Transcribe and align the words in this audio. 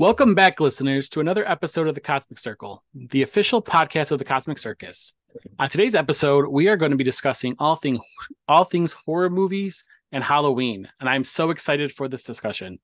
Welcome 0.00 0.34
back, 0.34 0.60
listeners, 0.60 1.10
to 1.10 1.20
another 1.20 1.46
episode 1.46 1.86
of 1.86 1.94
the 1.94 2.00
Cosmic 2.00 2.38
Circle, 2.38 2.82
the 2.94 3.20
official 3.20 3.60
podcast 3.60 4.10
of 4.10 4.18
the 4.18 4.24
Cosmic 4.24 4.56
Circus. 4.56 5.12
On 5.58 5.68
today's 5.68 5.94
episode, 5.94 6.48
we 6.48 6.68
are 6.68 6.78
going 6.78 6.92
to 6.92 6.96
be 6.96 7.04
discussing 7.04 7.54
all 7.58 7.76
thing 7.76 8.00
all 8.48 8.64
things 8.64 8.94
horror 8.94 9.28
movies 9.28 9.84
and 10.10 10.24
Halloween, 10.24 10.88
and 11.00 11.08
I'm 11.10 11.22
so 11.22 11.50
excited 11.50 11.92
for 11.92 12.08
this 12.08 12.24
discussion. 12.24 12.78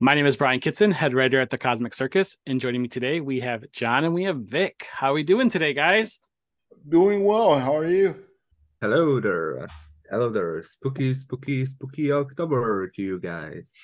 My 0.00 0.14
name 0.14 0.26
is 0.26 0.36
Brian 0.36 0.58
Kitson, 0.58 0.90
head 0.90 1.14
writer 1.14 1.40
at 1.40 1.50
the 1.50 1.58
Cosmic 1.58 1.94
Circus, 1.94 2.36
and 2.44 2.60
joining 2.60 2.82
me 2.82 2.88
today 2.88 3.20
we 3.20 3.38
have 3.38 3.70
John 3.70 4.02
and 4.02 4.12
we 4.12 4.24
have 4.24 4.38
Vic. 4.38 4.88
How 4.90 5.12
are 5.12 5.14
we 5.14 5.22
doing 5.22 5.48
today, 5.48 5.74
guys? 5.74 6.18
Doing 6.88 7.22
well. 7.24 7.56
How 7.56 7.76
are 7.76 7.88
you? 7.88 8.16
Hello 8.80 9.20
there. 9.20 9.68
Hello 10.10 10.28
there. 10.28 10.60
Spooky, 10.64 11.14
spooky, 11.14 11.64
spooky 11.66 12.10
October 12.10 12.88
to 12.96 13.00
you 13.00 13.20
guys. 13.20 13.80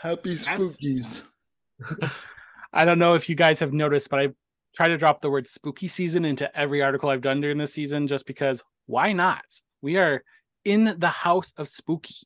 Happy 0.00 0.36
spookies. 0.36 1.22
I 2.72 2.84
don't 2.84 2.98
know 2.98 3.14
if 3.14 3.28
you 3.28 3.34
guys 3.34 3.60
have 3.60 3.72
noticed, 3.72 4.10
but 4.10 4.20
I 4.20 4.28
try 4.74 4.88
to 4.88 4.96
drop 4.96 5.20
the 5.20 5.30
word 5.30 5.48
spooky 5.48 5.88
season 5.88 6.24
into 6.24 6.54
every 6.56 6.82
article 6.82 7.08
I've 7.08 7.20
done 7.20 7.40
during 7.40 7.58
this 7.58 7.74
season 7.74 8.06
just 8.06 8.26
because 8.26 8.62
why 8.86 9.12
not? 9.12 9.44
We 9.82 9.96
are 9.96 10.22
in 10.64 10.94
the 10.98 11.08
house 11.08 11.52
of 11.56 11.68
spooky. 11.68 12.16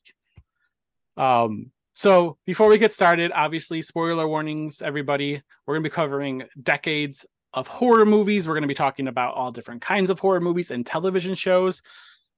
Um, 1.17 1.71
so 1.93 2.37
before 2.45 2.67
we 2.67 2.77
get 2.77 2.93
started, 2.93 3.31
obviously, 3.33 3.81
spoiler 3.81 4.27
warnings, 4.27 4.81
everybody. 4.81 5.41
We're 5.65 5.75
going 5.75 5.83
to 5.83 5.89
be 5.89 5.93
covering 5.93 6.43
decades 6.61 7.25
of 7.53 7.67
horror 7.67 8.05
movies. 8.05 8.47
We're 8.47 8.53
going 8.53 8.63
to 8.63 8.67
be 8.67 8.73
talking 8.73 9.07
about 9.07 9.35
all 9.35 9.51
different 9.51 9.81
kinds 9.81 10.09
of 10.09 10.19
horror 10.19 10.41
movies 10.41 10.71
and 10.71 10.85
television 10.85 11.35
shows. 11.35 11.81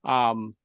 Um, 0.04 0.56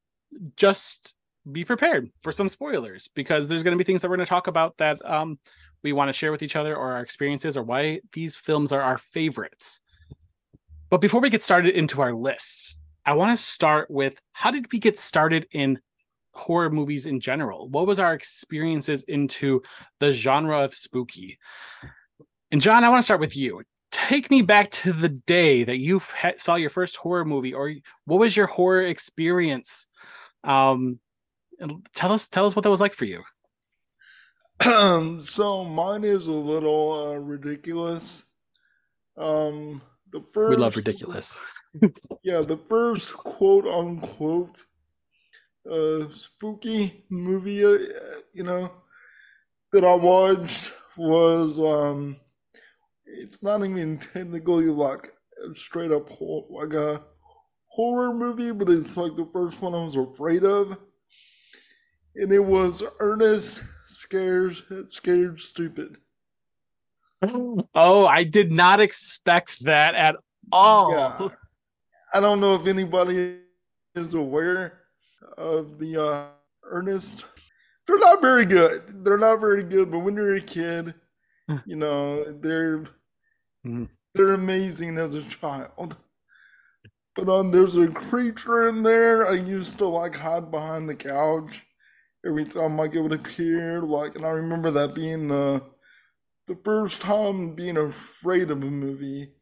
just 0.56 1.14
be 1.50 1.64
prepared 1.64 2.10
for 2.20 2.30
some 2.30 2.48
spoilers 2.48 3.08
because 3.14 3.48
there's 3.48 3.62
going 3.62 3.76
to 3.76 3.82
be 3.82 3.84
things 3.84 4.02
that 4.02 4.10
we're 4.10 4.16
going 4.16 4.26
to 4.26 4.30
talk 4.30 4.46
about 4.46 4.76
that 4.76 5.04
um, 5.04 5.38
we 5.82 5.92
want 5.92 6.08
to 6.08 6.12
share 6.12 6.32
with 6.32 6.42
each 6.42 6.56
other 6.56 6.76
or 6.76 6.92
our 6.92 7.00
experiences 7.00 7.56
or 7.56 7.62
why 7.62 8.00
these 8.12 8.36
films 8.36 8.72
are 8.72 8.82
our 8.82 8.98
favorites. 8.98 9.80
But 10.90 11.00
before 11.00 11.20
we 11.20 11.30
get 11.30 11.42
started 11.42 11.74
into 11.74 12.02
our 12.02 12.12
lists, 12.12 12.76
I 13.04 13.14
want 13.14 13.36
to 13.36 13.42
start 13.42 13.90
with 13.90 14.20
how 14.32 14.50
did 14.50 14.70
we 14.70 14.78
get 14.78 14.98
started 14.98 15.46
in 15.52 15.80
horror 16.34 16.70
movies 16.70 17.06
in 17.06 17.20
general? 17.20 17.68
What 17.68 17.86
was 17.86 17.98
our 17.98 18.14
experiences 18.14 19.02
into 19.04 19.62
the 19.98 20.12
genre 20.12 20.60
of 20.62 20.74
spooky? 20.74 21.38
And 22.50 22.60
John, 22.60 22.84
I 22.84 22.88
want 22.88 23.00
to 23.00 23.04
start 23.04 23.20
with 23.20 23.36
you. 23.36 23.62
Take 23.90 24.30
me 24.30 24.42
back 24.42 24.70
to 24.70 24.92
the 24.92 25.08
day 25.08 25.64
that 25.64 25.78
you 25.78 26.00
saw 26.38 26.54
your 26.54 26.70
first 26.70 26.96
horror 26.96 27.24
movie, 27.24 27.52
or 27.52 27.74
what 28.04 28.20
was 28.20 28.36
your 28.36 28.46
horror 28.46 28.82
experience? 28.82 29.86
Um, 30.44 30.98
tell 31.94 32.12
us, 32.12 32.28
tell 32.28 32.46
us 32.46 32.56
what 32.56 32.62
that 32.62 32.70
was 32.70 32.80
like 32.80 32.94
for 32.94 33.04
you. 33.04 33.22
Um, 34.66 35.20
so 35.22 35.64
mine 35.64 36.04
is 36.04 36.26
a 36.26 36.32
little 36.32 37.12
uh, 37.12 37.18
ridiculous. 37.18 38.24
Um, 39.16 39.82
the 40.12 40.24
first 40.32 40.50
we 40.50 40.56
love 40.56 40.76
ridiculous. 40.76 41.38
yeah, 42.22 42.42
the 42.42 42.60
first 42.68 43.14
quote 43.14 43.66
unquote 43.66 44.64
uh, 45.70 46.12
spooky 46.12 47.04
movie, 47.08 47.64
uh, 47.64 47.78
you 48.32 48.42
know, 48.42 48.70
that 49.72 49.84
I 49.84 49.94
watched 49.94 50.72
was 50.96 51.58
um, 51.58 52.16
it's 53.06 53.42
not 53.42 53.64
even 53.64 53.98
technically 53.98 54.66
like 54.66 55.12
straight 55.54 55.92
up 55.92 56.10
like 56.20 56.74
a 56.74 57.02
horror 57.68 58.12
movie, 58.12 58.52
but 58.52 58.68
it's 58.68 58.96
like 58.96 59.16
the 59.16 59.28
first 59.32 59.62
one 59.62 59.74
I 59.74 59.82
was 59.82 59.96
afraid 59.96 60.44
of, 60.44 60.76
and 62.16 62.32
it 62.32 62.44
was 62.44 62.82
Ernest 63.00 63.62
Scares 63.92 64.62
Scared 64.90 65.40
Stupid. 65.40 65.98
Oh, 67.22 68.06
I 68.06 68.24
did 68.24 68.50
not 68.50 68.80
expect 68.80 69.64
that 69.64 69.94
at 69.94 70.16
all. 70.50 70.92
Yeah. 70.92 71.28
I 72.14 72.20
don't 72.20 72.40
know 72.40 72.54
if 72.54 72.66
anybody 72.66 73.38
is 73.94 74.14
aware 74.14 74.80
of 75.38 75.78
the 75.78 76.04
uh, 76.04 76.26
Ernest. 76.64 77.24
They're 77.86 77.98
not 77.98 78.20
very 78.20 78.44
good. 78.44 79.04
They're 79.04 79.18
not 79.18 79.40
very 79.40 79.62
good. 79.62 79.90
But 79.90 80.00
when 80.00 80.16
you're 80.16 80.34
a 80.34 80.40
kid, 80.40 80.94
you 81.66 81.76
know 81.76 82.24
they're 82.24 82.84
mm. 83.64 83.88
they're 84.14 84.34
amazing 84.34 84.98
as 84.98 85.14
a 85.14 85.22
child. 85.22 85.96
But 87.14 87.28
um, 87.28 87.50
there's 87.50 87.76
a 87.76 87.88
creature 87.88 88.68
in 88.68 88.82
there. 88.82 89.28
I 89.28 89.34
used 89.34 89.78
to 89.78 89.86
like 89.86 90.16
hide 90.16 90.50
behind 90.50 90.88
the 90.88 90.94
couch 90.94 91.62
every 92.24 92.44
time 92.44 92.76
like 92.76 92.94
it 92.94 93.00
would 93.00 93.12
appear. 93.12 93.82
Like, 93.82 94.16
and 94.16 94.24
I 94.24 94.30
remember 94.30 94.70
that 94.70 94.94
being 94.94 95.28
the 95.28 95.62
the 96.48 96.56
first 96.64 97.00
time 97.00 97.54
being 97.54 97.76
afraid 97.76 98.50
of 98.50 98.62
a 98.62 98.70
movie. 98.70 99.32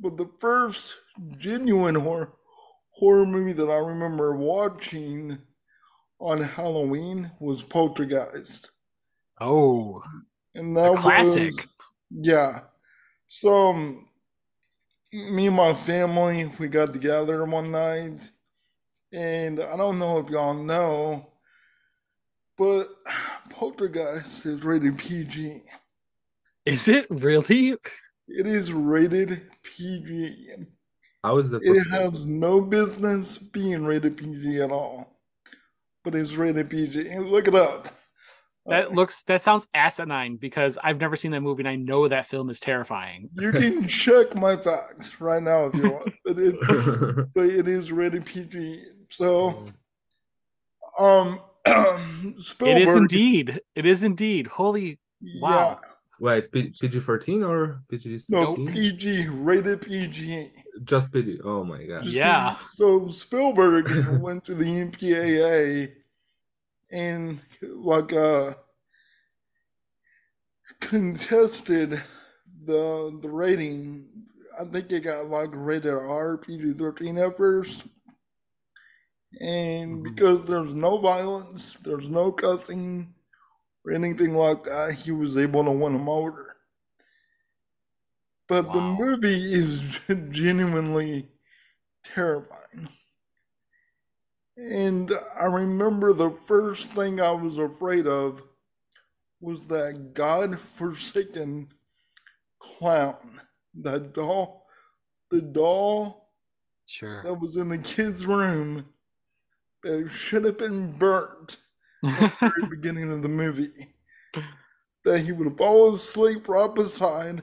But 0.00 0.16
the 0.16 0.30
first 0.40 0.94
genuine 1.38 1.96
horror 1.96 2.32
horror 2.90 3.26
movie 3.26 3.52
that 3.52 3.70
I 3.70 3.78
remember 3.78 4.36
watching 4.36 5.38
on 6.18 6.40
Halloween 6.40 7.30
was 7.40 7.62
Poltergeist. 7.62 8.70
Oh, 9.40 10.02
and 10.54 10.76
that 10.76 10.96
classic. 10.96 11.52
Was, 11.52 11.66
yeah. 12.10 12.60
So, 13.28 13.70
um, 13.70 14.08
me 15.12 15.46
and 15.46 15.56
my 15.56 15.74
family, 15.74 16.52
we 16.58 16.68
got 16.68 16.92
together 16.92 17.44
one 17.44 17.72
night, 17.72 18.30
and 19.12 19.60
I 19.60 19.76
don't 19.76 19.98
know 19.98 20.18
if 20.18 20.28
y'all 20.28 20.54
know, 20.54 21.31
but 22.62 22.90
Poltergeist 23.50 24.46
is 24.46 24.62
rated 24.62 24.96
PG. 24.96 25.62
Is 26.64 26.86
it 26.86 27.06
really? 27.10 27.70
It 28.28 28.46
is 28.46 28.72
rated 28.72 29.42
PG. 29.64 30.66
How 31.24 31.38
is 31.38 31.50
that? 31.50 31.62
It 31.64 31.82
has 31.90 32.24
no 32.24 32.60
business 32.60 33.36
being 33.36 33.84
rated 33.84 34.16
PG 34.16 34.60
at 34.60 34.70
all, 34.70 35.18
but 36.04 36.14
it's 36.14 36.34
rated 36.34 36.70
PG. 36.70 37.18
Look 37.18 37.48
it 37.48 37.56
up. 37.56 37.88
That 38.66 38.92
looks 38.92 39.24
that 39.24 39.42
sounds 39.42 39.66
asinine 39.74 40.36
because 40.36 40.78
I've 40.84 41.00
never 41.00 41.16
seen 41.16 41.32
that 41.32 41.40
movie 41.40 41.62
and 41.62 41.68
I 41.68 41.74
know 41.74 42.06
that 42.06 42.26
film 42.26 42.48
is 42.48 42.60
terrifying. 42.60 43.28
You 43.34 43.50
can 43.50 43.88
check 43.88 44.36
my 44.36 44.56
facts 44.56 45.20
right 45.20 45.42
now 45.42 45.66
if 45.66 45.74
you 45.74 45.90
want, 45.90 46.14
but 46.24 46.38
it 46.38 47.34
but 47.34 47.46
it 47.46 47.66
is 47.66 47.90
rated 47.90 48.24
PG. 48.24 48.84
So, 49.10 49.66
um, 50.96 51.40
Spielberg, 51.64 52.42
it 52.60 52.82
is 52.82 52.96
indeed. 52.96 53.60
It 53.74 53.86
is 53.86 54.02
indeed. 54.02 54.46
Holy 54.46 54.98
wow! 55.40 55.78
Yeah. 55.82 55.88
Wait, 56.20 56.52
PG 56.52 57.00
thirteen 57.00 57.42
or 57.42 57.82
PG? 57.88 58.20
No, 58.30 58.54
PG 58.54 59.28
rated 59.28 59.80
PG. 59.82 60.52
Just 60.84 61.12
PG. 61.12 61.40
Oh 61.44 61.64
my 61.64 61.84
god. 61.84 62.04
Just 62.04 62.14
yeah. 62.14 62.50
PG. 62.50 62.68
So 62.72 63.08
Spielberg 63.08 64.20
went 64.20 64.44
to 64.44 64.54
the 64.54 64.64
MPAA 64.64 65.92
and 66.90 67.40
like 67.60 68.12
uh 68.12 68.54
contested 70.80 72.02
the 72.64 73.18
the 73.22 73.30
rating. 73.30 74.06
I 74.60 74.64
think 74.64 74.92
it 74.92 75.00
got 75.00 75.28
like 75.28 75.50
rated 75.52 75.94
R 75.94 76.36
PG 76.38 76.74
thirteen 76.74 77.18
at 77.18 77.36
first. 77.36 77.84
And 79.40 79.96
mm-hmm. 79.96 80.02
because 80.02 80.44
there's 80.44 80.74
no 80.74 80.98
violence, 80.98 81.74
there's 81.82 82.08
no 82.08 82.32
cussing, 82.32 83.14
or 83.84 83.92
anything 83.92 84.34
like 84.34 84.64
that, 84.64 84.94
he 84.94 85.10
was 85.10 85.36
able 85.36 85.64
to 85.64 85.70
win 85.70 85.94
him 85.94 86.08
over. 86.08 86.56
But 88.48 88.66
wow. 88.66 88.74
the 88.74 88.80
movie 88.80 89.52
is 89.52 89.98
genuinely 90.30 91.28
terrifying. 92.04 92.88
And 94.56 95.12
I 95.40 95.46
remember 95.46 96.12
the 96.12 96.36
first 96.46 96.92
thing 96.92 97.20
I 97.20 97.32
was 97.32 97.58
afraid 97.58 98.06
of 98.06 98.42
was 99.40 99.66
that 99.68 100.14
god-forsaken 100.14 101.68
clown, 102.60 103.40
that 103.80 104.12
doll, 104.12 104.66
the 105.30 105.40
doll 105.40 106.28
sure. 106.86 107.22
that 107.24 107.40
was 107.40 107.56
in 107.56 107.68
the 107.68 107.78
kids' 107.78 108.26
room 108.26 108.84
that 109.82 110.10
should 110.10 110.44
have 110.44 110.58
been 110.58 110.92
burnt 110.92 111.58
at 112.04 112.18
the 112.20 112.36
very 112.58 112.68
beginning 112.70 113.10
of 113.10 113.22
the 113.22 113.28
movie. 113.28 113.94
That 115.04 115.20
he 115.20 115.32
would 115.32 115.56
fall 115.58 115.94
asleep 115.94 116.48
right 116.48 116.72
beside 116.72 117.42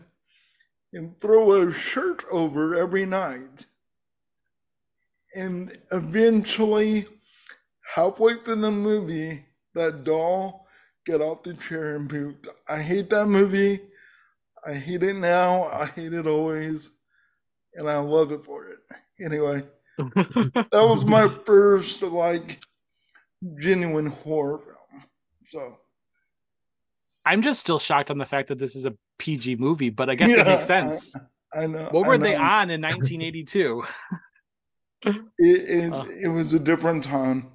and 0.94 1.20
throw 1.20 1.52
a 1.52 1.74
shirt 1.74 2.24
over 2.32 2.76
every 2.76 3.06
night. 3.06 3.66
And 5.36 5.78
eventually, 5.92 7.08
halfway 7.94 8.36
through 8.36 8.62
the 8.62 8.72
movie, 8.72 9.46
that 9.76 10.04
doll 10.04 10.68
get 11.06 11.22
off 11.22 11.44
the 11.44 11.54
chair 11.54 11.96
and 11.96 12.10
pooped. 12.10 12.48
I 12.68 12.82
hate 12.82 13.10
that 13.12 13.28
movie. 13.28 13.82
I 14.66 14.74
hate 14.74 15.04
it 15.04 15.16
now. 15.16 15.64
I 15.66 15.86
hate 15.86 16.14
it 16.14 16.28
always. 16.28 16.92
And 17.74 17.90
I 17.90 18.00
love 18.00 18.32
it 18.32 18.44
for 18.46 18.68
it. 18.68 18.80
Anyway, 19.24 19.64
that 20.16 20.70
was 20.72 21.06
my 21.06 21.30
first, 21.46 22.02
like, 22.02 22.60
genuine 23.60 24.08
horror 24.08 24.60
film. 24.60 25.04
So. 25.52 25.78
I'm 27.26 27.42
just 27.42 27.60
still 27.60 27.80
shocked 27.80 28.10
on 28.10 28.18
the 28.18 28.26
fact 28.26 28.48
that 28.48 28.58
this 28.58 28.76
is 28.76 28.86
a 28.86 28.96
PG 29.18 29.58
movie, 29.58 29.90
but 29.90 30.10
I 30.10 30.16
guess 30.16 30.32
it 30.32 30.46
makes 30.46 30.66
sense. 30.66 31.16
I, 31.54 31.62
I 31.62 31.66
know. 31.68 31.90
What 31.92 32.08
were 32.08 32.16
I 32.16 32.18
they 32.18 32.36
on 32.36 32.70
in 32.70 32.82
1982? 32.82 33.84
It, 35.06 35.16
it, 35.38 35.94
Uh. 35.94 36.06
it 36.10 36.28
was 36.28 36.54
a 36.54 36.60
different 36.60 37.06
time. 37.06 37.52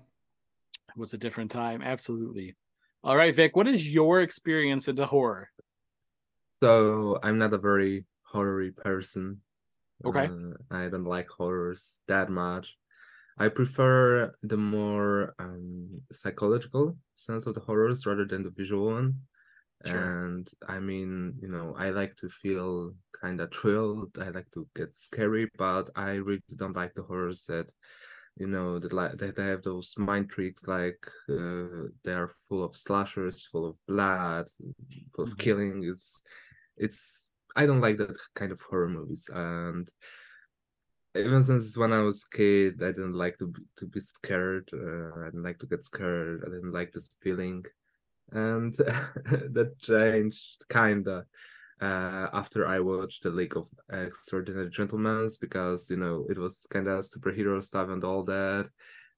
It 0.88 0.96
was 0.96 1.12
a 1.12 1.18
different 1.18 1.50
time, 1.50 1.82
absolutely. 1.82 2.56
All 3.02 3.16
right, 3.16 3.36
Vic, 3.36 3.54
what 3.54 3.68
is 3.68 3.86
your 3.86 4.22
experience 4.22 4.88
into 4.88 5.04
horror? 5.04 5.50
So 6.62 7.18
I'm 7.22 7.36
not 7.36 7.52
a 7.52 7.58
very 7.58 8.06
horror 8.22 8.70
person. 8.72 9.42
Okay. 10.04 10.28
Uh, 10.28 10.54
I 10.70 10.88
don't 10.88 11.04
like 11.04 11.28
horrors 11.28 12.00
that 12.08 12.28
much. 12.30 12.76
I 13.38 13.48
prefer 13.48 14.32
the 14.42 14.56
more 14.56 15.34
um, 15.38 16.00
psychological 16.12 16.96
sense 17.16 17.46
of 17.46 17.54
the 17.54 17.60
horrors 17.60 18.06
rather 18.06 18.24
than 18.24 18.42
the 18.42 18.50
visual 18.50 18.86
one. 18.92 19.14
Sure. 19.84 20.16
And 20.26 20.48
I 20.68 20.78
mean, 20.78 21.34
you 21.40 21.48
know, 21.48 21.74
I 21.76 21.90
like 21.90 22.16
to 22.16 22.28
feel 22.28 22.94
kind 23.20 23.40
of 23.40 23.52
thrilled. 23.52 24.16
I 24.18 24.28
like 24.28 24.50
to 24.52 24.66
get 24.76 24.94
scary, 24.94 25.48
but 25.58 25.90
I 25.96 26.12
really 26.12 26.42
don't 26.56 26.76
like 26.76 26.94
the 26.94 27.02
horrors 27.02 27.44
that, 27.46 27.70
you 28.38 28.46
know, 28.46 28.78
that 28.78 28.92
like 28.92 29.18
that 29.18 29.36
they 29.36 29.46
have 29.46 29.62
those 29.62 29.94
mind 29.98 30.30
tricks, 30.30 30.66
like 30.66 31.04
uh, 31.28 31.88
they 32.04 32.12
are 32.12 32.32
full 32.48 32.64
of 32.64 32.76
slashers, 32.76 33.46
full 33.46 33.66
of 33.66 33.76
blood, 33.86 34.48
full 35.14 35.24
of 35.24 35.30
Mhm. 35.34 35.38
killing. 35.38 35.84
It's, 35.84 36.22
it's. 36.76 37.30
I 37.56 37.66
don't 37.66 37.80
like 37.80 37.98
that 37.98 38.16
kind 38.34 38.52
of 38.52 38.60
horror 38.60 38.88
movies, 38.88 39.30
and 39.32 39.88
even 41.16 41.44
since 41.44 41.76
when 41.76 41.92
I 41.92 42.00
was 42.00 42.24
a 42.24 42.36
kid, 42.36 42.82
I 42.82 42.86
didn't 42.86 43.14
like 43.14 43.38
to 43.38 43.46
be, 43.46 43.62
to 43.76 43.86
be 43.86 44.00
scared. 44.00 44.68
Uh, 44.72 45.20
I 45.20 45.26
didn't 45.26 45.44
like 45.44 45.60
to 45.60 45.66
get 45.66 45.84
scared. 45.84 46.42
I 46.44 46.50
didn't 46.50 46.72
like 46.72 46.92
this 46.92 47.08
feeling, 47.22 47.64
and 48.32 48.74
that 48.74 49.74
changed 49.80 50.64
kinda 50.68 51.24
uh, 51.80 52.28
after 52.32 52.66
I 52.66 52.80
watched 52.80 53.22
the 53.22 53.30
League 53.30 53.56
of 53.56 53.68
Extraordinary 53.90 54.70
Gentlemen 54.70 55.28
because 55.40 55.90
you 55.90 55.96
know 55.96 56.26
it 56.28 56.38
was 56.38 56.66
kind 56.70 56.88
of 56.88 57.04
superhero 57.04 57.62
stuff 57.62 57.88
and 57.88 58.04
all 58.04 58.22
that. 58.24 58.68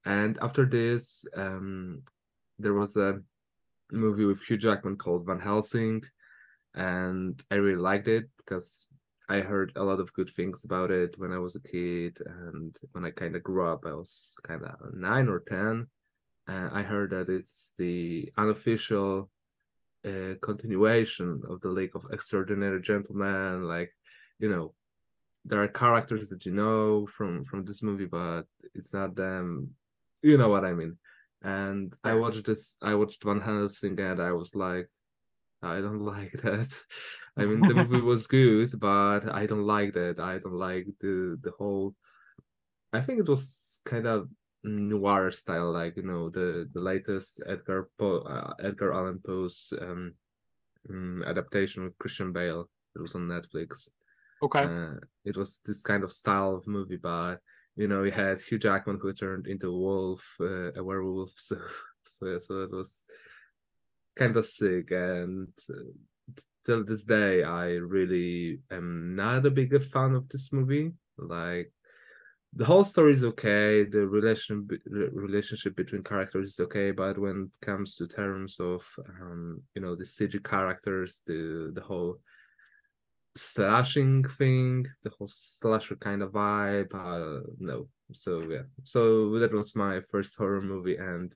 And 0.05 0.37
after 0.41 0.65
this, 0.65 1.25
um, 1.35 2.01
there 2.59 2.73
was 2.73 2.95
a 2.95 3.19
movie 3.91 4.25
with 4.25 4.41
Hugh 4.41 4.57
Jackman 4.57 4.97
called 4.97 5.25
Van 5.25 5.39
Helsing, 5.39 6.03
and 6.77 7.41
I 7.51 7.55
really 7.55 7.81
liked 7.81 8.07
it 8.07 8.29
because 8.37 8.87
I 9.29 9.39
heard 9.39 9.73
a 9.75 9.83
lot 9.83 9.99
of 9.99 10.13
good 10.13 10.29
things 10.29 10.63
about 10.63 10.91
it 10.91 11.15
when 11.17 11.33
I 11.33 11.39
was 11.39 11.55
a 11.55 11.61
kid, 11.61 12.17
and 12.25 12.75
when 12.93 13.03
I 13.03 13.11
kind 13.11 13.35
of 13.35 13.43
grew 13.43 13.67
up, 13.67 13.85
I 13.85 13.93
was 13.93 14.35
kind 14.43 14.63
of 14.63 14.93
nine 14.93 15.27
or 15.27 15.39
ten. 15.39 15.87
Uh, 16.47 16.69
I 16.71 16.83
heard 16.83 17.09
that 17.09 17.29
it's 17.29 17.73
the 17.77 18.31
unofficial 18.37 19.29
uh, 20.05 20.35
continuation 20.41 21.41
of 21.49 21.59
the 21.59 21.67
League 21.67 21.95
of 21.95 22.05
Extraordinary 22.13 22.81
Gentlemen. 22.81 23.63
Like, 23.63 23.91
you 24.39 24.49
know, 24.49 24.73
there 25.43 25.61
are 25.61 25.67
characters 25.67 26.29
that 26.29 26.45
you 26.45 26.53
know 26.53 27.07
from 27.07 27.43
from 27.43 27.65
this 27.65 27.81
movie, 27.83 28.05
but 28.05 28.43
it's 28.75 28.93
not 28.93 29.15
them. 29.15 29.71
You 30.21 30.37
know 30.37 30.49
what 30.49 30.63
I 30.63 30.73
mean? 30.73 30.97
And 31.41 31.93
I 32.03 32.13
watched 32.13 32.45
this. 32.45 32.77
I 32.81 32.93
watched 32.93 33.23
Van 33.23 33.41
Helsing, 33.41 33.99
and 33.99 34.21
I 34.21 34.31
was 34.31 34.55
like, 34.55 34.89
I 35.61 35.81
don't 35.81 36.01
like 36.01 36.31
that. 36.43 36.71
I 37.37 37.45
mean, 37.45 37.61
the 37.61 37.73
movie 37.73 38.01
was 38.13 38.27
good, 38.27 38.71
but 38.79 39.33
I 39.33 39.45
don't 39.45 39.65
like 39.65 39.93
that. 39.93 40.19
I 40.19 40.39
don't 40.39 40.57
like 40.57 40.87
the 40.99 41.37
the 41.41 41.51
whole. 41.57 41.95
I 42.93 43.01
think 43.01 43.19
it 43.19 43.27
was 43.27 43.81
kind 43.85 44.07
of 44.07 44.29
noir 44.63 45.31
style, 45.31 45.71
like 45.71 45.97
you 45.97 46.03
know 46.03 46.29
the 46.29 46.69
the 46.73 46.81
latest 46.81 47.41
Edgar 47.45 47.89
Poe, 47.97 48.19
uh, 48.21 48.53
Edgar 48.63 48.93
Allan 48.93 49.19
Poe's 49.25 49.73
um, 49.81 50.13
um, 50.89 51.23
adaptation 51.27 51.83
with 51.83 51.97
Christian 51.97 52.31
Bale. 52.31 52.69
It 52.95 53.01
was 53.01 53.15
on 53.15 53.27
Netflix. 53.27 53.89
Okay. 54.41 54.63
Uh, 54.63 54.99
it 55.25 55.35
was 55.37 55.59
this 55.65 55.81
kind 55.81 56.03
of 56.03 56.11
style 56.11 56.55
of 56.55 56.67
movie, 56.67 56.97
but 56.97 57.37
you 57.75 57.87
know, 57.87 58.03
you 58.03 58.11
had 58.11 58.41
Hugh 58.41 58.57
Jackman 58.57 58.99
who 58.99 59.13
turned 59.13 59.47
into 59.47 59.69
a 59.69 59.77
wolf, 59.77 60.23
uh, 60.39 60.73
a 60.73 60.83
werewolf. 60.83 61.31
So, 61.39 61.57
so, 62.05 62.39
so 62.39 62.61
it 62.63 62.71
was 62.71 63.03
of 64.21 64.45
sick. 64.45 64.91
And 64.91 65.49
uh, 65.69 66.33
till 66.65 66.83
this 66.83 67.03
day, 67.03 67.43
I 67.43 67.65
really 67.75 68.59
am 68.71 69.15
not 69.15 69.45
a 69.45 69.51
big 69.51 69.83
fan 69.91 70.15
of 70.15 70.27
this 70.29 70.51
movie. 70.51 70.91
Like, 71.17 71.71
the 72.53 72.65
whole 72.65 72.83
story 72.83 73.13
is 73.13 73.23
okay. 73.23 73.83
The 73.83 74.07
relation 74.07 74.67
re- 74.67 75.09
relationship 75.11 75.75
between 75.75 76.03
characters 76.03 76.49
is 76.49 76.59
okay, 76.61 76.91
but 76.91 77.17
when 77.17 77.51
it 77.53 77.65
comes 77.65 77.95
to 77.95 78.07
terms 78.07 78.59
of 78.59 78.83
um, 79.21 79.61
you 79.75 79.81
know 79.81 79.95
the 79.95 80.05
CG 80.05 80.43
characters, 80.43 81.21
the 81.25 81.71
the 81.73 81.81
whole 81.81 82.19
slashing 83.35 84.23
thing, 84.23 84.87
the 85.03 85.11
whole 85.11 85.27
slasher 85.27 85.95
kind 85.97 86.23
of 86.23 86.31
vibe. 86.31 86.93
Uh, 86.93 87.45
no, 87.59 87.87
so 88.13 88.41
yeah, 88.49 88.63
so 88.83 89.37
that 89.39 89.53
was 89.53 89.75
my 89.75 90.01
first 90.09 90.35
horror 90.37 90.61
movie, 90.61 90.97
and 90.97 91.33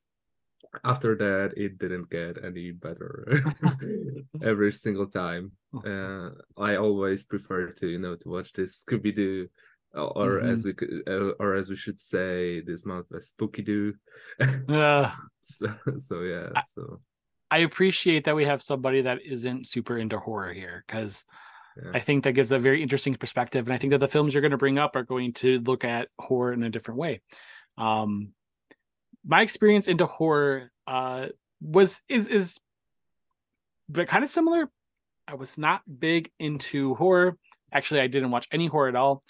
after 0.84 1.16
that, 1.16 1.54
it 1.58 1.78
didn't 1.78 2.10
get 2.10 2.44
any 2.44 2.72
better 2.72 3.44
every 4.44 4.72
single 4.72 5.08
time. 5.08 5.52
Uh, 5.86 6.32
I 6.58 6.76
always 6.76 7.24
prefer 7.26 7.72
to 7.72 7.88
you 7.88 7.98
know 7.98 8.16
to 8.18 8.28
watch 8.30 8.52
this 8.52 8.84
Scooby 8.84 9.16
Doo. 9.16 9.48
Or 9.94 10.40
as 10.42 10.64
we 10.66 10.74
could, 10.74 11.04
uh, 11.08 11.32
or 11.40 11.56
as 11.56 11.70
we 11.70 11.76
should 11.76 12.00
say, 12.00 12.62
this 12.62 12.86
month, 12.86 13.12
a 13.12 13.20
spooky 13.20 13.62
doo. 13.62 13.94
Uh, 14.70 15.12
so, 15.42 15.68
so 15.98 16.22
yeah, 16.22 16.48
I- 16.56 16.62
so 16.76 17.02
I 17.50 17.58
appreciate 17.60 18.24
that 18.24 18.36
we 18.36 18.46
have 18.46 18.62
somebody 18.62 19.02
that 19.02 19.20
isn't 19.26 19.68
super 19.68 19.98
into 19.98 20.18
horror 20.20 20.54
here 20.54 20.84
because 20.88 21.26
Yeah. 21.76 21.92
I 21.94 22.00
think 22.00 22.24
that 22.24 22.34
gives 22.34 22.52
a 22.54 22.60
very 22.60 22.82
interesting 22.82 23.16
perspective. 23.16 23.68
And 23.68 23.74
I 23.74 23.78
think 23.78 23.92
that 23.92 24.00
the 24.00 24.08
films 24.08 24.34
you're 24.34 24.42
going 24.42 24.52
to 24.52 24.58
bring 24.66 24.78
up 24.80 24.96
are 24.96 25.04
going 25.04 25.34
to 25.44 25.60
look 25.60 25.84
at 25.84 26.08
horror 26.20 26.54
in 26.54 26.64
a 26.64 26.70
different 26.70 27.00
way. 27.00 27.20
Um, 27.78 28.32
my 29.26 29.42
experience 29.42 29.88
into 29.88 30.06
horror 30.06 30.72
uh, 30.88 31.28
was 31.62 32.02
is 32.10 32.28
is 32.28 32.60
but 33.90 34.08
kind 34.08 34.24
of 34.24 34.30
similar. 34.30 34.70
I 35.28 35.36
was 35.36 35.58
not 35.58 35.82
big 36.00 36.32
into 36.40 36.96
horror. 36.96 37.38
Actually, 37.72 38.02
I 38.02 38.08
didn't 38.08 38.32
watch 38.32 38.48
any 38.52 38.68
horror 38.68 38.90
at 38.90 38.96
all. 38.96 39.24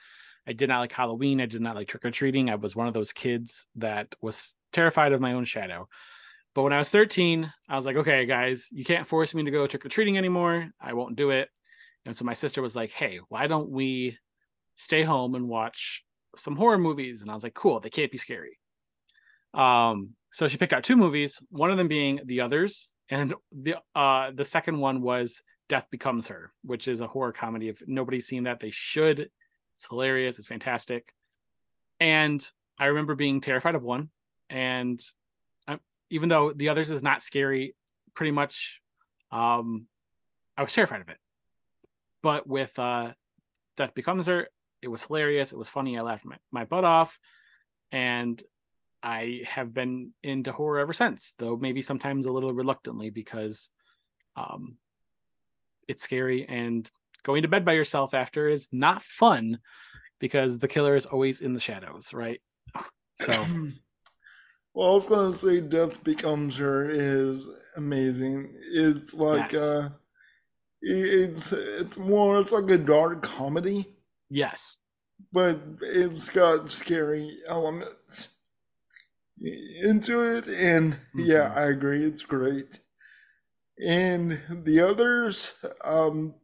I 0.48 0.53
did 0.53 0.69
not 0.69 0.79
like 0.79 0.91
Halloween. 0.91 1.41
I 1.41 1.45
did 1.45 1.62
not 1.62 1.75
like 1.75 1.88
trick 1.88 2.05
or 2.05 2.12
treating. 2.12 2.50
I 2.50 2.55
was 2.55 2.75
one 2.75 2.88
of 2.88 2.93
those 2.93 3.13
kids 3.13 3.67
that 3.75 4.15
was 4.21 4.55
terrified 4.74 5.13
of 5.13 5.21
my 5.21 5.33
own 5.33 5.45
shadow. 5.45 5.88
But 6.53 6.63
when 6.63 6.74
I 6.74 6.79
was 6.79 6.89
13, 6.89 7.51
I 7.69 7.75
was 7.75 7.86
like, 7.86 7.95
okay, 7.98 8.25
guys, 8.25 8.65
you 8.71 8.83
can't 8.83 9.07
force 9.07 9.33
me 9.33 9.43
to 9.43 9.51
go 9.51 9.67
trick 9.67 9.86
or 9.86 9.89
treating 9.89 10.17
anymore. 10.17 10.69
I 10.81 10.93
won't 10.93 11.15
do 11.15 11.29
it. 11.29 11.50
And 12.05 12.15
so 12.15 12.25
my 12.25 12.33
sister 12.33 12.62
was 12.62 12.75
like, 12.75 12.91
hey, 12.91 13.19
why 13.29 13.48
don't 13.48 13.69
we 13.69 14.17
stay 14.75 15.03
home 15.03 15.36
and 15.36 15.48
watch 15.48 16.03
some 16.36 16.55
horror 16.55 16.79
movies? 16.79 17.21
And 17.21 17.29
I 17.29 17.36
was 17.36 17.43
like, 17.43 17.53
cool, 17.53 17.79
they 17.79 17.89
can't 17.89 18.12
be 18.12 18.17
scary. 18.17 18.57
Um, 19.53 20.12
so 20.31 20.48
she 20.48 20.58
picked 20.58 20.74
out 20.74 20.84
two 20.84 20.96
movies, 20.96 21.41
one 21.50 21.72
of 21.72 21.77
them 21.77 21.88
being 21.88 22.22
The 22.25 22.41
Others, 22.41 22.91
and 23.10 23.34
the 23.51 23.75
uh 23.93 24.31
the 24.34 24.46
second 24.46 24.79
one 24.79 25.01
was 25.01 25.41
Death 25.67 25.88
Becomes 25.91 26.27
Her, 26.27 26.51
which 26.63 26.88
is 26.88 27.01
a 27.01 27.08
horror 27.08 27.34
comedy. 27.34 27.67
If 27.67 27.81
nobody's 27.86 28.27
seen 28.27 28.43
that, 28.43 28.60
they 28.60 28.72
should. 28.72 29.29
It's 29.75 29.88
hilarious, 29.89 30.39
it's 30.39 30.48
fantastic. 30.48 31.13
And 32.00 32.46
I 32.79 32.86
remember 32.86 33.15
being 33.15 33.41
terrified 33.41 33.75
of 33.75 33.84
one, 33.84 34.10
and 34.50 35.00
I, 35.67 35.79
even 36.10 36.29
though 36.29 36.53
The 36.53 36.70
Others 36.70 36.89
is 36.89 37.03
not 37.03 37.22
scary, 37.22 37.75
pretty 38.15 38.31
much, 38.31 38.81
um, 39.31 39.88
I 40.58 40.63
was 40.63 40.74
terrified 40.74 41.01
of 41.01 41.10
it. 41.10 41.17
But 42.24 42.48
with 42.48 42.77
uh, 42.79 43.13
Death 43.77 43.93
Becomes 43.93 44.27
Her, 44.27 44.48
it 44.81 44.88
was 44.88 45.05
hilarious. 45.05 45.51
It 45.51 45.58
was 45.58 45.70
funny. 45.70 45.98
I 45.98 46.01
laughed 46.01 46.25
my, 46.25 46.38
my 46.51 46.65
butt 46.65 46.86
off, 46.86 47.20
and 47.91 48.41
I 49.03 49.41
have 49.46 49.74
been 49.74 50.12
into 50.24 50.51
horror 50.51 50.79
ever 50.79 50.93
since. 50.93 51.34
Though 51.38 51.58
maybe 51.58 51.81
sometimes 51.81 52.25
a 52.25 52.31
little 52.31 52.53
reluctantly 52.53 53.10
because 53.10 53.72
um, 54.36 54.77
it's 55.88 56.03
scary 56.03 56.46
and 56.48 56.89
going 57.24 57.43
to 57.43 57.48
bed 57.48 57.65
by 57.65 57.74
yourself 57.74 58.13
after 58.13 58.48
is 58.48 58.67
not 58.72 59.01
fun 59.01 59.60
because 60.20 60.60
the 60.60 60.67
killer 60.67 60.96
is 60.96 61.05
always 61.05 61.41
in 61.41 61.53
the 61.53 61.60
shadows, 61.60 62.13
right? 62.13 62.41
So 63.22 63.46
Well, 64.74 64.91
I 64.93 64.96
was 64.96 65.08
gonna 65.08 65.36
say 65.36 65.60
Death 65.60 66.01
Becomes 66.03 66.55
Her 66.58 66.89
is 66.89 67.50
amazing. 67.75 68.53
It's 68.72 69.13
like 69.13 69.51
Yes. 69.51 69.62
uh 69.62 69.89
it's 70.81 71.51
it's 71.51 71.98
more 71.98 72.39
it's 72.39 72.51
like 72.51 72.70
a 72.72 72.77
dark 72.77 73.22
comedy, 73.22 73.93
yes, 74.29 74.79
but 75.31 75.60
it's 75.81 76.29
got 76.29 76.72
scary 76.72 77.39
elements 77.48 78.29
into 79.43 80.21
it 80.21 80.48
and 80.48 80.98
yeah, 81.15 81.50
Mhm. 81.50 81.57
I 81.57 81.62
agree, 81.65 82.03
it's 82.05 82.24
great. 82.24 82.79
And 83.83 84.39
the 84.63 84.79
others, 84.81 85.53
um 85.83 86.36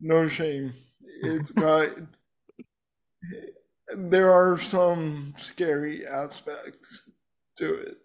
no 0.00 0.28
shame. 0.28 0.74
It's 1.22 1.50
got 1.52 1.90
there 3.96 4.32
are 4.32 4.58
some 4.58 5.34
scary 5.38 6.06
aspects 6.06 7.10
to 7.58 7.74
it. 7.74 7.96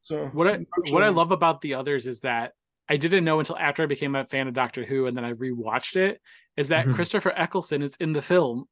So 0.00 0.26
what 0.28 0.48
I 0.48 0.56
no 0.58 0.64
what 0.92 1.02
I 1.02 1.08
love 1.08 1.32
about 1.32 1.60
the 1.60 1.74
others 1.74 2.06
is 2.06 2.20
that 2.22 2.52
I 2.88 2.96
didn't 2.96 3.24
know 3.24 3.38
until 3.38 3.56
after 3.58 3.82
I 3.82 3.86
became 3.86 4.14
a 4.14 4.24
fan 4.24 4.48
of 4.48 4.54
Doctor 4.54 4.84
Who 4.84 5.06
and 5.06 5.16
then 5.16 5.24
I 5.24 5.32
rewatched 5.34 5.96
it 5.96 6.20
is 6.56 6.68
that 6.68 6.86
Mhm. 6.86 6.94
Christopher 6.94 7.32
Eccleston 7.36 7.82
is 7.82 7.96
in 7.96 8.12
the 8.12 8.22
film. 8.22 8.66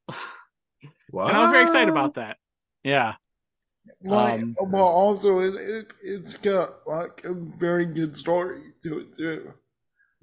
What? 1.09 1.27
And 1.29 1.37
I 1.37 1.41
was 1.41 1.51
very 1.51 1.63
excited 1.63 1.89
about 1.89 2.15
that. 2.15 2.37
Yeah. 2.83 3.15
Like, 4.03 4.41
Um, 4.41 4.55
well, 4.59 4.85
also 4.87 5.39
it, 5.39 5.55
it 5.55 5.87
it's 6.01 6.37
got 6.37 6.87
like 6.87 7.23
a 7.25 7.33
very 7.33 7.85
good 7.85 8.15
story 8.15 8.73
to 8.83 8.99
it 8.99 9.13
too. 9.13 9.53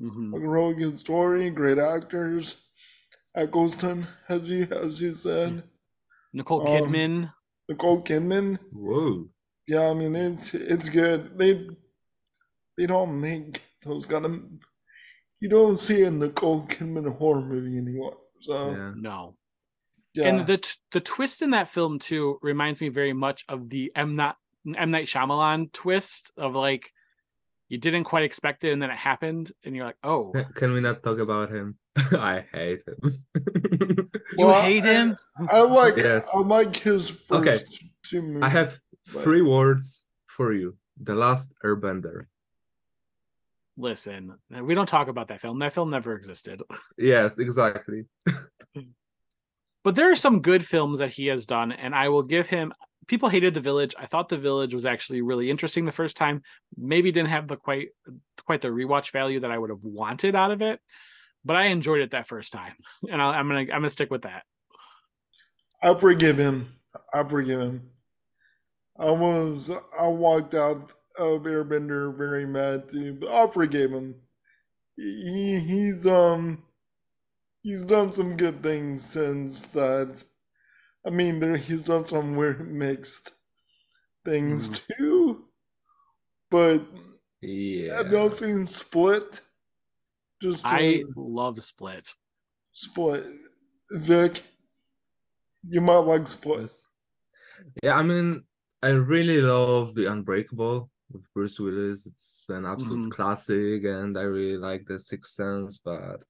Mhm. 0.01 0.33
Like 0.33 0.43
a 0.43 0.49
really 0.49 0.75
good 0.75 0.99
story, 0.99 1.51
great 1.51 1.79
actors. 1.79 2.57
Eccleston, 3.37 4.07
as 4.29 4.43
you 4.45 4.63
as 4.71 5.01
you 5.01 5.13
said, 5.13 5.65
Nicole 6.33 6.61
Um, 6.61 6.67
Kidman. 6.67 7.33
Nicole 7.69 8.03
Kidman. 8.03 8.59
Whoa. 8.73 9.29
Yeah, 9.67 9.89
I 9.91 9.95
mean 9.95 10.15
it's 10.15 10.55
it's 10.55 10.89
good. 10.89 11.37
They 11.39 11.69
they 12.77 12.87
don't 12.87 13.21
make 13.21 13.63
those 13.83 14.07
kind 14.07 14.25
of 14.27 14.43
you 15.41 15.49
don't 15.49 15.77
see 15.79 16.03
a 16.05 16.11
Nicole 16.11 16.67
Kidman 16.67 17.17
horror 17.17 17.41
movie 17.43 17.77
anymore. 17.79 18.17
So 18.41 18.71
Yeah. 18.71 18.93
No. 18.97 19.37
Yeah, 20.15 20.29
And 20.29 20.47
the 20.47 20.59
t- 20.59 20.79
the 20.93 21.01
twist 21.01 21.43
in 21.43 21.51
that 21.51 21.69
film 21.69 21.99
too 21.99 22.39
reminds 22.43 22.81
me 22.81 22.89
very 22.89 23.13
much 23.13 23.45
of 23.49 23.69
the 23.69 23.93
M 23.97 24.17
not 24.17 24.37
M 24.77 24.91
Night 24.91 25.07
Shyamalan 25.07 25.73
twist 25.73 26.31
of 26.37 26.55
like 26.55 26.91
you 27.69 27.79
didn't 27.79 28.05
quite 28.05 28.25
expect 28.25 28.63
it 28.65 28.73
and 28.73 28.81
then 28.81 28.91
it 28.91 28.97
happened 28.97 29.51
and 29.65 29.75
you're 29.75 29.87
like, 29.87 29.97
oh, 30.05 30.31
Can- 30.35 30.53
Can 30.55 30.73
we 30.73 30.81
not 30.81 31.03
talk 31.03 31.19
about 31.19 31.51
him? 31.51 31.77
I 31.97 32.45
hate 32.53 32.83
him. 32.87 33.15
you 34.39 34.47
Well, 34.47 34.63
hate 34.63 34.85
I- 34.85 34.93
him? 34.95 35.17
I 35.49 35.63
like 35.63 35.97
Yes. 35.97 36.29
I 36.33 36.39
like 36.39 36.77
his 36.77 37.09
first 37.11 37.33
Okay. 37.33 37.65
two. 38.05 38.39
I 38.43 38.49
have 38.49 38.79
But- 39.13 39.23
three 39.23 39.43
words 39.43 40.07
for 40.27 40.53
you. 40.53 40.77
The 41.03 41.15
Last 41.15 41.53
Airbender. 41.65 42.27
Listen, 43.77 44.35
we 44.63 44.75
don't 44.75 44.89
talk 44.89 45.09
about 45.09 45.29
that 45.29 45.41
film. 45.41 45.59
That 45.59 45.73
film 45.73 45.91
never 45.91 46.15
existed. 46.15 46.63
Yes, 46.97 47.39
exactly. 47.41 48.05
But 49.85 49.95
there 49.95 50.11
are 50.11 50.17
some 50.17 50.41
good 50.41 50.65
films 50.65 50.99
that 50.99 51.13
he 51.13 51.27
has 51.27 51.47
done, 51.47 51.71
and 51.71 51.95
I 51.95 52.09
will 52.09 52.23
give 52.23 52.49
him. 52.49 52.73
People 53.07 53.29
hated 53.29 53.53
The 53.53 53.61
Village. 53.61 53.95
I 53.99 54.07
thought 54.07 54.31
The 54.31 54.39
Village 54.39 54.73
was 54.73 54.87
actually 54.87 55.21
really 55.21 55.51
interesting 55.51 55.85
the 55.85 55.93
first 55.93 56.17
time. 56.17 56.43
Maybe 56.77 57.13
didn't 57.13 57.29
have 57.29 57.47
the 57.47 57.57
quite 57.57 57.89
quite 58.47 58.63
the 58.63 58.69
rewatch 58.69 59.13
value 59.13 59.41
that 59.41 59.51
I 59.51 59.59
would 59.59 59.71
have 59.71 59.85
wanted 59.85 60.35
out 60.35 60.51
of 60.51 60.63
it, 60.63 60.81
but 61.45 61.55
I 61.55 61.67
enjoyed 61.67 62.01
it 62.01 62.13
that 62.13 62.27
first 62.27 62.53
time, 62.53 62.75
and 63.11 63.21
i 63.21 63.39
I'm 63.39 63.47
gonna 63.47 63.61
I'm 63.61 63.69
gonna 63.69 63.91
stick 63.91 64.11
with 64.11 64.23
that. 64.23 64.43
I 65.83 65.95
forgive 65.95 66.39
him. 66.39 66.75
I 67.13 67.23
forgive 67.25 67.61
him. 67.61 67.91
I 68.99 69.11
was 69.11 69.71
I 69.99 70.07
walked 70.07 70.55
out 70.55 70.93
of 71.19 71.43
Airbender 71.43 72.17
very 72.17 72.47
mad 72.47 72.89
too, 72.89 73.15
but 73.21 73.29
I 73.29 73.47
forgive 73.49 73.93
him. 73.93 74.15
He 74.97 75.59
he's 75.61 76.07
um 76.07 76.64
he's 77.65 77.83
done 77.83 78.13
some 78.13 78.37
good 78.37 78.63
things 78.63 79.05
since 79.07 79.63
that. 79.79 80.23
I 81.05 81.11
mean, 81.11 81.41
there 81.41 81.57
he's 81.57 81.83
done 81.83 82.05
some 82.05 82.37
weird 82.37 82.71
mixed 82.71 83.33
things 84.25 84.81
too. 84.99 85.47
But 86.51 86.87
Yeah. 87.41 87.97
have 87.97 88.13
y'all 88.13 88.31
seen 88.31 88.67
Split? 88.69 89.41
Just 90.41 90.65
I 90.65 91.03
love 91.17 91.61
Split. 91.63 92.09
Split. 92.73 93.25
Vic, 93.91 94.43
you 95.69 95.81
might 95.81 95.99
like 95.99 96.29
Split. 96.29 96.71
Yeah, 97.83 97.97
I 97.97 98.03
mean, 98.03 98.45
I 98.83 98.89
really 98.89 99.41
love 99.41 99.95
The 99.95 100.07
Unbreakable 100.07 100.91
with 101.11 101.33
Bruce 101.33 101.59
Willis. 101.59 102.07
It's 102.07 102.47
an 102.49 102.67
absolute 102.67 103.07
Mhm. 103.07 103.11
classic, 103.11 103.85
and 103.85 104.19
I 104.19 104.23
really 104.23 104.59
like 104.59 104.87
The 104.87 104.99
Sixth 105.01 105.33
Sense, 105.33 105.79
but 105.79 106.25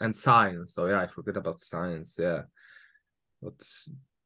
and 0.00 0.14
Signs. 0.14 0.74
So 0.74 0.86
yeah, 0.86 1.00
I 1.00 1.06
forget 1.06 1.36
about 1.36 1.60
Signs. 1.60 2.16
Yeah, 2.18 2.42
but 3.42 3.54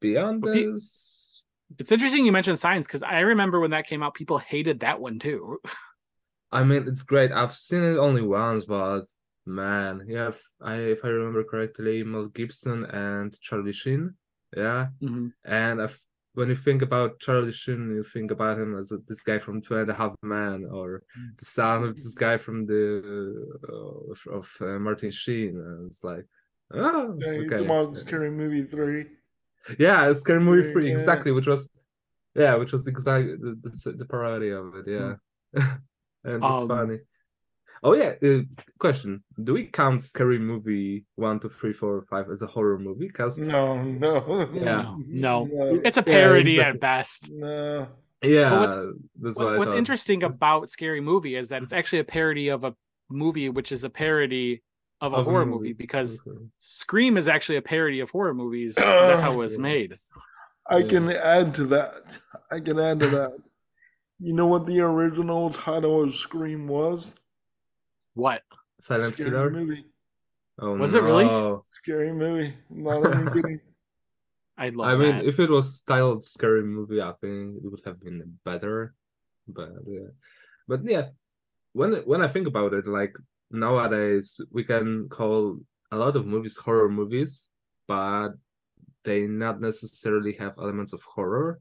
beyond 0.00 0.42
this, 0.42 1.42
It's 1.78 1.92
interesting 1.92 2.24
you 2.24 2.32
mentioned 2.32 2.58
Signs 2.58 2.86
because 2.86 3.02
I 3.02 3.20
remember 3.20 3.60
when 3.60 3.72
that 3.72 3.86
came 3.86 4.02
out, 4.02 4.14
people 4.14 4.38
hated 4.38 4.80
that 4.80 5.00
one 5.00 5.18
too. 5.18 5.58
I 6.52 6.64
mean, 6.64 6.88
it's 6.88 7.02
great. 7.02 7.30
I've 7.30 7.54
seen 7.54 7.82
it 7.82 7.98
only 7.98 8.22
once, 8.22 8.64
but 8.64 9.02
man, 9.44 10.04
yeah, 10.08 10.28
if 10.28 10.42
I 10.62 10.74
if 10.76 11.04
I 11.04 11.08
remember 11.08 11.44
correctly, 11.44 12.02
Mel 12.04 12.26
Gibson 12.28 12.84
and 12.86 13.38
Charlie 13.40 13.72
Sheen. 13.74 14.14
Yeah. 14.56 14.88
Mhm. 15.02 15.32
And 15.44 15.80
if, 15.80 16.00
when 16.38 16.48
you 16.48 16.54
think 16.54 16.82
about 16.82 17.18
Charlie 17.18 17.50
Sheen, 17.50 17.90
you 17.96 18.04
think 18.04 18.30
about 18.30 18.58
him 18.60 18.78
as 18.78 18.92
a, 18.92 18.98
this 19.08 19.22
guy 19.22 19.40
from 19.40 19.60
Two 19.60 19.76
and 19.76 19.90
a 19.90 19.94
Half 19.94 20.14
Men, 20.22 20.64
or 20.70 21.02
the 21.36 21.44
son 21.44 21.82
of 21.82 21.96
this 21.96 22.14
guy 22.14 22.36
from 22.38 22.64
the 22.64 22.82
uh, 23.68 24.12
of, 24.12 24.18
of 24.38 24.46
uh, 24.60 24.78
Martin 24.78 25.10
Sheen. 25.10 25.58
And 25.58 25.86
it's 25.88 26.04
like, 26.04 26.24
oh, 26.72 27.18
Yeah, 27.18 27.32
you're 27.32 27.46
okay. 27.46 27.48
talking 27.56 27.66
about 27.66 27.94
Scary 27.96 28.30
Movie 28.30 28.62
3. 28.62 29.06
Yeah, 29.80 30.12
Scary 30.12 30.40
Movie 30.40 30.68
Yeah, 30.68 30.72
Three, 30.72 30.86
yeah. 30.86 30.92
exactly, 30.92 31.32
which 31.32 31.48
was, 31.48 31.68
yeah, 32.36 32.54
which 32.54 32.70
was 32.70 32.86
exactly 32.86 33.34
the, 33.34 33.56
the, 33.60 33.92
the 33.98 34.04
parody 34.06 34.50
of 34.50 34.76
it. 34.76 34.86
Yeah, 34.86 35.14
and 36.24 36.44
it's 36.44 36.62
Um, 36.62 36.68
funny. 36.68 36.98
Oh 37.82 37.94
yeah, 37.94 38.14
uh, 38.22 38.40
question: 38.78 39.22
Do 39.42 39.52
we 39.54 39.64
count 39.66 40.02
Scary 40.02 40.38
Movie 40.38 41.04
one, 41.14 41.38
two, 41.38 41.48
three, 41.48 41.72
four, 41.72 42.04
five 42.10 42.28
as 42.30 42.42
a 42.42 42.46
horror 42.46 42.78
movie? 42.78 43.08
Cause 43.08 43.38
No, 43.38 43.82
no. 43.82 44.48
Yeah. 44.52 44.94
No. 45.06 45.44
No. 45.44 45.80
It's 45.84 45.96
a 45.96 46.00
Yeah, 46.06 46.12
parody 46.12 46.54
exactly. 46.56 46.74
at 46.74 46.80
best. 46.80 47.32
no. 47.32 47.88
yeah, 48.22 48.50
But 48.50 48.60
what's- 48.60 48.76
that's 49.22 49.38
What- 49.38 49.44
what 49.46 49.54
I 49.54 49.58
what's 49.58 49.72
interesting 49.72 50.22
about 50.24 50.70
Scary 50.70 51.00
Movie 51.00 51.36
is 51.36 51.50
that 51.50 51.62
it's 51.62 51.72
actually 51.72 52.00
a 52.00 52.04
parody 52.04 52.48
of 52.48 52.64
a 52.64 52.74
movie, 53.08 53.48
which 53.48 53.70
is 53.72 53.84
a 53.84 53.90
parody 53.90 54.62
of 55.00 55.12
a 55.12 55.16
Of 55.18 55.26
horror 55.26 55.46
movie. 55.46 55.58
movie 55.68 55.72
because 55.74 56.20
Okay. 56.26 56.36
Scream 56.58 57.16
is 57.16 57.28
actually 57.28 57.56
a 57.58 57.62
parody 57.62 58.00
of 58.00 58.10
horror 58.10 58.34
movies. 58.34 58.74
That's 58.76 59.20
how 59.20 59.34
it 59.34 59.36
was 59.36 59.54
Yeah. 59.54 59.62
made. 59.62 59.98
I 60.68 60.78
Yeah. 60.78 60.88
can 60.88 61.10
add 61.10 61.54
to 61.54 61.64
that. 61.66 61.92
I 62.50 62.58
can 62.58 62.78
add 62.80 62.98
to 63.00 63.06
that. 63.06 63.38
You 64.18 64.34
know 64.34 64.46
what 64.46 64.66
the 64.66 64.80
original 64.80 65.50
title 65.50 66.02
of 66.02 66.12
Scream 66.16 66.66
was? 66.66 67.14
What? 68.18 68.42
Silent 68.80 69.14
Scary 69.14 69.30
Killer. 69.30 69.50
Movie. 69.50 69.84
Oh 70.58 70.76
Was 70.76 70.94
it 70.96 71.02
really? 71.04 71.24
no. 71.24 71.64
Scary 71.68 72.12
Movie. 72.12 72.52
Not 72.68 73.32
kidding. 73.32 73.60
I 74.58 74.70
love 74.70 74.88
I 74.88 74.94
mean, 74.96 75.16
that. 75.18 75.24
if 75.24 75.38
it 75.38 75.48
was 75.50 75.76
styled 75.76 76.24
scary 76.24 76.64
movie, 76.64 77.00
I 77.00 77.12
think 77.20 77.62
it 77.62 77.70
would 77.70 77.82
have 77.86 78.00
been 78.02 78.40
better. 78.44 78.92
But 79.46 79.70
yeah, 79.86 80.10
but 80.66 80.80
yeah, 80.84 81.06
when 81.74 81.92
when 82.10 82.22
I 82.22 82.26
think 82.26 82.48
about 82.48 82.74
it, 82.74 82.88
like 82.88 83.14
nowadays 83.52 84.40
we 84.50 84.64
can 84.64 85.08
call 85.08 85.60
a 85.92 85.96
lot 85.96 86.16
of 86.16 86.26
movies 86.26 86.56
horror 86.56 86.88
movies, 86.90 87.46
but 87.86 88.30
they 89.04 89.28
not 89.28 89.60
necessarily 89.60 90.32
have 90.42 90.58
elements 90.58 90.92
of 90.92 91.02
horror. 91.02 91.60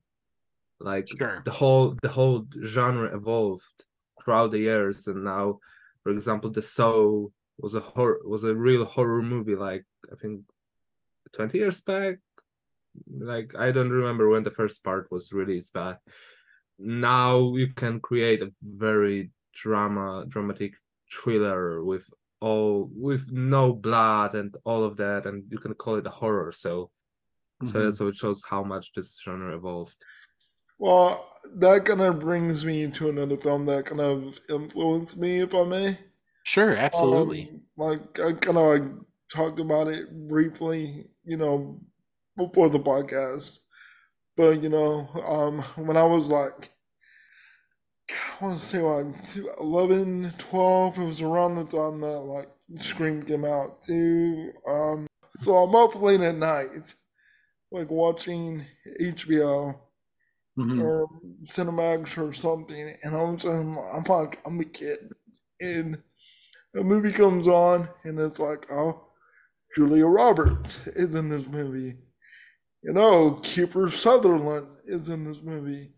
Like 0.80 1.06
Sure. 1.08 1.44
the 1.46 1.52
whole 1.54 1.96
the 2.02 2.10
whole 2.10 2.48
genre 2.66 3.16
evolved 3.16 3.78
throughout 4.20 4.50
the 4.52 4.60
years, 4.72 5.06
and 5.06 5.24
now, 5.24 5.60
for 6.08 6.14
example, 6.14 6.50
The 6.50 6.62
Soul 6.62 7.34
was 7.58 7.76
a 7.76 7.82
horror 7.82 8.20
was 8.24 8.46
a 8.46 8.56
real 8.56 8.86
horror 8.86 9.22
movie. 9.22 9.56
Like 9.56 9.84
I 10.10 10.16
think 10.16 10.44
twenty 11.34 11.58
years 11.58 11.82
back, 11.82 12.20
like 13.12 13.54
I 13.60 13.72
don't 13.72 13.90
remember 13.90 14.30
when 14.30 14.44
the 14.44 14.58
first 14.60 14.86
part 14.86 15.12
was 15.12 15.34
released, 15.34 15.74
but 15.74 16.00
now 16.80 17.54
you 17.56 17.74
can 17.74 18.00
create 18.00 18.42
a 18.42 18.54
very 18.64 19.32
drama 19.54 20.26
dramatic 20.30 20.76
thriller 21.12 21.84
with 21.84 22.10
all 22.40 22.90
with 22.94 23.30
no 23.34 23.74
blood 23.74 24.34
and 24.34 24.56
all 24.64 24.86
of 24.86 24.96
that, 25.04 25.26
and 25.26 25.44
you 25.52 25.58
can 25.58 25.74
call 25.74 25.96
it 25.96 26.08
a 26.08 26.18
horror. 26.22 26.54
So 26.54 26.90
so 27.66 27.80
Mhm. 27.80 27.94
so 27.94 28.08
it 28.08 28.16
shows 28.16 28.46
how 28.46 28.64
much 28.64 28.94
this 28.94 29.20
genre 29.22 29.54
evolved. 29.58 29.98
Well, 30.80 31.28
that 31.56 31.86
kind 31.86 32.02
of 32.02 32.20
brings 32.20 32.64
me 32.66 32.90
to 32.92 33.10
another 33.10 33.38
film 33.38 33.66
that 33.66 33.86
kind 33.86 34.02
of 34.02 34.40
influenced 34.50 35.18
me, 35.18 35.40
if 35.40 35.54
I 35.54 35.64
may. 35.64 35.98
Sure, 36.44 36.76
absolutely. 36.76 37.50
Um, 37.50 37.62
like 37.78 38.20
I 38.20 38.34
kind 38.34 38.58
of 38.58 38.68
like 38.68 38.84
talked 39.32 39.60
about 39.60 39.88
it 39.88 40.28
briefly, 40.28 41.08
you 41.24 41.38
know, 41.38 41.82
before 42.38 42.70
the 42.70 42.80
podcast. 42.80 43.60
But 44.36 44.62
you 44.62 44.70
know, 44.70 45.10
um, 45.26 45.62
when 45.86 45.98
I 45.98 46.04
was 46.04 46.30
like, 46.30 46.72
I 48.10 48.46
want 48.46 48.60
to 48.60 48.66
say 48.66 48.80
like 48.80 49.08
11, 49.60 50.36
12, 50.38 50.98
it 50.98 51.04
was 51.04 51.22
around 51.22 51.56
the 51.56 51.66
time 51.66 52.00
that 52.02 52.20
like 52.20 52.50
Scream 52.80 53.24
came 53.24 53.44
out 53.44 53.82
too. 53.82 54.52
Um, 54.68 55.08
so 55.38 55.58
I'm 55.58 55.76
up 55.76 56.00
late 56.00 56.22
at 56.22 56.36
night, 56.36 56.96
like 57.72 57.90
watching 57.90 58.66
HBO 59.02 59.76
Mhm. 60.58 60.82
or 60.84 61.08
Cinemax 61.46 62.18
or 62.18 62.34
something, 62.34 62.98
and 63.04 63.16
all 63.16 63.30
of 63.34 63.38
a 63.38 63.42
sudden 63.42 63.78
I'm 63.92 64.04
like, 64.04 64.40
I'm 64.46 64.60
a 64.60 64.66
kid, 64.66 65.12
and 65.62 66.02
a 66.76 66.84
movie 66.84 67.14
comes 67.14 67.48
on, 67.48 67.90
and 68.04 68.20
it's 68.20 68.40
like, 68.40 68.72
oh, 68.72 69.08
Julia 69.76 70.06
Roberts 70.08 70.88
is 70.88 71.16
in 71.16 71.30
this 71.30 71.48
movie, 71.48 71.98
you 72.84 72.94
know, 72.94 73.34
Kiefer 73.44 73.92
Sutherland 73.92 74.68
is 74.86 75.10
in 75.10 75.26
this 75.26 75.42
movie, 75.42 75.94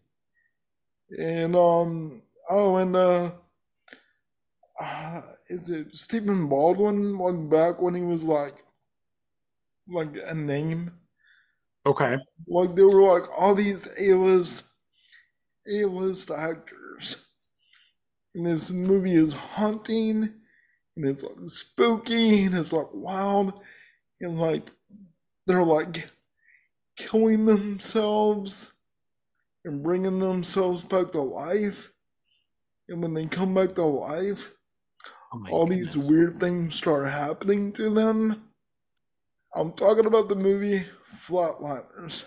and 1.17 1.55
um, 1.55 2.21
oh, 2.49 2.77
and 2.77 2.95
uh, 2.95 3.31
uh, 4.79 5.21
is 5.49 5.69
it 5.69 5.93
Stephen 5.95 6.47
Baldwin? 6.47 7.17
Like 7.17 7.49
back 7.49 7.81
when 7.81 7.95
he 7.95 8.01
was 8.01 8.23
like, 8.23 8.63
like 9.87 10.15
a 10.25 10.33
name. 10.33 10.98
Okay. 11.85 12.17
Like 12.47 12.75
there 12.75 12.87
were 12.87 13.01
like 13.01 13.29
all 13.37 13.55
these 13.55 13.87
A-list, 13.97 14.63
A-list 15.67 16.29
actors, 16.31 17.15
and 18.35 18.45
this 18.45 18.69
movie 18.71 19.13
is 19.13 19.33
haunting, 19.33 20.23
and 20.95 21.05
it's 21.09 21.23
like 21.23 21.37
spooky, 21.47 22.43
and 22.45 22.55
it's 22.57 22.73
like 22.73 22.87
wild, 22.93 23.53
and 24.21 24.39
like 24.39 24.69
they're 25.47 25.63
like 25.63 26.09
killing 26.97 27.45
themselves 27.45 28.71
and 29.65 29.83
bringing 29.83 30.19
themselves 30.19 30.83
back 30.83 31.11
to 31.13 31.21
life. 31.21 31.91
And 32.89 33.01
when 33.01 33.13
they 33.13 33.27
come 33.27 33.53
back 33.53 33.75
to 33.75 33.83
life, 33.85 34.53
Oh 35.33 35.39
all 35.49 35.67
goodness. 35.67 35.93
these 35.93 35.97
weird 35.97 36.39
things 36.39 36.75
start 36.75 37.07
happening 37.09 37.73
to 37.73 37.89
them. 37.91 38.49
I'm 39.55 39.73
talking 39.73 40.05
about 40.05 40.27
the 40.29 40.35
movie 40.35 40.85
Flatliners. 41.29 42.23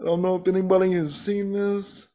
I 0.00 0.04
don't 0.04 0.22
know 0.22 0.36
if 0.36 0.46
anybody 0.46 0.92
has 0.92 1.14
seen 1.14 1.52
this, 1.52 2.06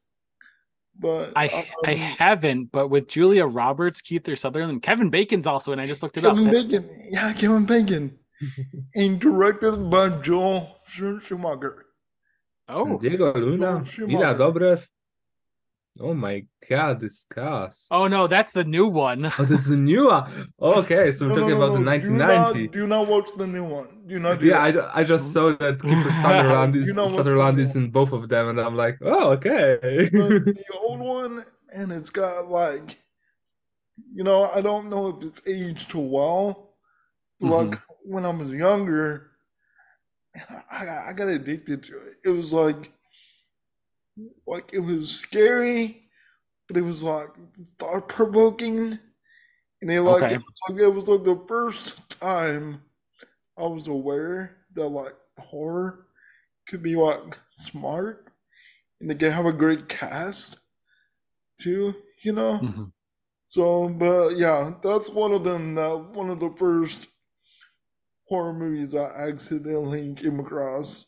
but 0.97 1.33
I 1.35 1.67
I 1.85 1.93
um, 1.93 1.97
haven't, 1.97 2.71
but 2.71 2.87
with 2.87 3.07
Julia 3.07 3.45
Roberts, 3.45 4.01
Kiefer 4.01 4.37
Sutherland, 4.37 4.81
Kevin 4.81 5.09
Bacon's 5.09 5.45
also, 5.47 5.73
and 5.73 5.81
I 5.81 5.87
just 5.87 6.01
looked 6.01 6.17
it 6.17 6.25
up. 6.25 6.35
Kevin 6.35 6.51
That's- 6.51 6.63
Bacon, 6.63 7.07
yeah, 7.11 7.33
Kevin 7.33 7.65
Bacon, 7.65 8.17
and 8.95 9.19
directed 9.19 9.89
by 9.89 10.09
Joel 10.21 10.79
Schumacher. 10.85 11.85
Oh, 12.69 12.97
Diego 12.97 13.33
Luna, 13.33 13.83
Joel 13.83 14.07
Dobrev. 14.07 14.87
Oh 15.99 16.13
my 16.15 16.43
god, 16.67 16.99
this 16.99 17.25
cast. 17.31 17.87
oh 17.91 18.07
no, 18.07 18.25
that's 18.25 18.51
the 18.51 18.63
new 18.63 18.87
one. 18.87 19.31
Oh, 19.37 19.43
this 19.45 19.61
is 19.61 19.67
the 19.67 19.77
new 19.77 20.07
one. 20.07 20.47
Okay, 20.59 21.11
so 21.11 21.27
we're 21.27 21.35
No, 21.35 21.35
no, 21.35 21.41
talking 21.41 21.59
no, 21.59 21.63
about 21.65 21.73
the 21.73 21.79
no, 21.79 21.97
do 21.99 22.09
1990. 22.09 22.63
not- 22.63 22.71
Do 22.73 22.87
not 22.87 23.07
watch 23.07 23.29
the 23.37 23.45
new 23.47 23.63
one. 23.63 23.87
Do 24.07 24.17
not 24.19 24.39
do 24.39 24.45
Yeah, 24.47 24.63
I, 24.63 24.71
that. 24.71 24.81
ju- 24.81 24.89
I 24.91 25.03
just 25.03 25.31
saw 25.33 25.49
that 25.55 25.77
Kiefer 25.83 26.21
Sutherland 26.21 26.75
is 26.75 26.87
You 26.87 26.93
know 26.95 27.03
what's 27.03 27.15
Sutherland 27.15 27.59
is 27.59 27.75
in 27.75 27.91
both 27.91 28.11
of 28.11 28.27
them, 28.27 28.49
and 28.49 28.59
I'm 28.59 28.75
like, 28.75 28.97
oh, 29.03 29.31
okay. 29.33 29.77
The 30.11 30.63
old 30.81 30.99
one, 30.99 31.45
and 31.71 31.91
it's 31.91 32.09
got 32.09 32.49
like, 32.49 32.97
you 34.15 34.23
know, 34.23 34.49
I 34.49 34.61
don't 34.61 34.89
know 34.89 35.09
if 35.09 35.23
it's 35.23 35.47
aged 35.47 35.91
too 35.91 35.99
well. 35.99 36.75
But 37.39 37.47
Mm-hmm. 37.47 37.69
Like 37.71 37.79
when 38.05 38.25
I 38.25 38.29
was 38.29 38.49
younger, 38.49 39.31
I 40.71 40.85
got, 40.85 41.05
I 41.07 41.13
got 41.13 41.27
addicted 41.27 41.83
to 41.83 41.97
it. 41.99 42.15
It 42.25 42.29
was 42.29 42.51
like, 42.51 42.91
like 44.47 44.69
it 44.73 44.79
was 44.79 45.11
scary, 45.11 46.09
but 46.67 46.77
it 46.77 46.81
was 46.83 47.03
like 47.03 47.29
thought 47.79 48.09
provoking, 48.09 48.99
and 49.81 49.91
it 49.91 50.01
like 50.01 50.25
Okay. 50.25 50.33
it 50.33 50.39
was 50.39 50.55
like 50.69 50.79
it 50.81 50.89
was 50.89 51.07
like 51.07 51.23
the 51.23 51.43
first 51.47 51.97
time 52.09 52.83
I 53.57 53.67
was 53.67 53.87
aware 53.87 54.65
that 54.75 54.89
like 54.89 55.15
horror 55.39 56.07
could 56.67 56.83
be 56.83 56.95
like 56.95 57.37
smart 57.57 58.31
and 59.01 59.09
they 59.09 59.15
can 59.15 59.31
have 59.31 59.45
a 59.47 59.53
great 59.53 59.89
cast 59.89 60.57
too, 61.59 61.95
you 62.23 62.33
know. 62.33 62.61
Mhm. 62.61 62.91
So, 63.45 63.89
but 63.89 64.37
yeah, 64.37 64.75
that's 64.83 65.09
one 65.09 65.33
of 65.33 65.43
them. 65.45 65.75
That 65.75 65.97
one 66.11 66.29
of 66.29 66.39
the 66.39 66.51
first 66.57 67.09
horror 68.27 68.51
movies 68.53 68.93
I 68.93 69.05
accidentally 69.29 70.13
came 70.15 70.39
across 70.39 71.05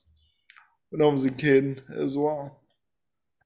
when 0.90 1.02
I 1.02 1.12
was 1.12 1.26
a 1.26 1.32
kid 1.32 1.84
as 1.96 2.18
well. 2.18 2.65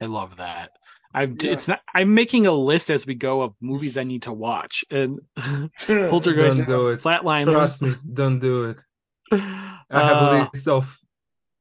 I 0.02 0.06
love 0.06 0.38
that. 0.38 0.72
I'm 1.14 1.38
Yeah. 1.42 1.52
it's 1.52 1.68
not 1.68 1.82
I'm 1.96 2.14
making 2.14 2.46
a 2.48 2.52
list 2.52 2.90
as 2.92 3.06
we 3.06 3.16
go 3.16 3.42
of 3.42 3.54
movies 3.62 3.98
I 3.98 4.04
need 4.04 4.24
to 4.24 4.34
watch. 4.34 4.86
And 4.92 5.20
Poltergeist 5.88 6.60
don't 6.60 6.68
do 6.68 6.88
it. 6.90 7.02
Flatline 7.02 7.46
Trust 7.46 7.82
me, 7.82 7.96
don't 8.14 8.40
do 8.40 8.66
it. 8.66 8.80
I 9.32 10.02
have 10.10 10.22
Uh, 10.22 10.26
a 10.26 10.50
list 10.54 10.68
of 10.68 10.98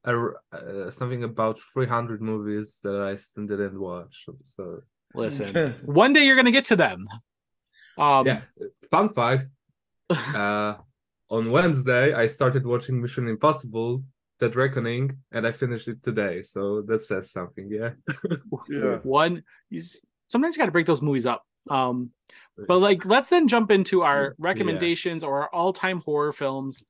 uh, 0.05 0.13
uh, 0.53 0.89
something 0.91 1.23
about 1.23 1.59
300 1.73 2.21
movies 2.21 2.79
that 2.83 3.01
I 3.01 3.15
still 3.15 3.45
didn't 3.47 3.79
watch. 3.79 4.25
So 4.43 4.81
listen. 5.13 5.73
One 5.85 6.13
day 6.13 6.25
you're 6.25 6.35
gonna 6.35 6.51
get 6.51 6.65
to 6.65 6.75
them. 6.75 7.07
Um 7.97 8.27
yeah, 8.27 8.41
fun 8.91 9.09
fact. 9.13 9.49
Uh, 10.35 10.73
on 11.29 11.51
Wednesday, 11.51 12.13
I 12.13 12.25
started 12.27 12.65
watching 12.65 12.99
Mission 13.01 13.27
Impossible: 13.27 14.03
Dead 14.39 14.55
Reckoning, 14.55 15.17
and 15.31 15.45
I 15.45 15.51
finished 15.51 15.87
it 15.87 16.01
today. 16.01 16.41
So 16.41 16.81
that 16.83 17.01
says 17.01 17.31
something. 17.31 17.69
Yeah. 17.69 17.91
Yeah. 18.69 18.97
one 19.03 19.43
you 19.69 19.81
sometimes 20.27 20.55
you 20.55 20.59
gotta 20.61 20.71
break 20.71 20.85
those 20.85 21.01
movies 21.01 21.25
up. 21.25 21.43
Um 21.69 22.11
but 22.67 22.79
like 22.79 23.05
let's 23.05 23.29
then 23.29 23.47
jump 23.47 23.71
into 23.71 24.01
our 24.01 24.35
recommendations 24.37 25.23
or 25.23 25.43
our 25.43 25.49
all-time 25.53 26.01
horror 26.01 26.31
films 26.33 26.83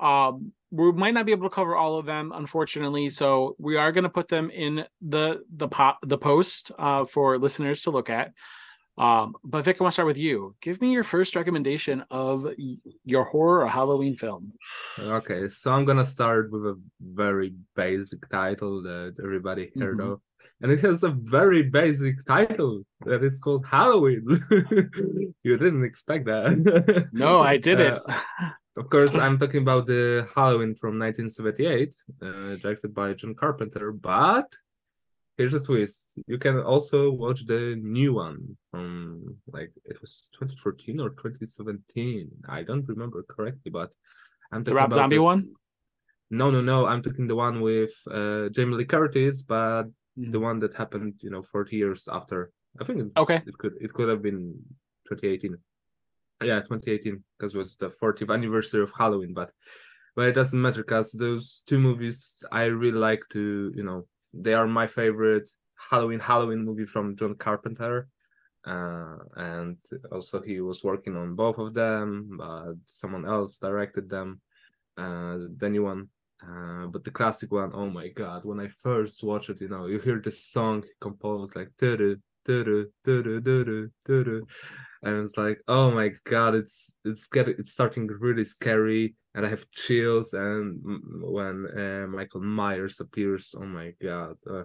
um 0.00 0.52
we 0.70 0.92
might 0.92 1.14
not 1.14 1.26
be 1.26 1.32
able 1.32 1.48
to 1.48 1.54
cover 1.54 1.74
all 1.74 1.98
of 1.98 2.06
them 2.06 2.30
unfortunately 2.34 3.08
so 3.08 3.56
we 3.58 3.76
are 3.76 3.90
going 3.90 4.04
to 4.04 4.10
put 4.10 4.28
them 4.28 4.50
in 4.50 4.84
the 5.00 5.40
the 5.56 5.66
pop 5.66 5.98
the 6.06 6.18
post 6.18 6.70
uh 6.78 7.04
for 7.04 7.38
listeners 7.38 7.82
to 7.82 7.90
look 7.90 8.10
at 8.10 8.32
um 8.98 9.34
but 9.44 9.64
vic 9.64 9.76
i 9.80 9.84
want 9.84 9.92
to 9.92 9.94
start 9.98 10.06
with 10.12 10.18
you 10.18 10.54
give 10.60 10.80
me 10.80 10.92
your 10.92 11.04
first 11.04 11.36
recommendation 11.36 12.04
of 12.10 12.46
your 13.04 13.24
horror 13.24 13.62
or 13.64 13.68
halloween 13.68 14.14
film 14.16 14.52
Okay, 15.18 15.48
so 15.48 15.66
I'm 15.74 15.84
gonna 15.84 16.04
start 16.16 16.50
with 16.52 16.64
a 16.74 16.76
very 17.00 17.50
basic 17.76 18.20
title 18.28 18.82
that 18.82 19.14
everybody 19.26 19.64
heard 19.78 19.98
Mhm. 19.98 20.12
of. 20.12 20.20
And 20.60 20.72
it 20.74 20.80
has 20.88 21.04
a 21.04 21.10
very 21.38 21.62
basic 21.62 22.16
title 22.24 22.82
that 23.08 23.22
it's 23.26 23.38
called 23.44 23.64
Halloween. 23.64 24.24
you 25.46 25.54
didn't 25.64 25.84
expect 25.90 26.24
that. 26.32 27.08
no 27.12 27.32
i 27.52 27.56
didn't 27.68 27.94
Uh, 28.08 28.20
of 28.80 28.86
course, 28.94 29.14
I'm 29.24 29.38
talking 29.38 29.62
about 29.66 29.84
the 29.86 30.04
Halloween 30.36 30.72
from 30.80 30.92
1978, 30.98 31.94
uh, 32.22 32.54
directed 32.62 32.90
by 32.94 33.06
John 33.18 33.34
Carpenter. 33.42 33.90
But 33.92 34.48
here's 35.38 35.54
a 35.54 35.60
twist: 35.60 36.18
you 36.26 36.36
can 36.38 36.58
also 36.72 37.10
watch 37.10 37.46
the 37.46 37.76
new 37.80 38.12
one 38.14 38.56
from 38.70 39.36
like 39.46 39.72
it 39.86 39.98
was 40.02 40.28
2014 40.38 41.00
or 41.00 41.10
2017. 41.10 42.28
I 42.48 42.62
don't 42.62 42.86
remember 42.88 43.24
correctly, 43.28 43.70
but 43.70 43.90
I'm 44.52 44.62
The 44.64 44.72
talking 44.72 44.76
Rob 44.76 44.86
about 44.92 44.96
Zombie 44.96 45.16
this- 45.16 45.24
one? 45.24 45.42
No, 46.30 46.50
no, 46.50 46.60
no. 46.60 46.84
I'm 46.84 47.02
talking 47.02 47.26
the 47.26 47.36
one 47.36 47.62
with 47.62 47.94
uh, 48.10 48.50
Jamie 48.50 48.74
Lee 48.76 48.84
Curtis, 48.84 49.42
but 49.42 49.84
Mm. 50.18 50.32
the 50.32 50.40
one 50.40 50.58
that 50.58 50.74
happened, 50.74 51.14
you 51.22 51.30
know, 51.30 51.42
40 51.44 51.76
years 51.76 52.08
after. 52.08 52.50
I 52.80 52.84
think 52.84 52.98
it, 53.02 53.06
Okay. 53.16 53.40
it 53.46 53.56
could 53.56 53.74
it 53.80 53.92
could 53.92 54.08
have 54.08 54.20
been 54.20 54.42
2018. 55.06 55.56
Yeah, 56.42 56.60
2018 56.62 57.22
because 57.38 57.54
it 57.54 57.58
was 57.58 57.76
the 57.76 57.88
40th 57.88 58.30
anniversary 58.30 58.82
of 58.82 58.90
Halloween, 58.98 59.32
but 59.32 59.52
but 60.16 60.26
it 60.28 60.32
doesn't 60.32 60.60
matter 60.60 60.82
because 60.82 61.12
those 61.12 61.62
two 61.68 61.78
movies 61.78 62.42
I 62.50 62.64
really 62.64 62.98
like 62.98 63.22
to, 63.30 63.72
you 63.78 63.84
know, 63.84 64.00
they 64.32 64.54
are 64.54 64.66
my 64.66 64.86
favorite 64.86 65.48
Halloween 65.90 66.20
Halloween 66.20 66.64
movie 66.64 66.86
from 66.86 67.16
John 67.16 67.34
Carpenter. 67.34 68.08
Uh, 68.66 69.16
and 69.36 69.76
also 70.12 70.42
he 70.42 70.60
was 70.60 70.84
working 70.84 71.16
on 71.16 71.34
both 71.34 71.58
of 71.58 71.72
them, 71.72 72.36
but 72.36 72.74
someone 72.84 73.24
else 73.24 73.58
directed 73.58 74.10
them. 74.10 74.40
Uh, 74.98 75.38
the 75.56 75.68
new 75.70 75.84
one 75.84 76.08
uh, 76.42 76.86
but 76.86 77.04
the 77.04 77.10
classic 77.10 77.50
one, 77.50 77.72
oh 77.74 77.90
my 77.90 78.08
god! 78.08 78.44
When 78.44 78.60
I 78.60 78.68
first 78.68 79.24
watched 79.24 79.50
it, 79.50 79.60
you 79.60 79.68
know, 79.68 79.86
you 79.86 79.98
hear 79.98 80.20
the 80.20 80.30
song 80.30 80.84
composed 81.00 81.56
like 81.56 81.70
"du-du, 81.78 82.16
du-du, 82.44 82.90
du-du, 83.02 83.40
du-du, 83.40 83.90
du-du," 84.04 84.46
and 85.02 85.24
it's 85.24 85.36
like, 85.36 85.60
oh 85.68 85.90
my 85.90 86.12
god, 86.24 86.54
it's 86.54 86.96
it's 87.04 87.26
getting 87.26 87.54
it's 87.58 87.72
starting 87.72 88.06
really 88.06 88.44
scary, 88.44 89.14
and 89.34 89.46
I 89.46 89.48
have 89.48 89.70
chills. 89.70 90.32
And 90.32 90.80
when 91.22 91.66
uh, 91.66 92.06
Michael 92.08 92.42
Myers 92.42 93.00
appears, 93.00 93.54
oh 93.56 93.66
my 93.66 93.94
god! 94.02 94.36
Uh, 94.48 94.64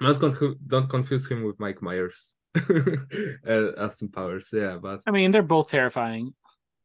not 0.00 0.20
con- 0.20 0.56
don't 0.66 0.88
confuse 0.88 1.28
him 1.28 1.42
with 1.44 1.58
Mike 1.58 1.82
Myers, 1.82 2.34
uh, 2.56 3.72
Austin 3.78 4.08
Powers, 4.08 4.50
yeah, 4.52 4.76
but 4.80 5.00
i 5.06 5.10
mean 5.10 5.30
they're 5.30 5.42
both 5.42 5.70
terrifying 5.70 6.34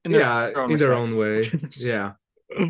in 0.06 0.12
their 0.12 0.22
yeah, 0.22 0.52
own 0.56 0.72
in 0.72 0.78
their 0.78 0.94
own 0.94 1.16
way, 1.16 1.50
yeah. 1.78 2.14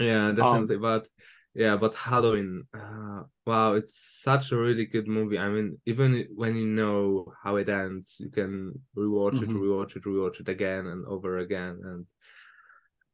Yeah, 0.00 0.32
definitely. 0.32 0.78
but 0.78 1.06
yeah, 1.54 1.76
but 1.76 1.94
Halloween, 1.94 2.64
uh, 2.74 3.22
wow, 3.46 3.72
it's 3.74 3.94
such 4.22 4.52
a 4.52 4.56
really 4.56 4.86
good 4.86 5.08
movie. 5.08 5.38
I 5.38 5.48
mean, 5.48 5.78
even 5.86 6.26
when 6.34 6.56
you 6.56 6.66
know 6.66 7.32
how 7.42 7.56
it 7.56 7.68
ends, 7.68 8.16
you 8.20 8.30
can 8.30 8.72
rewatch 8.96 9.42
it, 9.42 9.48
Mhm. 9.48 9.56
rewatch 9.56 9.96
it, 9.96 10.04
rewatch 10.04 10.40
it 10.40 10.48
again 10.48 10.86
and 10.86 11.04
over 11.06 11.38
again. 11.38 11.80
And 11.84 12.06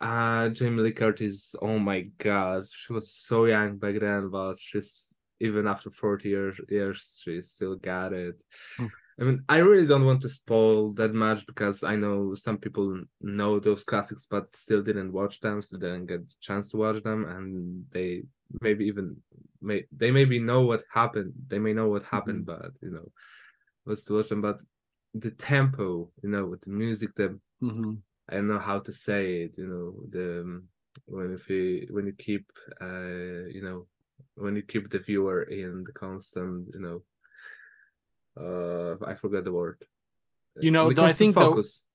uh 0.00 0.48
Jamie 0.50 0.82
Lee 0.82 0.92
Curtis, 0.92 1.54
oh 1.62 1.78
my 1.78 2.02
god, 2.18 2.64
she 2.70 2.92
was 2.92 3.10
so 3.10 3.46
young 3.46 3.78
back 3.78 3.98
then, 3.98 4.28
but 4.30 4.58
she's 4.60 5.18
even 5.40 5.66
after 5.66 5.90
40 5.90 6.28
years 6.28 6.60
years, 6.68 7.20
she 7.24 7.40
still 7.40 7.76
got 7.76 8.12
it. 8.12 8.42
Mm. 8.78 8.90
I 9.18 9.24
mean, 9.24 9.42
I 9.48 9.58
really 9.58 9.86
don't 9.86 10.04
want 10.04 10.20
to 10.22 10.28
spoil 10.28 10.92
that 10.94 11.14
much 11.14 11.46
because 11.46 11.82
I 11.82 11.96
know 11.96 12.34
some 12.34 12.58
people 12.58 13.00
know 13.22 13.58
those 13.58 13.82
classics, 13.82 14.26
but 14.30 14.52
still 14.52 14.82
didn't 14.82 15.12
watch 15.12 15.40
them, 15.40 15.62
so 15.62 15.78
didn't 15.78 16.06
get 16.06 16.20
a 16.20 16.26
chance 16.40 16.70
to 16.70 16.76
watch 16.76 17.02
them, 17.02 17.24
and 17.24 17.86
they 17.90 18.24
maybe 18.60 18.84
even 18.86 19.16
may 19.62 19.84
they 19.90 20.10
maybe 20.10 20.38
know 20.38 20.62
what 20.62 20.84
happened. 20.92 21.32
They 21.48 21.58
may 21.58 21.72
know 21.72 21.88
what 21.88 22.02
happened, 22.02 22.44
but 22.44 22.72
you 22.82 22.90
know, 22.90 23.10
was 23.86 24.04
to 24.06 24.14
watch 24.14 24.28
them. 24.28 24.42
But 24.42 24.60
the 25.14 25.30
tempo, 25.30 26.10
you 26.22 26.28
know, 26.28 26.46
with 26.46 26.60
the 26.62 26.70
music, 26.70 27.14
the 27.14 27.38
hmm 27.60 27.94
I 28.28 28.34
don't 28.34 28.48
know 28.48 28.58
how 28.58 28.80
to 28.80 28.92
say 28.92 29.42
it, 29.42 29.56
you 29.56 29.66
know, 29.66 29.94
the 30.10 30.40
um, 30.42 30.68
when 31.06 31.32
if 31.32 31.48
you 31.48 31.86
when 31.90 32.06
you 32.06 32.12
keep 32.12 32.50
uh 32.80 33.44
you 33.56 33.62
know 33.62 33.86
when 34.34 34.56
you 34.56 34.62
keep 34.62 34.90
the 34.90 34.98
viewer 34.98 35.42
in 35.44 35.84
the 35.84 35.92
constant, 35.92 36.68
you 36.74 36.80
know, 36.80 37.02
uh 38.36 38.96
I 39.04 39.14
forgot 39.14 39.44
the 39.44 39.52
word. 39.52 39.78
You 40.60 40.70
know, 40.70 40.92
The 40.92 41.02
I 41.02 41.12
think 41.12 41.34
though- 41.34 41.50
focus. 41.50 41.86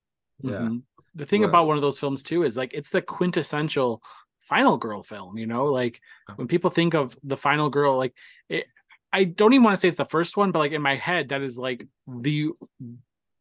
Yeah. 0.41 0.51
Mhm. 0.69 0.83
The 1.15 1.25
thing 1.25 1.41
Well- 1.41 1.49
about 1.49 1.67
one 1.67 1.77
of 1.77 1.81
those 1.81 1.99
films 1.99 2.23
too 2.23 2.43
is 2.43 2.57
like 2.57 2.73
it's 2.73 2.89
the 2.89 3.01
quintessential 3.01 4.01
final 4.39 4.77
girl 4.77 5.03
film, 5.03 5.37
you 5.37 5.45
know? 5.47 5.65
Like 5.65 6.01
when 6.35 6.47
people 6.47 6.69
think 6.69 6.93
of 6.93 7.17
the 7.23 7.37
final 7.37 7.69
girl, 7.69 7.97
like 7.97 8.13
it, 8.49 8.65
I 9.13 9.25
don't 9.25 9.53
even 9.53 9.63
want 9.63 9.75
to 9.75 9.81
say 9.81 9.87
it's 9.87 9.97
the 9.97 10.05
first 10.05 10.37
one, 10.37 10.51
but 10.51 10.59
like 10.59 10.71
in 10.71 10.81
my 10.81 10.95
head, 10.95 11.29
that 11.29 11.41
is 11.41 11.57
like 11.57 11.87
the 12.07 12.49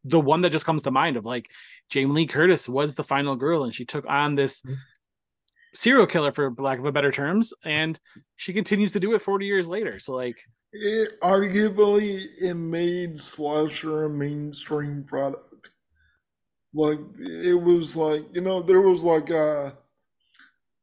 the 0.05 0.21
one 0.21 0.41
that 0.41 0.51
just 0.51 0.65
comes 0.65 0.83
to 0.85 0.91
mind 0.91 1.17
of 1.19 1.25
like 1.27 1.51
Jamie 1.91 2.13
Lee 2.13 2.27
Curtis 2.27 2.69
was 2.69 2.95
the 2.95 3.05
final 3.05 3.37
girl 3.37 3.65
and 3.65 3.75
she 3.75 3.85
took 3.85 4.07
on 4.09 4.35
this 4.35 4.63
Mhm. 4.63 4.77
Serial 5.75 6.07
killer 6.07 6.33
for 6.33 6.53
lack 6.59 6.79
of 6.79 6.85
a 6.85 6.93
better 6.93 7.11
terms 7.13 7.53
and 7.65 7.99
she 8.37 8.53
continues 8.53 8.93
to 8.93 9.01
do 9.01 9.15
it 9.15 9.23
40 9.23 9.47
years 9.47 9.69
later. 9.69 9.99
So 9.99 10.15
like 10.15 10.39
It 10.73 11.21
arguably 11.21 12.27
it 12.41 12.55
made 12.55 13.21
slasher 13.21 14.05
a 14.05 14.11
mainstream 14.11 15.05
product. 15.05 15.71
Like 16.75 17.01
it 17.19 17.55
was 17.61 17.97
like 17.97 18.25
you 18.33 18.41
know 18.41 18.63
there 18.63 18.81
was 18.81 19.03
like 19.03 19.31
a 19.31 19.77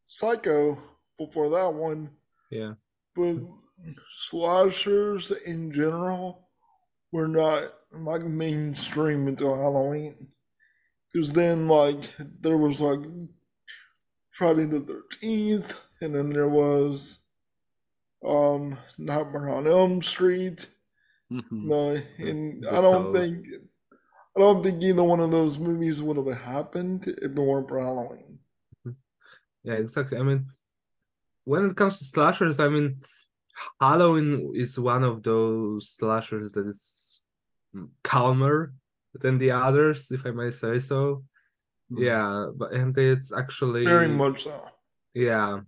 Psycho 0.10 0.78
before 1.18 1.50
that 1.50 1.74
one, 1.74 2.10
Yeah. 2.50 2.74
but 3.16 3.36
slashers 4.12 5.32
in 5.32 5.72
general 5.72 6.48
were 7.12 7.28
not 7.28 7.74
like 7.92 8.24
mainstream 8.24 9.28
until 9.28 9.56
Halloween. 9.56 10.28
Because 11.12 11.32
then 11.34 11.68
like 11.68 12.12
there 12.42 12.58
was 12.58 12.80
like 12.82 13.00
Friday 14.38 14.66
the 14.66 14.82
Thirteenth, 14.82 15.74
and 16.02 16.14
then 16.14 16.30
there 16.30 16.48
was 16.50 17.20
um 18.24 18.78
Nightmare 19.00 19.50
on 19.50 19.66
Elm 19.68 20.02
Street. 20.04 20.70
mhm. 21.32 21.44
No, 21.52 21.98
and 22.20 22.64
The 22.64 22.72
I 22.72 22.82
don't 22.82 23.12
think 23.14 23.48
I 24.36 24.40
don't 24.40 24.62
think 24.64 24.84
either 24.84 25.04
one 25.04 25.20
of 25.20 25.32
those 25.32 25.58
movies 25.58 26.04
would 26.04 26.18
have 26.18 26.38
happened 26.38 27.08
if 27.08 27.32
it 27.32 27.36
weren't 27.36 27.68
for 27.68 27.80
Halloween. 27.80 28.38
Yeah, 29.64 29.74
exactly. 29.74 30.20
I 30.20 30.24
mean, 30.24 30.46
when 31.44 31.66
it 31.66 31.76
comes 31.76 31.98
to 31.98 32.06
slashers, 32.06 32.60
I 32.60 32.70
mean, 32.70 33.02
Halloween 33.82 34.54
is 34.54 34.80
one 34.80 35.04
of 35.04 35.24
those 35.24 35.90
slashers 35.90 36.52
that 36.52 36.68
is 36.68 37.22
calmer 38.04 38.74
than 39.16 39.40
the 39.40 39.52
others, 39.52 40.12
if 40.12 40.26
I 40.28 40.32
may 40.32 40.52
say 40.52 40.78
so. 40.78 41.24
Mhm. 41.92 42.04
Yeah, 42.04 42.52
but 42.56 42.74
and 42.74 42.98
it's 42.98 43.32
actually 43.32 43.86
Very 43.86 44.08
much 44.10 44.44
so. 44.44 44.70
yeah, 45.14 45.62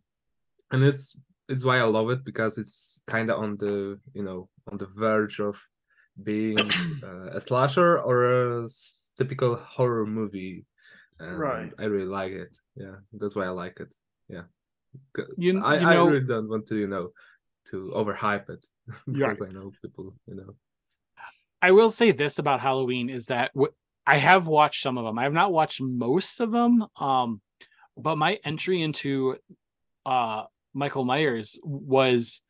and 0.72 0.84
it's 0.84 1.18
it's 1.48 1.64
why 1.64 1.80
I 1.80 1.84
love 1.84 2.10
it 2.12 2.24
because 2.26 2.58
it's 2.58 3.02
kind 3.08 3.30
of 3.32 3.40
on 3.40 3.58
the 3.58 4.00
you 4.14 4.24
know 4.24 4.50
on 4.72 4.78
the 4.78 4.86
verge 4.88 5.40
of 5.40 5.56
being 6.24 6.70
uh, 7.04 7.32
a 7.32 7.42
slasher 7.42 8.00
or 8.00 8.66
a 8.66 8.68
typical 9.18 9.56
horror 9.56 10.06
movie. 10.06 10.66
And 11.20 11.38
Right. 11.40 11.74
I 11.78 11.86
really 11.86 12.08
like 12.08 12.32
it. 12.32 12.56
Yeah, 12.76 12.96
that's 13.14 13.36
why 13.36 13.46
I 13.46 13.50
like 13.50 13.80
it. 13.80 13.92
Yeah, 14.30 14.44
You- 15.38 15.60
I, 15.64 15.80
you 15.80 15.88
I 15.88 15.96
really 15.96 16.22
don't 16.22 16.48
want 16.50 16.68
to 16.68 16.76
you 16.76 16.88
know 16.88 17.12
to 17.72 17.92
overhype 17.96 18.50
it 18.50 18.66
Yeah. 19.08 19.32
because 19.32 19.42
I 19.42 19.52
know 19.52 19.72
people 19.82 20.16
you 20.28 20.36
know. 20.36 20.56
I 21.62 21.72
will 21.72 21.92
say 21.92 22.12
this 22.12 22.40
about 22.40 22.62
Halloween 22.62 23.10
is 23.10 23.26
that 23.28 23.52
w- 23.54 23.74
I 24.06 24.18
have 24.18 24.48
watched 24.48 24.82
some 24.82 24.98
of 24.98 25.06
them. 25.06 25.20
I 25.20 25.24
have 25.24 25.34
not 25.34 25.52
watched 25.52 25.82
most 25.82 26.40
of 26.40 26.52
them. 26.52 26.86
Um, 27.00 27.42
but 27.98 28.18
my 28.18 28.40
entry 28.44 28.82
into 28.82 29.38
uh 30.06 30.44
Michael 30.74 31.06
Myers 31.06 31.60
was 31.64 32.42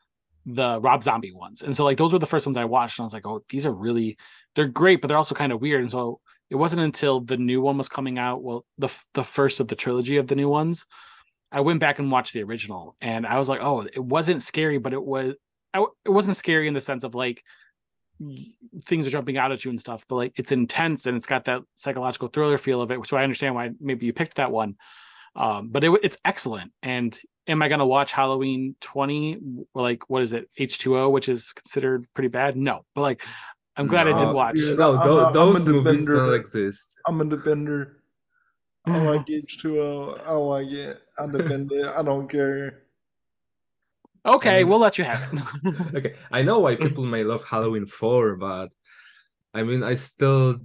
the 0.45 0.79
Rob 0.79 1.03
Zombie 1.03 1.31
ones, 1.31 1.61
and 1.61 1.75
so 1.75 1.83
like 1.83 1.97
those 1.97 2.13
were 2.13 2.19
the 2.19 2.25
first 2.25 2.45
ones 2.45 2.57
I 2.57 2.65
watched, 2.65 2.99
and 2.99 3.03
I 3.03 3.07
was 3.07 3.13
like, 3.13 3.25
oh, 3.25 3.43
these 3.49 3.65
are 3.65 3.73
really 3.73 4.17
they're 4.55 4.67
great, 4.67 5.01
but 5.01 5.07
they're 5.07 5.17
also 5.17 5.35
kind 5.35 5.51
of 5.51 5.61
weird. 5.61 5.81
And 5.81 5.91
so 5.91 6.19
it 6.49 6.55
wasn't 6.55 6.81
until 6.81 7.21
the 7.21 7.37
new 7.37 7.61
one 7.61 7.77
was 7.77 7.89
coming 7.89 8.17
out, 8.17 8.43
well, 8.43 8.65
the 8.77 8.89
the 9.13 9.23
first 9.23 9.59
of 9.59 9.67
the 9.67 9.75
trilogy 9.75 10.17
of 10.17 10.27
the 10.27 10.35
new 10.35 10.49
ones, 10.49 10.85
I 11.51 11.61
went 11.61 11.79
back 11.79 11.99
and 11.99 12.11
watched 12.11 12.33
the 12.33 12.43
original, 12.43 12.95
and 13.01 13.25
I 13.25 13.39
was 13.39 13.49
like, 13.49 13.59
oh, 13.61 13.81
it 13.81 14.03
wasn't 14.03 14.41
scary, 14.43 14.77
but 14.77 14.93
it 14.93 15.03
was. 15.03 15.35
I, 15.71 15.85
it 16.03 16.09
wasn't 16.09 16.37
scary 16.37 16.67
in 16.67 16.73
the 16.73 16.81
sense 16.81 17.03
of 17.03 17.13
like 17.13 17.43
things 18.85 19.07
are 19.07 19.11
jumping 19.11 19.37
out 19.37 19.51
at 19.51 19.63
you 19.63 19.71
and 19.71 19.79
stuff, 19.79 20.03
but 20.07 20.15
like 20.15 20.33
it's 20.35 20.51
intense 20.51 21.05
and 21.05 21.15
it's 21.15 21.25
got 21.25 21.45
that 21.45 21.61
psychological 21.75 22.27
thriller 22.27 22.57
feel 22.57 22.81
of 22.81 22.91
it. 22.91 23.05
So 23.07 23.17
I 23.17 23.23
understand 23.23 23.55
why 23.55 23.71
maybe 23.79 24.05
you 24.05 24.13
picked 24.13 24.35
that 24.35 24.51
one. 24.51 24.75
Um, 25.35 25.69
but 25.69 25.83
it, 25.83 25.91
it's 26.03 26.17
excellent. 26.25 26.71
And 26.83 27.17
am 27.47 27.61
I 27.61 27.67
going 27.69 27.79
to 27.79 27.85
watch 27.85 28.11
Halloween 28.11 28.75
20? 28.81 29.39
Like, 29.73 30.09
what 30.09 30.21
is 30.21 30.33
it? 30.33 30.49
H2O, 30.59 31.11
which 31.11 31.29
is 31.29 31.53
considered 31.53 32.07
pretty 32.13 32.27
bad? 32.29 32.57
No, 32.57 32.83
but 32.95 33.01
like, 33.01 33.23
I'm 33.77 33.87
glad 33.87 34.07
I 34.07 34.17
did 34.17 34.25
No, 34.25 34.33
watch. 34.33 34.59
yeah. 34.59 34.73
No, 34.73 34.97
I'm 34.97 35.07
tho- 35.07 35.27
a 35.29 35.31
those 35.31 35.67
movies 35.67 36.05
defender. 36.05 36.25
don't 36.25 36.33
exist. 36.35 36.99
I'm 37.07 37.21
a 37.21 37.25
defender. 37.25 38.01
I 38.85 38.97
like 39.05 39.25
H2O. 39.27 40.27
I 40.27 40.31
like 40.33 40.67
it. 40.67 40.99
I 41.17 41.27
defend 41.27 41.71
it. 41.71 41.87
I 41.87 42.01
don't 42.03 42.29
care. 42.29 42.83
Okay, 44.25 44.61
And- 44.61 44.69
we'll 44.69 44.79
let 44.79 44.97
you 44.97 45.03
have 45.05 45.21
it. 45.33 45.95
okay, 45.95 46.15
I 46.31 46.41
know 46.41 46.59
why 46.59 46.75
people 46.75 47.05
may 47.05 47.23
love 47.23 47.43
Halloween 47.43 47.85
4, 47.85 48.35
but 48.35 48.69
I 49.53 49.63
mean, 49.63 49.81
I 49.83 49.95
still 49.95 50.57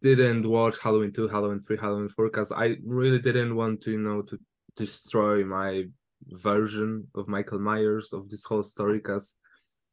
didn't 0.00 0.46
watch 0.48 0.78
Halloween 0.78 1.12
2, 1.12 1.28
Halloween 1.28 1.60
3, 1.60 1.76
Halloween 1.78 2.08
4 2.08 2.26
because 2.30 2.52
I 2.52 2.76
really 2.84 3.18
didn't 3.18 3.56
want 3.56 3.80
to, 3.82 3.90
you 3.92 3.98
know, 3.98 4.22
to 4.22 4.38
destroy 4.76 5.44
my 5.44 5.84
version 6.28 7.06
of 7.14 7.28
Michael 7.28 7.58
Myers 7.58 8.12
of 8.12 8.28
this 8.28 8.44
whole 8.44 8.62
story 8.62 8.98
because 8.98 9.34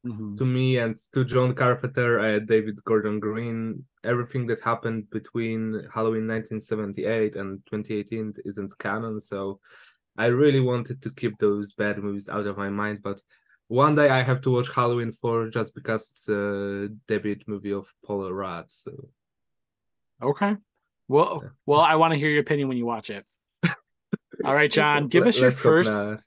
Mhm. 0.05 0.37
to 0.39 0.45
me 0.45 0.77
and 0.77 0.97
to 1.13 1.23
John 1.23 1.53
Carpenter 1.53 2.17
and 2.19 2.47
David 2.47 2.83
Gordon 2.83 3.19
Green, 3.19 3.85
everything 4.03 4.47
that 4.47 4.59
happened 4.61 5.09
between 5.11 5.59
Halloween 5.93 6.25
1978 6.25 7.35
and 7.35 7.63
2018 7.67 8.33
isn't 8.45 8.77
canon. 8.79 9.19
So 9.19 9.59
I 10.21 10.27
really 10.27 10.59
wanted 10.59 11.01
to 11.01 11.09
keep 11.09 11.39
those 11.39 11.73
bad 11.73 11.97
movies 11.97 12.29
out 12.29 12.45
of 12.45 12.55
my 12.55 12.69
mind. 12.69 12.99
But 13.01 13.19
one 13.69 13.95
day 13.95 14.09
I 14.09 14.21
have 14.21 14.41
to 14.41 14.51
watch 14.51 14.69
Halloween 14.71 15.11
4 15.11 15.49
just 15.49 15.73
because 15.73 16.11
it's 16.11 16.29
a 16.29 16.89
debut 17.07 17.39
movie 17.47 17.73
of 17.73 17.91
Paul 18.05 18.31
Rudd. 18.31 18.71
So 18.71 18.91
Okay. 20.21 20.57
Well, 21.07 21.39
Yeah. 21.41 21.49
well, 21.65 21.79
I 21.79 21.95
want 21.95 22.13
to 22.13 22.19
hear 22.19 22.29
your 22.29 22.41
opinion 22.41 22.67
when 22.67 22.77
you 22.77 22.85
watch 22.85 23.09
it. 23.09 23.25
All 24.45 24.53
right, 24.53 24.69
John, 24.69 25.07
give 25.07 25.25
us 25.25 25.39
your 25.39 25.49
first. 25.49 25.89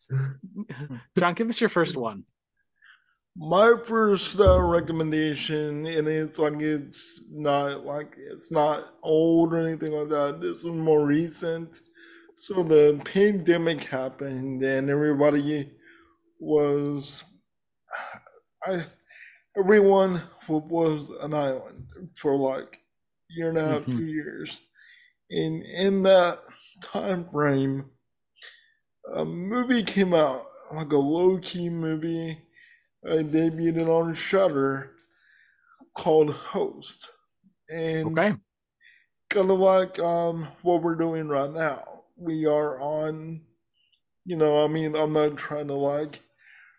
John, 1.18 1.34
give 1.34 1.48
us 1.48 1.60
your 1.60 1.70
first 1.70 1.96
one. 1.96 2.24
My 3.36 3.74
first 3.84 4.40
uh, 4.40 4.60
recommendation, 4.60 5.86
and 5.86 6.08
it's 6.08 6.38
like 6.38 6.60
it's 6.60 7.22
not 7.30 7.84
like 7.84 8.14
it's 8.16 8.50
not 8.50 8.94
old 9.02 9.54
or 9.54 9.58
anything 9.66 9.92
like 9.92 10.08
that. 10.08 10.40
This 10.40 10.58
is 10.58 10.64
more 10.64 11.04
recent. 11.06 11.80
So 12.36 12.62
the 12.62 13.00
pandemic 13.04 13.84
happened, 13.84 14.62
and 14.62 14.90
everybody 14.90 15.72
was, 16.40 17.24
I, 18.66 18.86
everyone 19.58 20.22
was 20.48 21.10
an 21.10 21.34
island 21.34 21.86
for 22.16 22.36
like 22.36 22.80
a 23.30 23.34
year 23.34 23.48
and 23.50 23.58
a 23.58 23.64
half, 23.64 23.82
Mhm. 23.82 23.96
two 23.96 24.06
years, 24.06 24.60
and 25.30 25.62
in 25.64 26.02
that 26.04 26.40
time 26.82 27.28
frame, 27.30 27.90
a 29.14 29.24
movie 29.24 29.82
came 29.82 30.14
out 30.14 30.46
like 30.72 30.92
a 30.92 30.96
low 30.96 31.38
key 31.38 31.68
movie. 31.70 32.42
I 33.04 33.22
debuted 33.22 33.78
it 33.78 33.88
on 33.88 34.14
Shudder 34.14 34.96
called 35.96 36.30
Host, 36.30 37.08
and 37.70 38.10
Okay. 38.10 38.34
kind 39.30 39.50
of 39.50 39.58
like 39.58 39.98
um 39.98 40.48
what 40.62 40.82
we're 40.82 40.94
doing 40.96 41.28
right 41.28 41.50
now. 41.50 41.93
We 42.16 42.46
are 42.46 42.80
on, 42.80 43.42
you 44.24 44.36
know, 44.36 44.64
I 44.64 44.68
mean, 44.68 44.94
I'm 44.96 45.12
not 45.12 45.36
trying 45.36 45.68
to 45.68 45.74
like, 45.74 46.20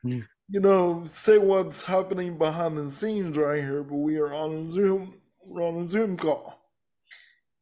Mm. 0.05 0.27
you 0.49 0.59
know, 0.59 1.03
say 1.05 1.37
what's 1.39 1.81
happening 1.83 2.37
behind 2.37 2.77
the 2.77 2.91
scenes 2.91 3.35
right 3.37 3.61
here, 3.63 3.83
but 3.83 3.95
we 3.95 4.17
are 4.17 4.33
on 4.33 4.53
a 4.53 4.69
Zoom, 4.69 5.19
we're 5.43 5.63
on 5.67 5.83
a 5.83 5.87
Zoom 5.87 6.15
call, 6.15 6.59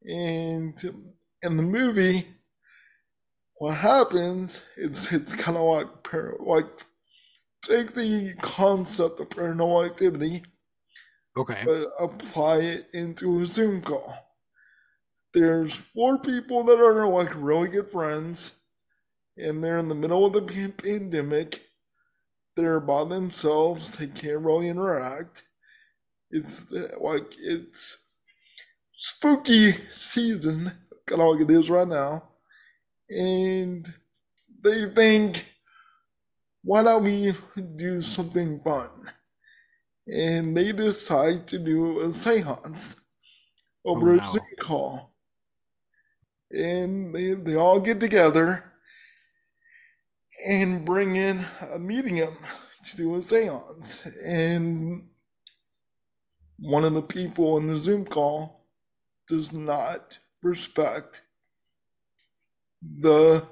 and 0.04 1.06
in 1.42 1.58
the 1.58 1.64
movie, 1.64 2.28
what 3.56 3.76
happens? 3.78 4.62
It's 4.76 5.12
it's 5.14 5.34
kind 5.36 5.56
of 5.58 5.64
like 5.64 6.04
par- 6.04 6.36
like 6.40 6.66
take 7.62 7.96
the 7.96 8.34
concept 8.42 9.22
of 9.22 9.30
paranormal 9.30 9.86
activity 9.90 10.44
Okay. 11.38 11.64
but 11.66 11.92
apply 11.98 12.58
it 12.58 12.88
into 12.94 13.42
a 13.42 13.46
Zoom 13.48 13.82
call. 13.82 14.14
There's 15.34 15.74
four 15.74 16.20
people 16.20 16.64
that 16.66 16.80
are 16.80 17.08
like 17.08 17.32
really 17.36 17.68
good 17.68 17.90
friends, 17.90 18.52
and 19.38 19.64
they're 19.64 19.80
in 19.80 19.90
the 19.90 19.96
middle 19.96 20.26
of 20.26 20.34
the 20.34 20.72
pandemic. 20.78 21.62
They're 22.56 22.80
by 22.80 23.04
themselves. 23.06 23.98
They 23.98 24.08
can't 24.08 24.42
really 24.42 24.70
interact. 24.70 25.44
It's 26.30 26.72
like 27.00 27.34
it's 27.40 27.98
spooky 28.96 29.74
season, 29.90 30.72
got 31.08 31.20
all 31.20 31.40
it 31.40 31.50
is 31.50 31.70
right 31.70 31.88
now, 31.88 32.30
and 33.10 33.92
they 34.64 34.86
think, 34.90 35.46
why 36.64 36.84
don't 36.84 37.04
we 37.04 37.36
do 37.76 38.02
something 38.02 38.62
fun? 38.64 38.90
And 40.08 40.56
they 40.56 40.72
decide 40.72 41.48
to 41.48 41.60
do 41.60 42.02
a 42.02 42.14
seance 42.14 42.96
over 43.86 44.14
Oh, 44.14 44.20
a. 44.20 44.32
Zoom 44.32 44.42
call. 44.62 45.13
And 46.54 47.14
they, 47.14 47.34
they 47.34 47.56
all 47.56 47.80
get 47.80 48.00
together 48.00 48.64
and 50.48 50.86
bring 50.86 51.16
in 51.16 51.46
a 51.72 51.80
medium 51.80 52.38
to 52.90 52.98
do 52.98 53.16
a 53.16 53.24
seance. 53.24 54.06
And 54.24 55.08
one 56.60 56.84
of 56.84 56.94
the 56.94 57.02
people 57.02 57.58
in 57.58 57.68
the 57.68 57.80
Zoom 57.80 58.06
call 58.06 58.68
does 59.28 59.52
not 59.52 60.18
respect 60.42 61.24
the 62.98 63.48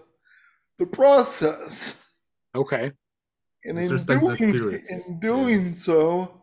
the 0.77 0.85
process. 0.85 2.01
Okay. 2.55 2.91
And 3.63 3.77
in 3.77 3.97
doing, 4.05 4.81
in 4.89 5.19
doing 5.19 5.73
so, 5.73 6.41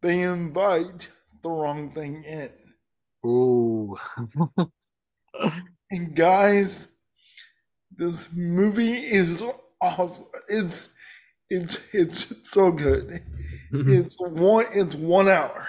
they 0.00 0.20
invite 0.22 1.08
the 1.42 1.50
wrong 1.50 1.92
thing 1.92 2.22
in. 2.24 2.50
Ooh. 3.26 3.96
And 5.90 6.14
guys, 6.14 6.88
this 7.96 8.28
movie 8.32 8.94
is 8.94 9.42
awesome. 9.80 10.26
It's 10.48 10.94
it's 11.48 11.78
it's 11.92 12.48
so 12.50 12.72
good. 12.72 13.22
It's 13.72 14.16
one 14.18 14.66
it's 14.72 14.94
one 14.94 15.28
hour. 15.28 15.68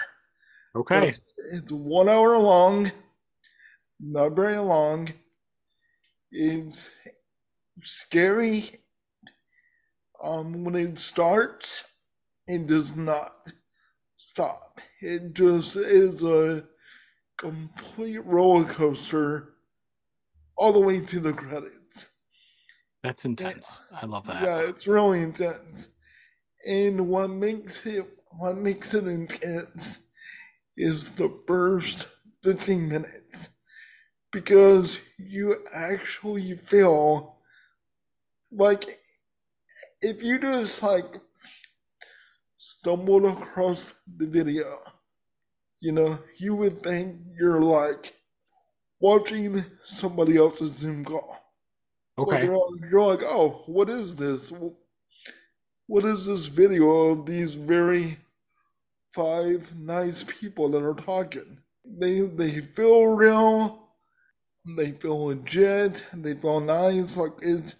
Okay. 0.74 1.08
It's, 1.08 1.20
it's 1.52 1.72
one 1.72 2.08
hour 2.08 2.38
long, 2.38 2.92
not 3.98 4.36
very 4.36 4.58
long. 4.58 5.12
It's 6.30 6.90
scary. 7.82 8.80
Um, 10.22 10.64
when 10.64 10.74
it 10.74 10.98
starts, 10.98 11.84
it 12.46 12.66
does 12.66 12.96
not 12.96 13.52
stop. 14.16 14.80
It 15.00 15.34
just 15.34 15.76
is 15.76 16.22
a 16.22 16.64
complete 17.36 18.24
roller 18.24 18.64
coaster 18.64 19.55
all 20.56 20.72
the 20.72 20.80
way 20.80 21.00
to 21.00 21.20
the 21.20 21.32
credits. 21.32 22.08
That's 23.02 23.24
intense. 23.24 23.82
I 23.92 24.06
love 24.06 24.26
that. 24.26 24.42
Yeah, 24.42 24.58
it's 24.60 24.86
really 24.86 25.22
intense. 25.22 25.88
And 26.66 27.08
what 27.08 27.30
makes 27.30 27.86
it 27.86 28.06
what 28.38 28.58
makes 28.58 28.92
it 28.92 29.06
intense 29.06 30.08
is 30.76 31.14
the 31.14 31.32
first 31.46 32.08
15 32.42 32.88
minutes. 32.88 33.50
Because 34.32 34.98
you 35.18 35.64
actually 35.72 36.56
feel 36.66 37.38
like 38.50 38.98
if 40.02 40.22
you 40.22 40.38
just 40.38 40.82
like 40.82 41.20
stumbled 42.58 43.24
across 43.24 43.94
the 44.16 44.26
video, 44.26 44.80
you 45.80 45.92
know, 45.92 46.18
you 46.38 46.54
would 46.54 46.82
think 46.82 47.16
you're 47.38 47.62
like 47.62 48.14
watching 49.00 49.64
somebody 49.84 50.36
else's 50.36 50.74
Zoom 50.76 51.04
call. 51.04 51.36
Okay. 52.18 52.44
you're, 52.44 52.68
you're 52.90 53.02
like, 53.02 53.22
oh, 53.22 53.62
what 53.66 53.90
is 53.90 54.16
this? 54.16 54.52
What 55.86 56.04
is 56.04 56.26
this 56.26 56.46
video 56.46 57.10
of 57.10 57.26
these 57.26 57.54
very 57.54 58.18
five 59.12 59.76
nice 59.76 60.24
people 60.40 60.68
that 60.70 60.82
are 60.82 60.94
talking? 60.94 61.58
They 61.84 62.20
they 62.20 62.60
feel 62.60 63.06
real, 63.08 63.90
they 64.76 64.92
feel 64.92 65.26
legit, 65.26 66.04
they 66.12 66.34
feel 66.34 66.60
nice, 66.60 67.16
like 67.16 67.32
it, 67.42 67.74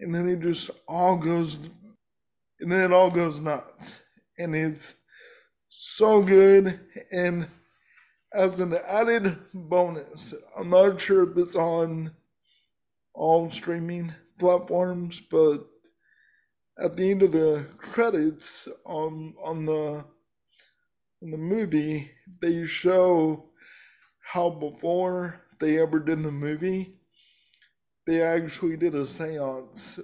and 0.00 0.14
then 0.14 0.28
it 0.28 0.40
just 0.40 0.70
all 0.88 1.16
goes, 1.16 1.58
and 2.60 2.72
then 2.72 2.84
it 2.84 2.92
all 2.92 3.10
goes 3.10 3.38
nuts, 3.40 4.00
and 4.38 4.56
it's 4.56 4.94
so 5.68 6.22
good. 6.22 6.80
And 7.12 7.48
as 8.34 8.58
an 8.58 8.74
added 8.74 9.38
bonus, 9.54 10.34
I'm 10.56 10.70
not 10.70 11.00
sure 11.00 11.30
if 11.30 11.38
it's 11.38 11.54
on 11.54 12.10
all 13.14 13.50
streaming 13.50 14.12
platforms, 14.38 15.22
but 15.30 15.66
at 16.76 16.96
the 16.96 17.10
end 17.10 17.22
of 17.22 17.32
the 17.32 17.66
credits 17.78 18.68
on 18.84 19.34
on 19.42 19.66
the 19.66 20.04
in 21.22 21.30
the 21.30 21.38
movie, 21.38 22.10
they 22.42 22.66
show 22.66 23.50
how 24.20 24.50
before 24.50 25.40
they 25.60 25.80
ever 25.80 26.00
did 26.00 26.22
the 26.22 26.32
movie, 26.32 26.98
they 28.06 28.20
actually 28.20 28.76
did 28.76 28.94
a 28.94 29.06
seance 29.06 30.00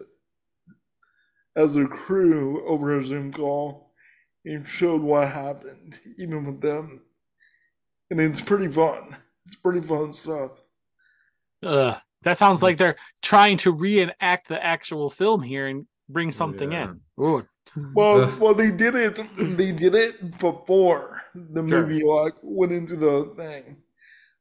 as 1.56 1.76
a 1.76 1.86
crew 1.86 2.66
over 2.66 2.98
a 2.98 3.04
Zoom 3.04 3.32
call 3.32 3.92
and 4.44 4.66
showed 4.66 5.02
what 5.02 5.32
happened, 5.32 5.98
even 6.16 6.46
with 6.46 6.60
them. 6.60 7.02
And 8.10 8.20
it's 8.20 8.40
pretty 8.40 8.68
fun. 8.68 9.16
It's 9.46 9.54
pretty 9.56 9.86
fun 9.86 10.12
stuff. 10.14 10.52
Ugh. 11.62 11.96
That 12.22 12.38
sounds 12.38 12.62
like 12.62 12.76
they're 12.76 12.96
trying 13.22 13.56
to 13.58 13.72
reenact 13.72 14.48
the 14.48 14.62
actual 14.62 15.08
film 15.10 15.42
here 15.42 15.68
and 15.68 15.86
bring 16.08 16.32
something 16.32 16.72
Yeah. 16.72 16.90
in. 16.90 17.00
Ooh. 17.24 17.46
Well, 17.94 18.22
Ugh. 18.22 18.38
well, 18.40 18.54
they 18.54 18.70
did 18.70 18.94
it. 18.94 19.18
They 19.56 19.72
did 19.72 19.94
it 19.94 20.38
before 20.38 21.22
the 21.34 21.66
Sure. 21.66 21.86
movie 21.86 22.04
like 22.04 22.34
went 22.42 22.72
into 22.72 22.96
the 22.96 23.32
thing, 23.36 23.76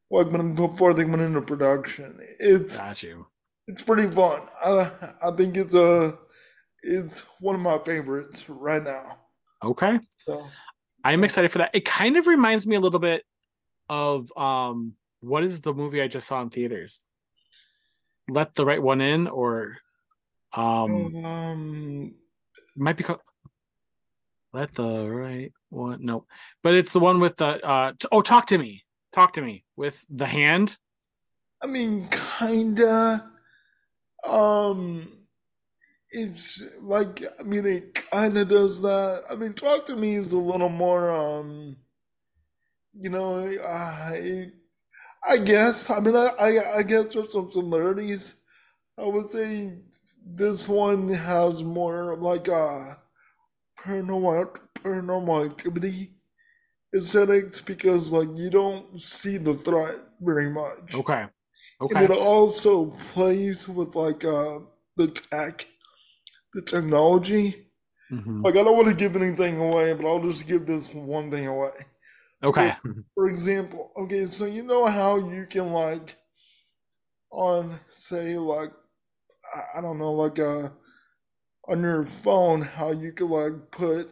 like 0.09 0.27
when 0.31 0.55
before 0.55 0.93
they 0.93 1.05
went 1.05 1.21
into 1.21 1.41
production. 1.41 2.19
It's 2.39 2.75
Got 2.77 3.03
you. 3.03 3.27
it's 3.67 3.81
pretty 3.83 4.09
fun. 4.13 4.41
I 4.63 4.91
I 5.21 5.31
think 5.31 5.55
it's 5.57 5.75
a 5.75 6.17
it's 6.81 7.19
one 7.39 7.55
of 7.55 7.61
my 7.61 7.77
favorites 7.79 8.49
right 8.49 8.83
now. 8.83 9.19
Okay. 9.63 9.99
So 10.25 10.43
I'm 11.03 11.23
excited 11.23 11.51
for 11.51 11.59
that. 11.59 11.71
It 11.73 11.85
kind 11.85 12.17
of 12.17 12.25
reminds 12.27 12.65
me 12.65 12.75
a 12.75 12.79
little 12.79 12.99
bit 12.99 13.23
of 13.89 14.31
um 14.37 14.93
what 15.21 15.43
is 15.43 15.61
the 15.61 15.73
movie 15.73 16.01
I 16.01 16.07
just 16.07 16.27
saw 16.27 16.41
in 16.41 16.49
theaters? 16.49 17.01
Let 18.29 18.55
the 18.55 18.65
right 18.65 18.81
one 18.81 19.01
in 19.01 19.27
or 19.27 19.77
um 20.53 21.15
um, 21.25 22.15
might 22.75 22.97
be 22.97 23.03
called 23.03 23.21
Let 24.53 24.73
the 24.73 25.07
right 25.07 25.53
one 25.69 26.03
no. 26.03 26.25
But 26.63 26.75
it's 26.75 26.91
the 26.91 26.99
one 26.99 27.19
with 27.19 27.37
the 27.37 27.63
uh 27.65 27.93
t- 27.99 28.07
oh 28.11 28.21
talk 28.21 28.47
to 28.47 28.57
me. 28.57 28.83
Talk 29.13 29.33
to 29.33 29.41
me 29.41 29.65
with 29.75 30.05
the 30.09 30.25
hand. 30.25 30.77
I 31.61 31.67
mean, 31.67 32.09
kinda. 32.37 33.29
Um, 34.23 35.19
it's 36.11 36.63
like 36.81 37.23
I 37.39 37.43
mean, 37.43 37.65
it 37.65 37.95
kinda 38.11 38.45
does 38.45 38.81
that. 38.81 39.23
I 39.29 39.35
mean, 39.35 39.53
talk 39.53 39.85
to 39.87 39.95
me 39.95 40.15
is 40.15 40.31
a 40.31 40.37
little 40.37 40.69
more 40.69 41.11
um, 41.11 41.77
you 42.99 43.09
know, 43.09 43.45
I 43.63 44.51
I 45.27 45.37
guess. 45.37 45.89
I 45.89 45.99
mean, 45.99 46.15
I 46.15 46.27
I, 46.39 46.77
I 46.79 46.83
guess 46.83 47.13
there's 47.13 47.31
some 47.33 47.51
similarities. 47.51 48.35
I 48.97 49.05
would 49.05 49.29
say 49.29 49.79
this 50.25 50.69
one 50.69 51.09
has 51.09 51.63
more 51.63 52.15
like 52.17 52.47
a 52.47 52.99
paranormal 53.79 54.59
paranormal 54.75 55.49
activity 55.51 56.15
aesthetics 56.95 57.61
because 57.61 58.11
like 58.11 58.29
you 58.35 58.49
don't 58.49 59.01
see 59.01 59.37
the 59.37 59.55
threat 59.55 59.97
very 60.21 60.49
much. 60.49 60.95
Okay. 60.95 61.27
And 61.89 62.01
Okay. 62.01 62.05
it 62.05 62.11
also 62.11 62.87
plays 63.13 63.67
with 63.69 63.95
like 63.95 64.25
uh 64.25 64.59
the 64.97 65.09
tech, 65.09 65.67
the 66.53 66.61
technology. 66.61 67.71
Mhm. 68.11 68.43
Like 68.43 68.55
I 68.55 68.63
don't 68.63 68.77
want 68.77 68.89
to 68.89 68.95
give 68.95 69.15
anything 69.15 69.57
away, 69.59 69.93
but 69.93 70.07
I'll 70.07 70.23
just 70.23 70.47
give 70.47 70.65
this 70.65 70.93
one 70.93 71.31
thing 71.31 71.47
away. 71.47 71.71
Okay. 72.43 72.75
For 73.15 73.27
example, 73.29 73.91
okay, 73.97 74.25
so 74.27 74.45
you 74.45 74.63
know 74.63 74.85
how 74.85 75.17
you 75.17 75.45
can 75.45 75.71
like 75.71 76.17
on 77.31 77.79
say 77.89 78.37
like 78.37 78.71
I- 79.55 79.79
I 79.79 79.81
don't 79.81 79.99
know, 79.99 80.13
like 80.13 80.39
uh 80.39 80.69
on 81.67 81.81
your 81.81 82.03
phone 82.03 82.61
how 82.61 82.91
you 82.91 83.11
could 83.13 83.29
like 83.29 83.71
put 83.71 84.09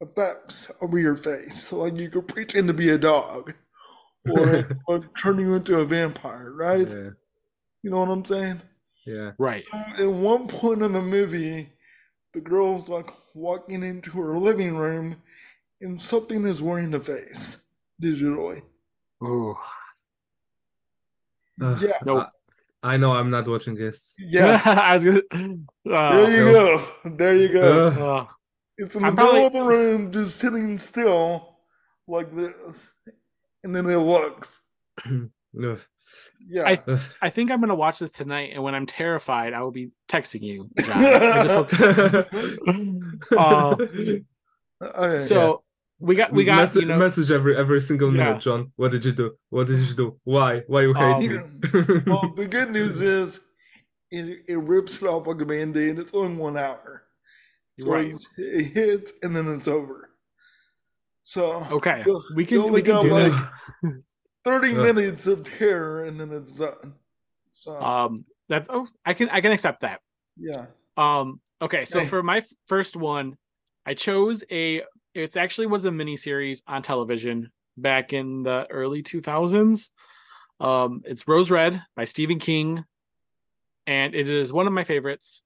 effects 0.00 0.70
over 0.80 0.98
your 0.98 1.16
face. 1.16 1.72
Like 1.72 1.96
you 1.96 2.08
could 2.10 2.28
pretend 2.28 2.68
to 2.68 2.74
be 2.74 2.90
a 2.90 2.98
dog 2.98 3.54
or, 4.30 4.64
or 4.86 5.00
turn 5.18 5.38
you 5.38 5.54
into 5.54 5.78
a 5.78 5.84
vampire, 5.84 6.52
right? 6.52 6.88
yeah, 6.88 7.10
You 7.82 7.90
know 7.90 8.00
what 8.00 8.10
I'm 8.10 8.24
saying? 8.24 8.62
yeah. 9.06 9.32
Right. 9.38 9.64
So 9.64 10.04
at 10.04 10.10
one 10.12 10.48
point 10.48 10.82
in 10.82 10.92
the 10.92 11.02
movie, 11.02 11.72
the 12.34 12.40
girl's 12.40 12.88
like 12.88 13.10
walking 13.34 13.82
into 13.82 14.10
her 14.12 14.38
living 14.38 14.76
room 14.76 15.16
and 15.80 16.00
something 16.00 16.44
is 16.46 16.60
wearing 16.62 16.90
the 16.90 17.00
face 17.00 17.56
digitally. 18.02 18.62
Ooh. 19.24 19.56
Ugh, 21.62 21.82
Yeah. 21.82 21.98
Nope. 22.04 22.28
I, 22.82 22.94
I 22.94 22.96
know 22.96 23.12
I'm 23.12 23.30
not 23.30 23.46
watching 23.46 23.74
this. 23.74 24.14
Yeah. 24.18 24.60
I 24.64 24.94
was 24.94 25.04
gonna 25.04 25.22
There 25.84 25.96
uh, 25.96 26.28
you 26.28 26.44
no. 26.46 26.52
go. 26.52 27.10
There 27.16 27.36
you 27.36 27.48
go. 27.52 27.88
Uh, 27.88 28.26
It's 28.78 28.94
in 28.96 29.02
the 29.02 29.08
I'm 29.08 29.14
middle 29.14 29.30
probably- 29.32 29.46
of 29.46 29.52
the 29.52 29.62
room, 29.62 30.12
just 30.12 30.38
sitting 30.38 30.78
still 30.78 31.58
like 32.08 32.34
this. 32.34 32.90
and 33.64 33.74
then 33.76 33.86
it 33.90 33.96
looks. 33.96 34.60
Yeah. 36.48 36.64
I- 36.66 36.98
I 37.22 37.30
think 37.30 37.50
I'm 37.50 37.60
gonna 37.60 37.74
watch 37.74 37.98
this 38.00 38.10
tonight, 38.10 38.50
and 38.54 38.62
when 38.62 38.74
I'm 38.74 38.86
terrified, 38.86 39.52
I 39.52 39.62
will 39.62 39.70
be 39.70 39.90
texting 40.08 40.42
you. 40.42 40.68
John. 40.80 41.04
I 41.04 41.46
just 41.46 41.54
hope- 41.54 43.30
Uh, 43.38 43.76
Okay. 44.82 45.18
so 45.18 45.62
we 46.00 46.14
got 46.14 46.32
we 46.32 46.44
got 46.44 46.60
message, 46.60 46.82
you 46.82 46.88
know 46.88 46.98
message 46.98 47.30
every 47.30 47.56
every 47.56 47.80
single 47.80 48.14
Yeah. 48.14 48.24
minute, 48.24 48.40
John. 48.42 48.72
What 48.76 48.90
did 48.90 49.04
you 49.04 49.12
do? 49.12 49.36
What 49.50 49.66
did 49.66 49.80
you 49.80 49.94
do? 49.94 50.20
Why? 50.24 50.60
Why 50.66 50.82
you 50.82 50.94
hate 50.94 51.30
Um, 51.32 51.60
me? 51.60 52.00
well, 52.06 52.32
the 52.34 52.48
good 52.48 52.70
news 52.70 53.00
is 53.18 53.40
it, 54.10 54.44
it 54.48 54.56
rips 54.58 54.96
it 54.96 55.04
off 55.06 55.26
like 55.26 55.40
a 55.40 55.44
band-aid. 55.46 55.98
It's 55.98 56.14
only 56.14 56.36
one 56.36 56.56
hour. 56.56 57.04
So 57.78 57.90
Right. 57.92 58.06
it's- 58.06 58.24
it 58.36 58.64
hits 58.64 59.12
and 59.22 59.34
then 59.36 59.46
it's 59.54 59.68
over. 59.68 60.10
So 61.22 61.66
okay 61.70 62.02
you- 62.06 62.22
we 62.34 62.42
you 62.42 62.46
can 62.46 62.58
only 62.58 62.72
we 62.72 62.82
can 62.82 63.02
do 63.02 63.10
like 63.10 63.32
that. 63.32 64.02
30 64.44 64.70
Ugh. 64.74 64.76
minutes 64.94 65.26
of 65.26 65.44
terror 65.44 66.04
and 66.04 66.18
then 66.18 66.32
it's 66.32 66.50
done. 66.50 66.94
So 67.52 67.72
Um, 67.76 68.24
that's 68.48 68.68
oh 68.70 68.88
I 69.04 69.12
can 69.14 69.28
I 69.28 69.40
can 69.40 69.52
accept 69.52 69.80
that. 69.82 70.00
yeah. 70.36 70.66
Um, 70.96 71.40
okay, 71.62 71.84
so 71.84 72.00
Hey. 72.00 72.06
for 72.06 72.22
my 72.22 72.42
first 72.66 72.96
one, 72.96 73.36
I 73.86 73.94
chose 73.94 74.44
a. 74.50 74.82
It's 75.14 75.36
actually 75.36 75.66
was 75.66 75.84
a 75.84 75.90
mini 75.90 76.16
series 76.16 76.62
on 76.66 76.82
television 76.82 77.50
back 77.76 78.12
in 78.12 78.42
the 78.44 78.66
early 78.70 79.02
two 79.02 79.20
thousands. 79.20 79.90
Um, 80.60 81.02
it's 81.04 81.26
Rose 81.26 81.50
Red 81.50 81.82
by 81.96 82.04
Stephen 82.04 82.38
King, 82.38 82.84
and 83.86 84.14
it 84.14 84.30
is 84.30 84.52
one 84.52 84.66
of 84.66 84.72
my 84.72 84.84
favorites. 84.84 85.42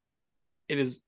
It 0.69 0.79
is. 0.79 0.99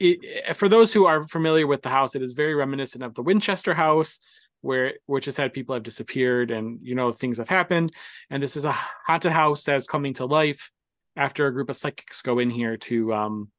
It, 0.00 0.56
for 0.56 0.68
those 0.68 0.92
who 0.92 1.06
are 1.06 1.24
familiar 1.24 1.66
with 1.66 1.82
the 1.82 1.88
house, 1.88 2.16
it 2.16 2.22
is 2.22 2.32
very 2.32 2.54
reminiscent 2.54 3.04
of 3.04 3.14
the 3.14 3.22
Winchester 3.22 3.74
House, 3.74 4.18
where 4.62 4.94
which 5.06 5.26
has 5.26 5.36
had 5.36 5.52
people 5.52 5.74
have 5.74 5.84
disappeared 5.84 6.50
and 6.50 6.78
you 6.82 6.94
know 6.94 7.12
things 7.12 7.38
have 7.38 7.50
happened. 7.50 7.92
And 8.30 8.42
this 8.42 8.56
is 8.56 8.64
a 8.64 8.72
haunted 8.72 9.32
house 9.32 9.64
that 9.64 9.76
is 9.76 9.86
coming 9.86 10.14
to 10.14 10.24
life 10.24 10.70
after 11.16 11.46
a 11.46 11.52
group 11.52 11.68
of 11.68 11.76
psychics 11.76 12.22
go 12.22 12.38
in 12.38 12.50
here 12.50 12.76
to 12.78 13.12
um 13.12 13.50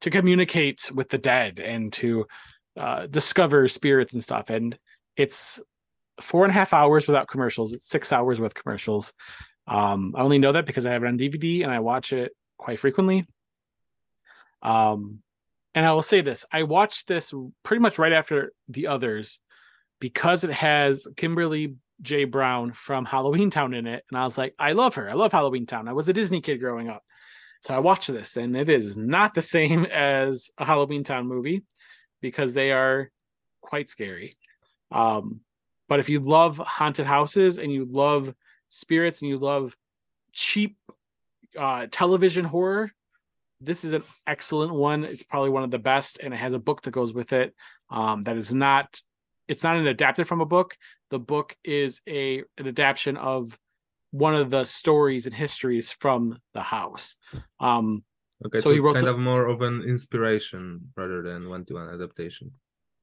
to 0.00 0.10
communicate 0.10 0.90
with 0.92 1.10
the 1.10 1.18
dead 1.18 1.60
and 1.60 1.92
to 1.92 2.26
uh 2.76 3.06
discover 3.06 3.68
spirits 3.68 4.12
and 4.12 4.22
stuff. 4.22 4.50
And 4.50 4.78
it's 5.16 5.60
four 6.20 6.44
and 6.44 6.50
a 6.50 6.54
half 6.54 6.72
hours 6.72 7.06
without 7.06 7.28
commercials. 7.28 7.72
It's 7.72 7.88
six 7.88 8.12
hours 8.12 8.40
with 8.40 8.54
commercials. 8.54 9.12
Um 9.66 10.14
i 10.16 10.20
only 10.20 10.38
know 10.38 10.52
that 10.52 10.66
because 10.66 10.86
i 10.86 10.92
have 10.92 11.02
it 11.02 11.08
on 11.08 11.18
dvd 11.18 11.62
and 11.62 11.72
i 11.72 11.80
watch 11.80 12.12
it 12.12 12.32
quite 12.58 12.78
frequently. 12.78 13.26
Um 14.62 15.20
and 15.74 15.86
i 15.86 15.92
will 15.92 16.02
say 16.02 16.20
this 16.20 16.44
i 16.52 16.62
watched 16.62 17.08
this 17.08 17.32
pretty 17.62 17.80
much 17.80 17.98
right 17.98 18.12
after 18.12 18.52
the 18.68 18.88
others 18.88 19.40
because 20.00 20.44
it 20.44 20.52
has 20.52 21.06
kimberly 21.16 21.76
j. 22.00 22.24
Brown 22.24 22.72
from 22.72 23.04
halloween 23.04 23.50
town 23.50 23.74
in 23.74 23.86
it. 23.86 24.04
And 24.10 24.18
i 24.18 24.24
was 24.24 24.38
like 24.38 24.54
i 24.58 24.72
love 24.72 24.96
her. 24.96 25.08
I 25.08 25.14
love 25.14 25.32
halloween 25.32 25.66
town. 25.66 25.88
I 25.88 25.92
was 25.92 26.08
a 26.08 26.12
disney 26.12 26.40
kid 26.40 26.58
growing 26.58 26.88
up. 26.88 27.02
So 27.62 27.74
I 27.74 27.78
watched 27.78 28.08
this, 28.08 28.36
and 28.36 28.56
it 28.56 28.68
is 28.68 28.96
not 28.96 29.34
the 29.34 29.42
same 29.56 29.84
as 29.84 30.50
a 30.58 30.64
Halloween 30.64 31.04
Town 31.04 31.26
movie 31.26 31.62
because 32.22 32.54
they 32.54 32.72
are 32.72 33.10
quite 33.60 33.90
scary. 33.90 34.36
Um, 34.90 35.40
but 35.88 36.00
if 36.00 36.08
you 36.08 36.20
love 36.20 36.56
haunted 36.56 37.04
houses 37.04 37.58
and 37.58 37.70
you 37.70 37.84
love 37.84 38.34
spirits 38.70 39.20
and 39.20 39.28
you 39.28 39.38
love 39.38 39.76
cheap 40.32 40.78
uh, 41.58 41.86
television 41.90 42.46
horror, 42.46 42.92
this 43.60 43.84
is 43.84 43.92
an 43.92 44.02
excellent 44.26 44.72
one. 44.72 45.04
It's 45.04 45.22
probably 45.22 45.50
one 45.50 45.62
of 45.64 45.70
the 45.70 45.78
best, 45.78 46.18
and 46.22 46.32
it 46.32 46.38
has 46.38 46.54
a 46.54 46.58
book 46.58 46.82
that 46.82 46.92
goes 46.92 47.12
with 47.12 47.32
it. 47.32 47.54
Um, 47.90 48.24
that 48.24 48.36
is 48.36 48.54
not. 48.54 49.00
It's 49.48 49.62
not 49.62 49.76
an 49.76 49.86
adapted 49.86 50.26
from 50.26 50.40
a 50.40 50.46
book. 50.46 50.76
The 51.10 51.18
book 51.18 51.56
is 51.62 52.00
a 52.08 52.38
an 52.56 52.66
adaptation 52.68 53.16
of 53.16 53.58
one 54.10 54.34
of 54.34 54.50
the 54.50 54.64
stories 54.64 55.26
and 55.26 55.34
histories 55.34 55.92
from 55.92 56.38
the 56.54 56.62
house. 56.62 57.16
Um, 57.60 58.04
okay, 58.46 58.58
so 58.58 58.64
so, 58.64 58.70
he 58.70 58.76
it's 58.76 58.84
wrote 58.86 58.94
kind 58.94 59.06
the- 59.06 59.10
of 59.12 59.18
more 59.18 59.46
of 59.46 59.62
an 59.62 59.82
inspiration 59.82 60.92
rather 60.96 61.22
than 61.22 61.48
one-to-one 61.48 61.88
adaptation. 61.88 62.52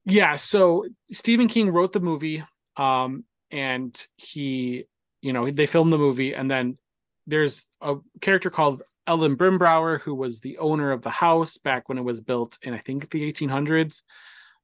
yeah, 0.04 0.36
so 0.36 0.86
Stephen 1.10 1.48
King 1.48 1.70
wrote 1.70 1.92
the 1.92 2.00
movie, 2.00 2.42
um, 2.76 3.24
and 3.50 4.06
he, 4.16 4.84
you 5.20 5.32
know, 5.32 5.50
they 5.50 5.66
filmed 5.66 5.92
the 5.92 5.98
movie, 5.98 6.34
and 6.34 6.50
then 6.50 6.78
there's 7.26 7.66
a 7.80 7.96
character 8.20 8.50
called 8.50 8.82
Ellen 9.06 9.36
Rimbauer 9.36 10.00
who 10.00 10.14
was 10.14 10.40
the 10.40 10.58
owner 10.58 10.92
of 10.92 11.02
the 11.02 11.10
house 11.10 11.58
back 11.58 11.88
when 11.88 11.98
it 11.98 12.04
was 12.04 12.20
built 12.20 12.58
in 12.62 12.74
I 12.74 12.78
think 12.78 13.10
the 13.10 13.22
1800s. 13.32 14.02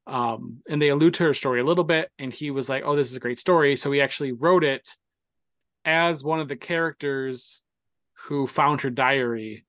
Um, 0.06 0.62
and 0.68 0.80
they 0.80 0.88
allude 0.90 1.14
to 1.14 1.24
her 1.24 1.34
story 1.34 1.60
a 1.60 1.64
little 1.64 1.82
bit, 1.84 2.10
and 2.18 2.32
he 2.32 2.52
was 2.52 2.68
like, 2.68 2.84
"Oh, 2.86 2.94
this 2.94 3.10
is 3.10 3.16
a 3.16 3.20
great 3.20 3.40
story," 3.40 3.74
so 3.74 3.90
he 3.90 4.00
actually 4.00 4.30
wrote 4.32 4.62
it 4.62 4.96
as 5.84 6.22
one 6.22 6.38
of 6.38 6.46
the 6.48 6.54
characters 6.56 7.60
who 8.14 8.46
found 8.46 8.82
her 8.82 8.90
diary. 8.90 9.65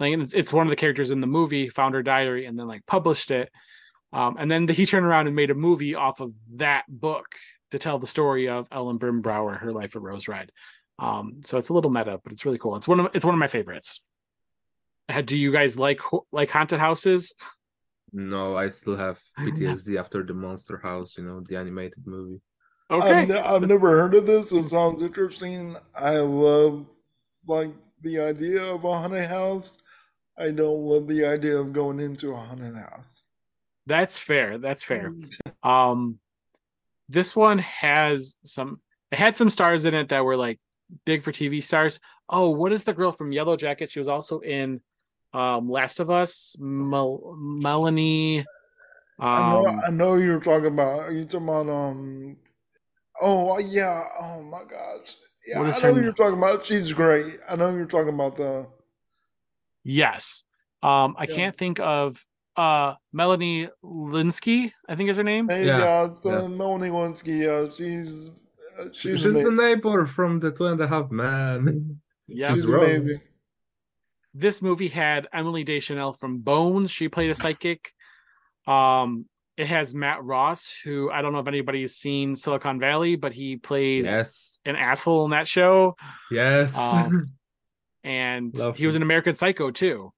Like 0.00 0.18
it's, 0.18 0.32
it's 0.32 0.52
one 0.52 0.66
of 0.66 0.70
the 0.70 0.76
characters 0.76 1.10
in 1.10 1.20
the 1.20 1.26
movie 1.26 1.68
found 1.68 1.94
her 1.94 2.02
diary 2.02 2.46
and 2.46 2.58
then 2.58 2.66
like 2.66 2.86
published 2.86 3.30
it. 3.30 3.50
Um, 4.12 4.36
and 4.38 4.50
then 4.50 4.66
he 4.66 4.86
turned 4.86 5.06
around 5.06 5.26
and 5.26 5.36
made 5.36 5.50
a 5.50 5.54
movie 5.54 5.94
off 5.94 6.20
of 6.20 6.32
that 6.56 6.84
book 6.88 7.26
to 7.70 7.78
tell 7.78 7.98
the 7.98 8.06
story 8.06 8.48
of 8.48 8.66
Ellen 8.72 8.98
Rimbauer, 8.98 9.58
her 9.60 9.72
life 9.72 9.94
at 9.94 10.02
Rose 10.02 10.26
Red. 10.26 10.50
Um, 10.98 11.40
so 11.44 11.58
it's 11.58 11.68
a 11.68 11.72
little 11.72 11.90
meta, 11.90 12.18
but 12.22 12.32
it's 12.32 12.44
really 12.44 12.58
cool. 12.58 12.76
It's 12.76 12.88
one 12.88 13.00
of 13.00 13.10
it's 13.14 13.24
one 13.24 13.34
of 13.34 13.38
my 13.38 13.46
favorites. 13.46 14.00
Do 15.24 15.36
you 15.36 15.52
guys 15.52 15.78
like 15.78 16.00
like 16.32 16.50
haunted 16.50 16.78
houses? 16.78 17.34
No, 18.12 18.56
I 18.56 18.68
still 18.68 18.96
have 18.96 19.20
I 19.38 19.46
don't 19.46 19.58
know. 19.58 19.70
PTSD 19.70 19.98
after 19.98 20.22
the 20.22 20.34
Monster 20.34 20.78
House, 20.78 21.16
you 21.16 21.24
know, 21.24 21.40
the 21.40 21.56
animated 21.56 22.06
movie. 22.06 22.40
Okay, 22.90 23.10
I've, 23.10 23.28
ne- 23.28 23.38
I've 23.38 23.62
never 23.62 23.90
heard 23.90 24.14
of 24.14 24.26
this. 24.26 24.50
It 24.52 24.66
sounds 24.66 25.00
interesting. 25.00 25.76
I 25.94 26.18
love 26.18 26.86
like 27.46 27.70
the 28.02 28.20
idea 28.20 28.62
of 28.62 28.84
a 28.84 28.98
haunted 28.98 29.28
house. 29.28 29.78
I 30.40 30.50
don't 30.50 30.82
love 30.82 31.06
the 31.06 31.24
idea 31.26 31.56
of 31.58 31.72
going 31.72 32.00
into 32.00 32.32
a 32.32 32.36
haunted 32.36 32.74
house. 32.76 33.22
that's 33.86 34.18
fair. 34.18 34.58
That's 34.58 34.82
fair. 34.82 35.12
Um, 35.62 36.18
this 37.08 37.34
one 37.36 37.58
has 37.58 38.36
some. 38.44 38.80
It 39.12 39.18
had 39.18 39.36
some 39.36 39.50
stars 39.50 39.84
in 39.84 39.94
it 39.94 40.08
that 40.10 40.24
were 40.24 40.36
like 40.36 40.60
big 41.04 41.24
for 41.24 41.32
TV 41.32 41.62
stars. 41.62 42.00
Oh, 42.28 42.50
what 42.50 42.72
is 42.72 42.84
the 42.84 42.92
girl 42.92 43.12
from 43.12 43.32
Yellow 43.32 43.56
Jacket? 43.56 43.90
She 43.90 43.98
was 43.98 44.08
also 44.08 44.38
in 44.40 44.80
um 45.32 45.68
Last 45.68 46.00
of 46.00 46.10
Us. 46.10 46.56
Mel- 46.58 47.36
Melanie. 47.38 48.46
I 49.18 49.50
know. 49.50 49.66
Um, 49.66 49.80
I 49.86 49.90
know 49.90 50.14
you're 50.14 50.40
talking 50.40 50.66
about. 50.68 51.00
Are 51.00 51.12
you 51.12 51.24
talking 51.24 51.48
about? 51.48 51.68
Um. 51.68 52.36
Oh 53.20 53.58
yeah. 53.58 54.04
Oh 54.20 54.42
my 54.42 54.60
God. 54.60 55.00
Yeah, 55.46 55.62
I 55.62 55.64
know 55.64 55.72
her 55.72 55.92
who 55.92 56.02
you're 56.02 56.12
talking 56.12 56.38
about. 56.38 56.64
She's 56.64 56.92
great. 56.92 57.38
I 57.48 57.56
know 57.56 57.74
you're 57.74 57.86
talking 57.86 58.14
about 58.14 58.36
the. 58.36 58.66
Yes. 59.84 60.44
Um, 60.82 61.14
I 61.18 61.24
Yeah. 61.28 61.34
can't 61.36 61.56
think 61.58 61.80
of 61.80 62.24
uh 62.56 62.94
Melanie 63.12 63.68
Lynskey. 63.84 64.72
I 64.88 64.96
think 64.96 65.08
is 65.10 65.16
her 65.16 65.22
name. 65.22 65.48
Hey, 65.48 65.66
Yeah, 65.66 65.78
yeah, 65.78 66.04
it's 66.10 66.26
uh, 66.26 66.42
yeah. 66.42 66.48
Melanie 66.48 66.88
Lynskey. 66.90 67.38
Yeah, 67.46 67.72
she's. 67.74 68.28
Uh, 68.78 68.84
she's 68.92 69.20
She's 69.20 69.42
the 69.42 69.50
neighbor 69.50 70.06
from 70.06 70.38
the 70.40 70.50
Two 70.50 70.66
and 70.66 70.80
a 70.80 70.86
Half 70.88 71.10
Men. 71.10 72.00
Yeah, 72.32 72.50
She's 72.54 72.62
She's 72.62 72.70
amazing. 72.70 73.08
Rose. 73.08 73.32
this 74.34 74.62
movie 74.62 74.86
had 74.88 75.26
Emily 75.32 75.64
Deschanel 75.64 76.12
from 76.12 76.38
Bones. 76.38 76.90
She 76.92 77.08
played 77.08 77.30
a 77.30 77.34
psychic. 77.34 77.92
Um, 78.68 79.26
it 79.56 79.66
has 79.66 79.94
Matt 79.96 80.22
Ross, 80.22 80.72
who 80.84 81.10
I 81.10 81.22
don't 81.22 81.32
know 81.32 81.40
if 81.40 81.48
anybody's 81.48 81.96
seen 81.96 82.36
Silicon 82.36 82.78
Valley, 82.78 83.16
but 83.16 83.32
he 83.32 83.56
plays 83.56 84.04
Yes, 84.06 84.60
an 84.64 84.76
asshole 84.76 85.24
in 85.24 85.32
that 85.32 85.48
show. 85.48 85.96
yes. 86.30 86.78
Um, 86.78 87.32
And 88.04 88.54
Love 88.56 88.76
he 88.78 88.86
was 88.86 88.96
an 88.96 89.02
American 89.02 89.34
Psycho 89.34 89.70
too. 89.70 90.12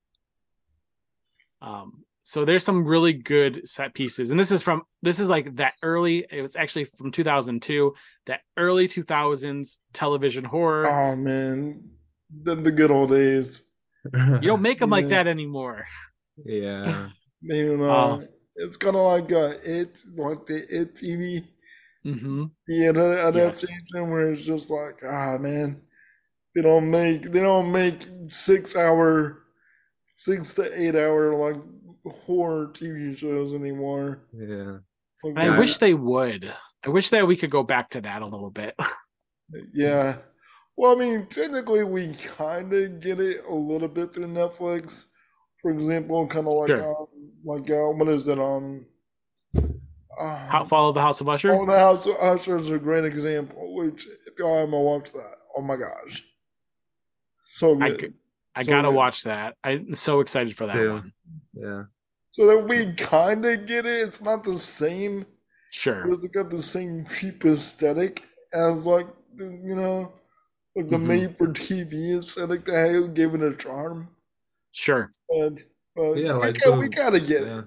Um, 1.60 2.04
so 2.24 2.44
there's 2.44 2.64
some 2.64 2.84
really 2.84 3.12
good 3.12 3.68
set 3.68 3.94
pieces, 3.94 4.30
and 4.30 4.38
this 4.38 4.50
is 4.50 4.62
from 4.62 4.82
this 5.02 5.18
is 5.18 5.28
like 5.28 5.56
that 5.56 5.74
early. 5.82 6.24
It 6.30 6.42
was 6.42 6.54
actually 6.56 6.84
from 6.84 7.10
2002, 7.10 7.94
that 8.26 8.40
early 8.56 8.86
2000s 8.88 9.78
television 9.92 10.44
horror. 10.44 10.88
Oh 10.88 11.16
man, 11.16 11.82
the, 12.42 12.54
the 12.54 12.70
good 12.72 12.90
old 12.90 13.10
days. 13.10 13.64
you 14.14 14.40
don't 14.40 14.62
make 14.62 14.78
them 14.78 14.90
like 14.90 15.08
that 15.08 15.26
anymore. 15.26 15.84
yeah. 16.44 17.08
You 17.44 17.76
know, 17.76 17.90
Oh. 17.90 18.24
it's 18.54 18.76
kind 18.76 18.94
of 18.94 19.02
like 19.02 19.32
uh, 19.32 19.54
it, 19.64 20.00
like 20.14 20.46
the 20.46 20.58
it 20.70 20.94
TV, 20.94 21.44
hmm 22.04 22.44
the 22.68 22.86
ad- 22.86 22.96
adaptation, 22.96 24.10
where 24.10 24.30
it's 24.30 24.42
just 24.44 24.70
like, 24.70 25.02
ah, 25.04 25.38
man, 25.38 25.82
they 26.54 26.62
don't 26.62 26.90
make 26.90 27.22
they 27.32 27.40
don't 27.40 27.70
make 27.72 28.02
six 28.28 28.76
hour, 28.76 29.44
six 30.14 30.52
to 30.54 30.80
eight 30.80 30.94
hour 30.96 31.34
like 31.34 31.60
horror 32.26 32.68
TV 32.68 33.16
shows 33.16 33.52
anymore. 33.54 34.24
Yeah. 34.32 34.78
Like, 35.24 35.36
I 35.38 35.44
Yeah. 35.46 35.58
wish 35.58 35.78
they 35.78 35.94
would. 35.94 36.52
I 36.84 36.90
wish 36.90 37.10
that 37.10 37.26
we 37.26 37.36
could 37.36 37.50
go 37.50 37.62
back 37.62 37.90
to 37.90 38.00
that 38.00 38.22
a 38.22 38.26
little 38.26 38.50
bit. 38.50 38.74
Yeah. 39.74 40.16
Well, 40.78 40.92
I 40.96 40.98
mean, 40.98 41.26
technically, 41.26 41.84
we 41.84 42.14
kind 42.14 42.72
of 42.72 43.00
get 43.00 43.20
it 43.20 43.44
a 43.46 43.54
little 43.54 43.88
bit 43.88 44.14
through 44.14 44.28
Netflix. 44.28 45.04
For 45.60 45.70
example, 45.70 46.26
kind 46.26 46.46
of 46.46 46.54
like, 46.54 46.68
Sure. 46.68 46.96
um, 46.96 47.06
like 47.44 47.70
uh, 47.70 47.90
what 47.90 48.08
is 48.08 48.26
it? 48.28 48.38
Um, 48.38 48.86
uh, 50.18 50.48
How 50.48 50.64
follow 50.64 50.92
the 50.92 51.02
House 51.02 51.20
of 51.20 51.28
Usher. 51.28 51.52
Oh, 51.52 51.66
the 51.66 51.78
House 51.78 52.06
of 52.06 52.16
Usher 52.16 52.56
is 52.56 52.70
a 52.70 52.78
great 52.78 53.04
example. 53.04 53.74
which 53.74 54.06
if 54.26 54.38
y'all 54.38 54.56
haven't 54.60 54.72
watched 54.72 55.12
that, 55.12 55.34
oh 55.56 55.60
my 55.60 55.76
gosh, 55.76 56.24
so 57.52 57.78
I, 57.82 57.90
good. 57.90 58.00
g- 58.00 58.12
I 58.56 58.62
So 58.62 58.70
gotta 58.70 58.88
good. 58.88 58.94
watch 58.96 59.22
that. 59.24 59.56
I'm 59.62 59.94
so 59.94 60.20
excited 60.20 60.56
for 60.56 60.66
that 60.66 60.74
Still. 60.76 60.92
one. 60.94 61.12
Yeah. 61.52 61.82
So 62.30 62.46
that 62.46 62.66
we 62.66 62.94
kind 62.94 63.44
of 63.44 63.66
get 63.66 63.84
it. 63.84 64.00
It's 64.08 64.22
not 64.22 64.42
the 64.42 64.58
same, 64.58 65.26
Sure. 65.70 66.06
but 66.08 66.14
it's 66.14 66.28
got 66.28 66.48
the 66.48 66.62
same 66.62 67.06
cheap 67.18 67.44
aesthetic 67.44 68.22
as 68.54 68.86
like 68.86 69.06
the, 69.36 69.44
you 69.44 69.76
know, 69.76 70.14
like 70.74 70.88
the 70.88 70.96
Mhm. 70.96 71.06
made 71.06 71.36
for 71.36 71.48
TV 71.48 72.18
aesthetic 72.18 72.64
that 72.64 72.90
had 72.90 73.14
gave 73.14 73.34
it 73.34 73.42
a 73.42 73.54
charm. 73.54 74.08
Sure. 74.72 75.12
But 75.28 75.62
but 75.94 76.14
Yeah, 76.14 76.32
we, 76.34 76.40
like 76.40 76.58
got, 76.60 76.78
we 76.78 76.88
the- 76.88 76.96
gotta 76.96 77.20
get 77.20 77.42
Yeah. 77.46 77.58
it. 77.58 77.64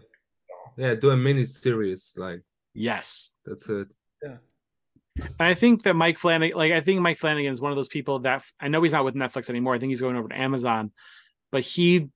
Yeah, 0.77 0.95
do 0.95 1.11
a 1.11 1.17
mini 1.17 1.45
series, 1.45 2.15
like 2.17 2.41
Yes. 2.73 3.31
that's 3.45 3.69
it. 3.69 3.88
And 5.18 5.34
I 5.39 5.53
think 5.53 5.84
that 5.84 5.95
Mike 5.95 6.18
Flanagan, 6.18 6.57
like 6.57 6.72
I 6.72 6.82
think 6.82 7.01
Mike 7.01 7.18
Flanagan 7.18 7.53
is 7.53 7.61
one 7.61 7.72
of 7.72 7.76
those 7.76 7.88
people 7.88 8.20
that 8.20 8.43
I 8.59 8.68
know 8.68 8.82
he's 8.82 8.91
not 8.93 9.05
with 9.05 9.16
Netflix 9.16 9.49
anymore. 9.49 9.76
I 9.76 9.80
think 9.80 9.91
he's 9.91 10.01
going 10.01 10.18
over 10.18 10.28
to 10.28 10.38
Amazon, 10.38 10.91
but 11.51 11.61
he, 11.61 12.09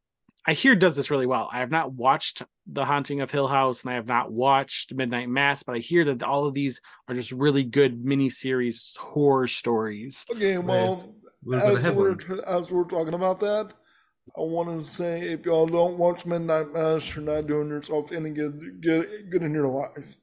I 0.45 0.53
hear, 0.53 0.75
does 0.75 0.95
this 0.95 1.11
really 1.11 1.25
well. 1.25 1.49
I 1.51 1.59
have 1.59 1.71
not 1.71 1.93
watched 1.93 2.43
The 2.67 2.85
Haunting 2.85 3.21
of 3.21 3.31
Hill 3.31 3.47
House, 3.47 3.83
and 3.83 3.91
I 3.91 3.95
have 3.95 4.07
not 4.07 4.31
watched 4.31 4.93
Midnight 4.93 5.29
Mass, 5.29 5.63
but 5.63 5.75
I 5.75 5.79
hear 5.79 6.03
that 6.05 6.23
all 6.23 6.45
of 6.45 6.53
these 6.53 6.81
are 7.07 7.15
just 7.15 7.31
really 7.31 7.63
good 7.63 8.03
miniseries 8.03 8.97
horror 8.97 9.47
stories. 9.47 10.25
Okay, 10.31 10.57
well, 10.57 11.13
We're 11.43 11.77
as 11.77 11.95
we're 11.95 12.17
as 12.45 12.71
we're 12.71 12.83
talking 12.83 13.13
about 13.13 13.39
that, 13.39 13.73
I 14.37 14.41
want 14.41 14.85
to 14.85 14.91
say 14.91 15.21
if 15.31 15.45
y'all 15.45 15.67
don't 15.67 15.97
watch 15.97 16.25
Midnight 16.25 16.73
Mass, 16.73 17.15
you're 17.15 17.23
not 17.23 17.47
doing 17.47 17.69
yourself 17.69 18.11
any 18.11 18.31
good 18.31 18.81
good, 18.81 19.29
good 19.29 19.43
in 19.43 19.53
your 19.53 19.69
life. 19.69 20.15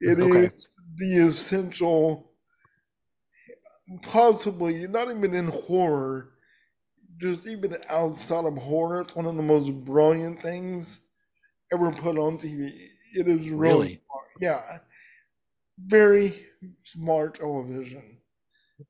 It 0.00 0.18
is 0.20 0.26
Okay. 0.26 0.50
The 0.98 1.16
essential, 1.28 2.32
possibly 4.02 4.86
not 4.86 5.10
even 5.10 5.34
in 5.34 5.48
horror, 5.48 6.30
just 7.18 7.46
even 7.46 7.76
outside 7.88 8.44
of 8.44 8.56
horror. 8.56 9.00
It's 9.02 9.16
one 9.16 9.26
of 9.26 9.36
the 9.36 9.42
most 9.42 9.70
brilliant 9.84 10.42
things 10.42 11.00
ever 11.72 11.90
put 11.92 12.18
on 12.18 12.38
TV. 12.38 12.88
It 13.14 13.26
is 13.28 13.48
really, 13.50 13.52
Really? 13.52 14.02
yeah, 14.40 14.78
very 15.78 16.46
smart 16.82 17.36
television. 17.36 18.18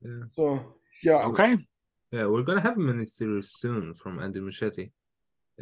Yeah. 0.01 0.21
So 0.33 0.75
yeah, 1.03 1.25
Okay. 1.27 1.57
Yeah, 2.11 2.25
we're 2.25 2.43
gonna 2.43 2.61
have 2.61 2.77
a 2.77 2.79
mini 2.79 3.05
series 3.05 3.51
soon 3.51 3.93
from 3.93 4.19
Andy 4.19 4.39
Muschietti, 4.39 4.91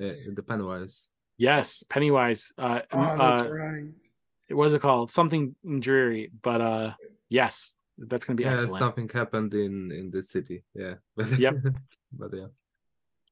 uh, 0.01 0.13
the 0.33 0.43
Pennywise. 0.47 1.09
Yes. 1.37 1.83
Pennywise. 1.89 2.51
Uh, 2.57 2.81
Oh, 2.93 3.17
that's 3.17 3.41
uh, 3.41 3.49
right. 3.49 4.01
What 4.49 4.67
is 4.67 4.73
it 4.73 4.81
called? 4.81 5.11
Something 5.11 5.55
dreary, 5.79 6.31
but 6.41 6.61
uh, 6.61 6.93
yes, 7.29 7.75
that's 7.97 8.25
going 8.25 8.37
to 8.37 8.41
be 8.41 8.45
yeah, 8.45 8.53
excellent. 8.53 8.79
something 8.79 9.09
happened 9.09 9.53
in 9.53 9.91
in 9.91 10.11
the 10.11 10.23
city. 10.23 10.63
Yeah, 10.73 10.95
but 11.15 11.37
Yep. 11.37 11.55
but 12.11 12.31
yeah. 12.33 12.47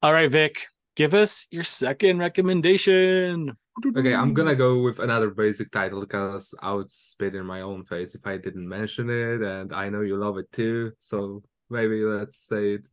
All 0.01 0.13
right, 0.13 0.29
Vic, 0.29 0.67
give 0.95 1.13
us 1.13 1.47
your 1.51 1.63
second 1.63 2.19
recommendation. 2.19 3.57
Okay, 3.97 4.15
I'm 4.15 4.33
gonna 4.33 4.55
go 4.55 4.81
with 4.81 4.99
another 4.99 5.29
basic 5.29 5.71
title 5.71 5.99
because 5.99 6.55
I 6.61 6.71
would 6.71 6.89
spit 6.89 7.35
in 7.35 7.45
my 7.45 7.61
own 7.61 7.83
face 7.83 8.15
if 8.15 8.25
I 8.25 8.37
didn't 8.37 8.67
mention 8.67 9.09
it, 9.09 9.41
and 9.41 9.73
I 9.73 9.89
know 9.89 10.01
you 10.01 10.15
love 10.15 10.37
it 10.37 10.51
too. 10.51 10.93
So 10.99 11.43
maybe 11.69 12.03
let's 12.03 12.37
say 12.37 12.73
it 12.75 12.87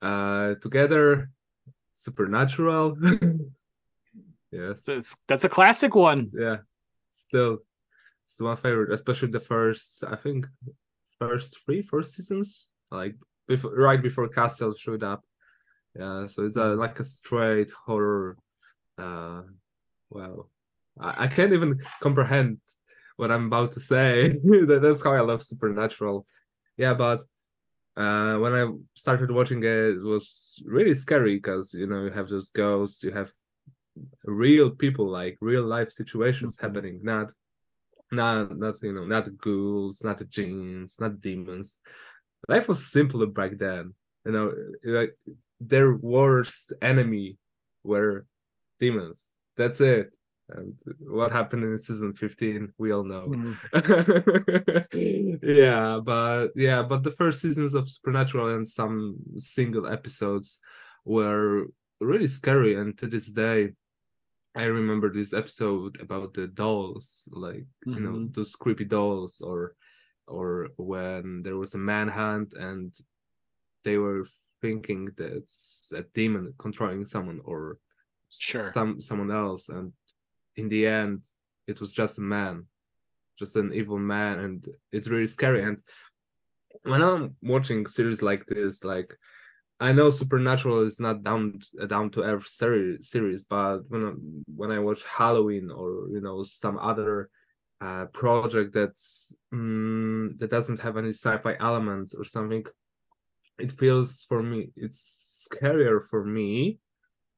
uh 0.00 0.54
together. 0.62 1.30
Supernatural. 1.96 2.96
yes. 4.50 4.84
That's, 4.84 5.16
that's 5.28 5.44
a 5.44 5.48
classic 5.48 5.94
one. 5.94 6.30
Yeah. 6.34 6.58
Still, 7.14 7.58
it's 8.24 8.40
my 8.40 8.56
favorite, 8.56 8.92
especially 8.92 9.30
the 9.30 9.38
first. 9.38 10.02
I 10.02 10.16
think 10.16 10.46
first 11.20 11.64
three, 11.64 11.80
first 11.80 12.14
seasons, 12.14 12.70
like 12.90 13.14
before, 13.46 13.72
right 13.76 14.02
before 14.02 14.28
Castiel 14.28 14.76
showed 14.76 15.04
up. 15.04 15.24
Yeah, 15.96 16.26
so 16.26 16.44
it's 16.44 16.56
a 16.56 16.74
like 16.74 16.98
a 16.98 17.04
straight 17.04 17.70
horror. 17.70 18.36
Uh, 18.98 19.42
well, 20.10 20.50
I, 20.98 21.24
I 21.24 21.26
can't 21.28 21.52
even 21.52 21.80
comprehend 22.00 22.58
what 23.16 23.30
I'm 23.30 23.46
about 23.46 23.70
to 23.72 23.80
say. 23.80 24.36
That's 24.66 25.04
how 25.04 25.14
I 25.14 25.20
love 25.20 25.42
Supernatural. 25.44 26.26
Yeah, 26.76 26.94
but 26.94 27.22
uh, 27.96 28.38
when 28.38 28.54
I 28.54 28.66
started 28.94 29.30
watching 29.30 29.62
it, 29.62 29.98
it 29.98 30.02
was 30.02 30.60
really 30.66 30.94
scary 30.94 31.36
because 31.36 31.72
you 31.72 31.86
know 31.86 32.06
you 32.06 32.10
have 32.10 32.28
those 32.28 32.48
ghosts, 32.50 33.04
you 33.04 33.12
have 33.12 33.30
real 34.24 34.70
people, 34.70 35.08
like 35.08 35.36
real 35.40 35.64
life 35.64 35.90
situations 35.90 36.56
mm-hmm. 36.56 36.66
happening, 36.66 37.00
not, 37.02 37.32
not, 38.10 38.56
not 38.56 38.76
you 38.82 38.92
know, 38.92 39.04
not 39.04 39.36
ghouls, 39.38 40.02
not 40.04 40.18
the 40.18 40.24
jinns, 40.24 40.96
not 41.00 41.20
demons. 41.20 41.78
Life 42.48 42.68
was 42.68 42.86
simpler 42.86 43.26
back 43.26 43.52
then. 43.58 43.94
You 44.24 44.32
know, 44.32 44.52
like 44.84 45.16
their 45.60 45.94
worst 45.94 46.72
enemy 46.82 47.38
were 47.82 48.26
demons. 48.80 49.32
That's 49.56 49.80
it. 49.80 50.14
And 50.50 50.78
what 51.00 51.30
happened 51.32 51.64
in 51.64 51.78
season 51.78 52.12
15, 52.12 52.74
we 52.76 52.92
all 52.92 53.04
know. 53.04 53.28
Mm-hmm. 53.72 55.38
yeah, 55.48 56.00
but 56.04 56.48
yeah, 56.54 56.82
but 56.82 57.02
the 57.02 57.10
first 57.10 57.40
seasons 57.40 57.74
of 57.74 57.88
Supernatural 57.88 58.54
and 58.54 58.68
some 58.68 59.16
single 59.38 59.86
episodes 59.86 60.60
were 61.04 61.66
really 62.00 62.26
scary. 62.26 62.74
And 62.78 62.96
to 62.98 63.06
this 63.06 63.30
day, 63.30 63.72
I 64.54 64.64
remember 64.64 65.12
this 65.12 65.32
episode 65.32 66.00
about 66.00 66.34
the 66.34 66.46
dolls, 66.46 67.28
like 67.32 67.66
you 67.84 68.00
know 68.00 68.12
Mhm. 68.12 68.34
those 68.34 68.54
creepy 68.56 68.84
dolls, 68.84 69.40
or 69.40 69.74
or 70.28 70.68
when 70.76 71.42
there 71.42 71.56
was 71.56 71.74
a 71.74 71.78
manhunt 71.78 72.54
and 72.54 72.94
they 73.84 73.98
were 73.98 74.26
thinking 74.62 75.10
that 75.16 75.32
it's 75.36 75.92
a 75.94 76.02
demon 76.14 76.54
controlling 76.58 77.04
someone 77.04 77.40
or 77.44 77.78
Sure. 78.30 78.70
some 78.72 79.00
someone 79.00 79.30
else, 79.30 79.68
and 79.68 79.92
in 80.56 80.68
the 80.68 80.86
end, 80.86 81.22
it 81.66 81.80
was 81.80 81.92
just 81.92 82.18
a 82.18 82.22
man, 82.22 82.66
just 83.38 83.56
an 83.56 83.72
evil 83.72 83.98
man, 83.98 84.38
and 84.38 84.68
it's 84.92 85.08
really 85.08 85.26
scary. 85.26 85.62
And 85.62 85.82
when 86.84 87.02
I'm 87.02 87.36
watching 87.42 87.86
series 87.86 88.22
like 88.22 88.46
this, 88.46 88.84
like 88.84 89.18
I 89.84 89.92
know 89.92 90.08
Supernatural 90.10 90.80
is 90.90 90.98
not 90.98 91.22
down 91.28 91.60
a 91.78 91.86
down 91.86 92.08
to 92.12 92.22
earth 92.22 92.48
series, 92.48 93.10
series, 93.14 93.44
but 93.44 93.80
when 93.90 94.02
I, 94.08 94.12
when 94.60 94.70
I 94.72 94.78
watch 94.78 95.02
Halloween 95.04 95.70
or 95.70 96.08
you 96.14 96.22
know 96.22 96.42
some 96.42 96.78
other 96.78 97.28
uh, 97.86 98.06
project 98.20 98.72
that's 98.72 99.36
mm, 99.52 100.38
that 100.38 100.50
doesn't 100.56 100.80
have 100.80 100.96
any 100.96 101.12
sci-fi 101.12 101.54
elements 101.60 102.14
or 102.14 102.24
something, 102.24 102.64
it 103.58 103.72
feels 103.72 104.24
for 104.24 104.40
me 104.42 104.70
it's 104.84 105.00
scarier 105.46 105.98
for 106.10 106.24
me 106.24 106.78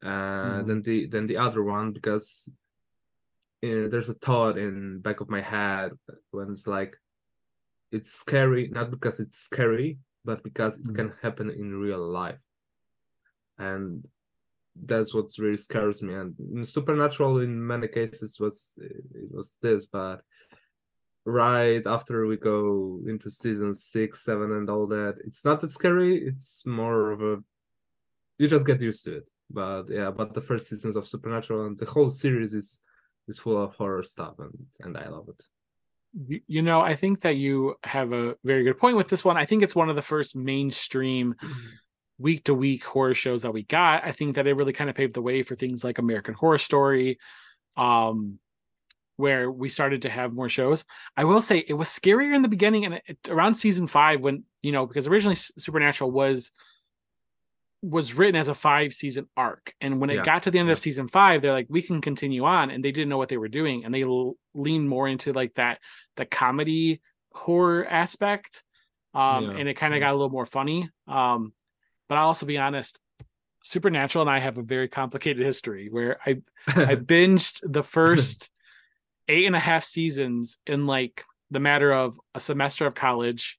uh, 0.05 0.63
Mhm. 0.63 0.67
than 0.67 0.79
the 0.83 0.97
than 1.13 1.27
the 1.27 1.39
other 1.47 1.63
one 1.77 1.87
because 1.99 2.49
uh, 3.67 3.89
there's 3.91 4.13
a 4.13 4.21
thought 4.27 4.57
in 4.57 5.01
back 5.01 5.19
of 5.21 5.29
my 5.37 5.41
head 5.41 5.91
when 6.31 6.51
it's 6.55 6.69
like 6.77 6.93
it's 7.91 8.13
scary 8.23 8.69
not 8.69 8.91
because 8.91 9.19
it's 9.25 9.39
scary 9.49 9.99
but 10.29 10.43
because 10.49 10.75
it 10.81 10.87
Mhm. 10.87 10.97
can 10.99 11.09
happen 11.23 11.49
in 11.51 11.81
real 11.87 12.05
life. 12.23 12.43
And 13.59 14.07
that's 14.91 15.15
what 15.15 15.39
really 15.39 15.57
scares 15.69 15.99
me. 16.07 16.13
And 16.21 16.69
supernatural 16.77 17.35
in 17.47 17.53
many 17.73 17.89
cases 17.89 18.31
was 18.45 18.57
it 19.23 19.31
was 19.37 19.49
this 19.65 19.83
but 19.99 20.19
right 21.25 21.85
after 21.97 22.27
we 22.27 22.37
go 22.37 22.61
into 23.13 23.29
season 23.31 23.73
six 23.75 24.09
seven 24.29 24.49
and 24.59 24.69
all 24.73 24.87
that 24.97 25.15
it's 25.29 25.45
not 25.49 25.59
that 25.61 25.73
scary. 25.73 26.13
It's 26.31 26.67
more 26.67 27.11
of 27.15 27.21
a 27.23 27.35
you 28.39 28.47
just 28.49 28.67
get 28.67 28.83
used 28.91 29.05
to 29.05 29.13
it. 29.21 29.29
But 29.61 29.85
yeah 29.99 30.11
but 30.19 30.35
the 30.35 30.47
first 30.49 30.65
seasons 30.69 30.97
of 30.97 31.07
supernatural 31.13 31.65
and 31.67 31.77
the 31.79 31.87
whole 31.95 32.11
series 32.25 32.53
is 32.61 32.69
is 33.29 33.39
full 33.39 33.59
of 33.65 33.75
horror 33.75 34.05
stuff 34.15 34.35
and 34.45 34.55
and 34.85 34.97
i 34.97 35.07
love 35.09 35.29
it 35.35 35.43
You- 36.47 36.63
know, 36.63 36.81
I 36.81 36.95
think 36.97 37.21
that 37.21 37.37
you 37.37 37.75
have 37.85 38.13
a 38.13 38.37
very 38.45 38.65
good 38.65 38.79
point 38.79 38.97
with 38.97 39.09
this 39.09 39.25
one. 39.25 39.37
I 39.37 39.45
think 39.45 39.63
it's 39.63 39.75
one 39.75 39.91
of 39.91 39.97
the 39.97 40.03
first 40.03 40.35
mainstream 40.35 41.35
week 42.19 42.45
to 42.45 42.55
week 42.55 42.85
horror 42.85 43.15
shows 43.15 43.43
that 43.43 43.53
we 43.53 43.63
got. 43.65 44.05
I 44.05 44.13
think 44.13 44.37
that 44.37 44.47
it 44.47 44.55
really 44.55 44.73
kind 44.73 44.89
of 44.89 44.97
paved 44.97 45.15
the 45.15 45.23
way 45.23 45.43
for 45.43 45.55
things 45.55 45.85
like 45.85 45.99
American 45.99 46.35
Horror 46.35 46.59
Story, 46.59 47.19
um, 47.77 48.39
where 49.17 49.51
we 49.51 49.69
started 49.69 50.03
to 50.03 50.11
have 50.11 50.33
more 50.33 50.49
shows. 50.49 50.85
I 51.17 51.25
will 51.25 51.41
say 51.43 51.59
it 51.59 51.75
was 51.75 51.89
scarier 51.89 52.35
in 52.35 52.43
the 52.43 52.49
beginning 52.49 52.87
and 52.87 53.01
it, 53.07 53.19
around 53.29 53.55
season 53.57 53.87
five 53.87 54.21
when 54.21 54.45
you 54.63 54.73
know 54.73 54.87
because 54.87 55.07
originally 55.07 55.37
Supernatural 55.37 56.11
was 56.11 56.53
was 57.83 58.15
written 58.15 58.37
as 58.37 58.49
a 58.49 58.55
five 58.55 58.93
season 58.93 59.29
arc, 59.37 59.75
and 59.81 60.01
when 60.01 60.11
it 60.11 60.17
Yeah, 60.17 60.25
got 60.25 60.43
to 60.45 60.51
the 60.51 60.59
end 60.59 60.69
yeah. 60.69 60.73
of 60.73 60.79
season 60.79 61.09
five, 61.09 61.43
they're 61.43 61.53
like, 61.53 61.67
we 61.69 61.83
can 61.83 62.01
continue 62.01 62.45
on, 62.45 62.71
and 62.71 62.85
they 62.85 62.93
didn't 62.93 63.09
know 63.09 63.19
what 63.19 63.29
they 63.29 63.37
were 63.37 63.49
doing, 63.49 63.85
and 63.85 63.95
they 63.95 64.03
l- 64.03 64.37
leaned 64.55 64.89
more 64.89 65.07
into 65.09 65.33
like 65.33 65.55
that 65.55 65.79
the 66.17 66.27
comedy 66.27 67.01
horror 67.33 67.87
aspect, 67.87 68.63
um, 69.15 69.45
Yeah, 69.45 69.51
and 69.51 69.69
it 69.69 69.75
kind 69.75 69.95
of 69.95 70.01
got 70.01 70.11
a 70.13 70.17
little 70.17 70.31
more 70.31 70.47
funny. 70.47 70.89
Um, 71.07 71.53
but 72.09 72.19
I'll 72.19 72.29
also 72.29 72.47
be 72.47 72.59
honest, 72.59 72.99
Supernatural 73.63 74.23
and 74.23 74.31
I 74.31 74.39
have 74.39 74.59
a 74.59 74.63
very 74.63 74.89
complicated 74.89 75.45
history 75.45 75.89
where 75.91 76.19
I 76.25 76.39
I 76.69 76.95
binged 76.97 77.61
the 77.65 77.83
first 77.83 78.51
eight 79.29 79.47
and 79.47 79.57
a 79.57 79.61
half 79.61 79.85
seasons 79.85 80.59
in 80.67 80.87
like 80.87 81.25
the 81.51 81.61
matter 81.61 81.93
of 81.93 82.19
a 82.35 82.41
semester 82.41 82.87
of 82.87 82.95
college. 82.95 83.59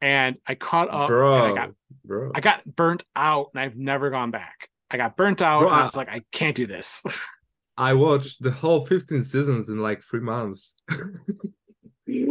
And 0.00 0.36
I 0.46 0.54
caught 0.54 0.88
up 0.92 1.08
bro, 1.08 1.44
and 1.44 1.52
I 1.52 1.54
got 1.66 1.74
bro. 2.04 2.32
I 2.34 2.40
got 2.40 2.76
burnt 2.76 3.04
out 3.14 3.50
and 3.54 3.60
I've 3.60 3.76
never 3.76 4.10
gone 4.10 4.30
back. 4.30 4.68
I 4.90 4.96
got 4.96 5.16
burnt 5.16 5.42
out 5.42 5.60
Bro, 5.60 5.70
and 5.70 5.80
I 5.80 5.82
was 5.82 5.96
like, 5.96 6.08
I 6.08 6.22
can't 6.30 6.54
do 6.54 6.66
this. 6.66 7.02
I 7.76 7.94
watched 7.94 8.40
the 8.42 8.52
whole 8.52 8.86
15 8.86 9.22
seasons 9.24 9.68
in 9.68 9.78
like 9.80 10.02
three 10.02 10.20
months. 10.20 10.76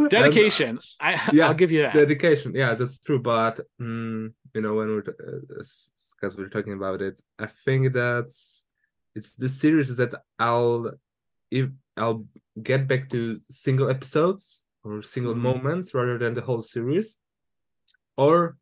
Dedication. 0.08 0.78
I 1.00 1.20
yeah, 1.32 1.48
I'll 1.48 1.54
give 1.54 1.72
you 1.72 1.82
that. 1.82 1.92
Dedication, 1.92 2.54
yeah, 2.54 2.74
that's 2.74 2.98
true. 2.98 3.20
But 3.20 3.60
mm, 3.80 4.32
you 4.54 4.60
know, 4.60 4.74
when 4.74 4.88
we're 4.88 5.00
uh, 5.00 5.62
because 6.16 6.36
we're 6.36 6.48
talking 6.48 6.74
about 6.74 7.02
it, 7.02 7.20
I 7.38 7.46
think 7.64 7.92
that's 7.92 8.66
it's 9.14 9.34
the 9.34 9.48
series 9.48 9.96
that 9.96 10.14
I'll 10.38 10.92
if 11.50 11.68
I'll 11.96 12.24
get 12.62 12.86
back 12.86 13.10
to 13.10 13.40
single 13.50 13.90
episodes 13.90 14.64
or 14.84 15.02
single 15.02 15.34
Mhm. 15.34 15.40
moments 15.40 15.92
rather 15.94 16.18
than 16.18 16.34
the 16.34 16.42
whole 16.42 16.62
series. 16.62 17.16
Or 18.16 18.56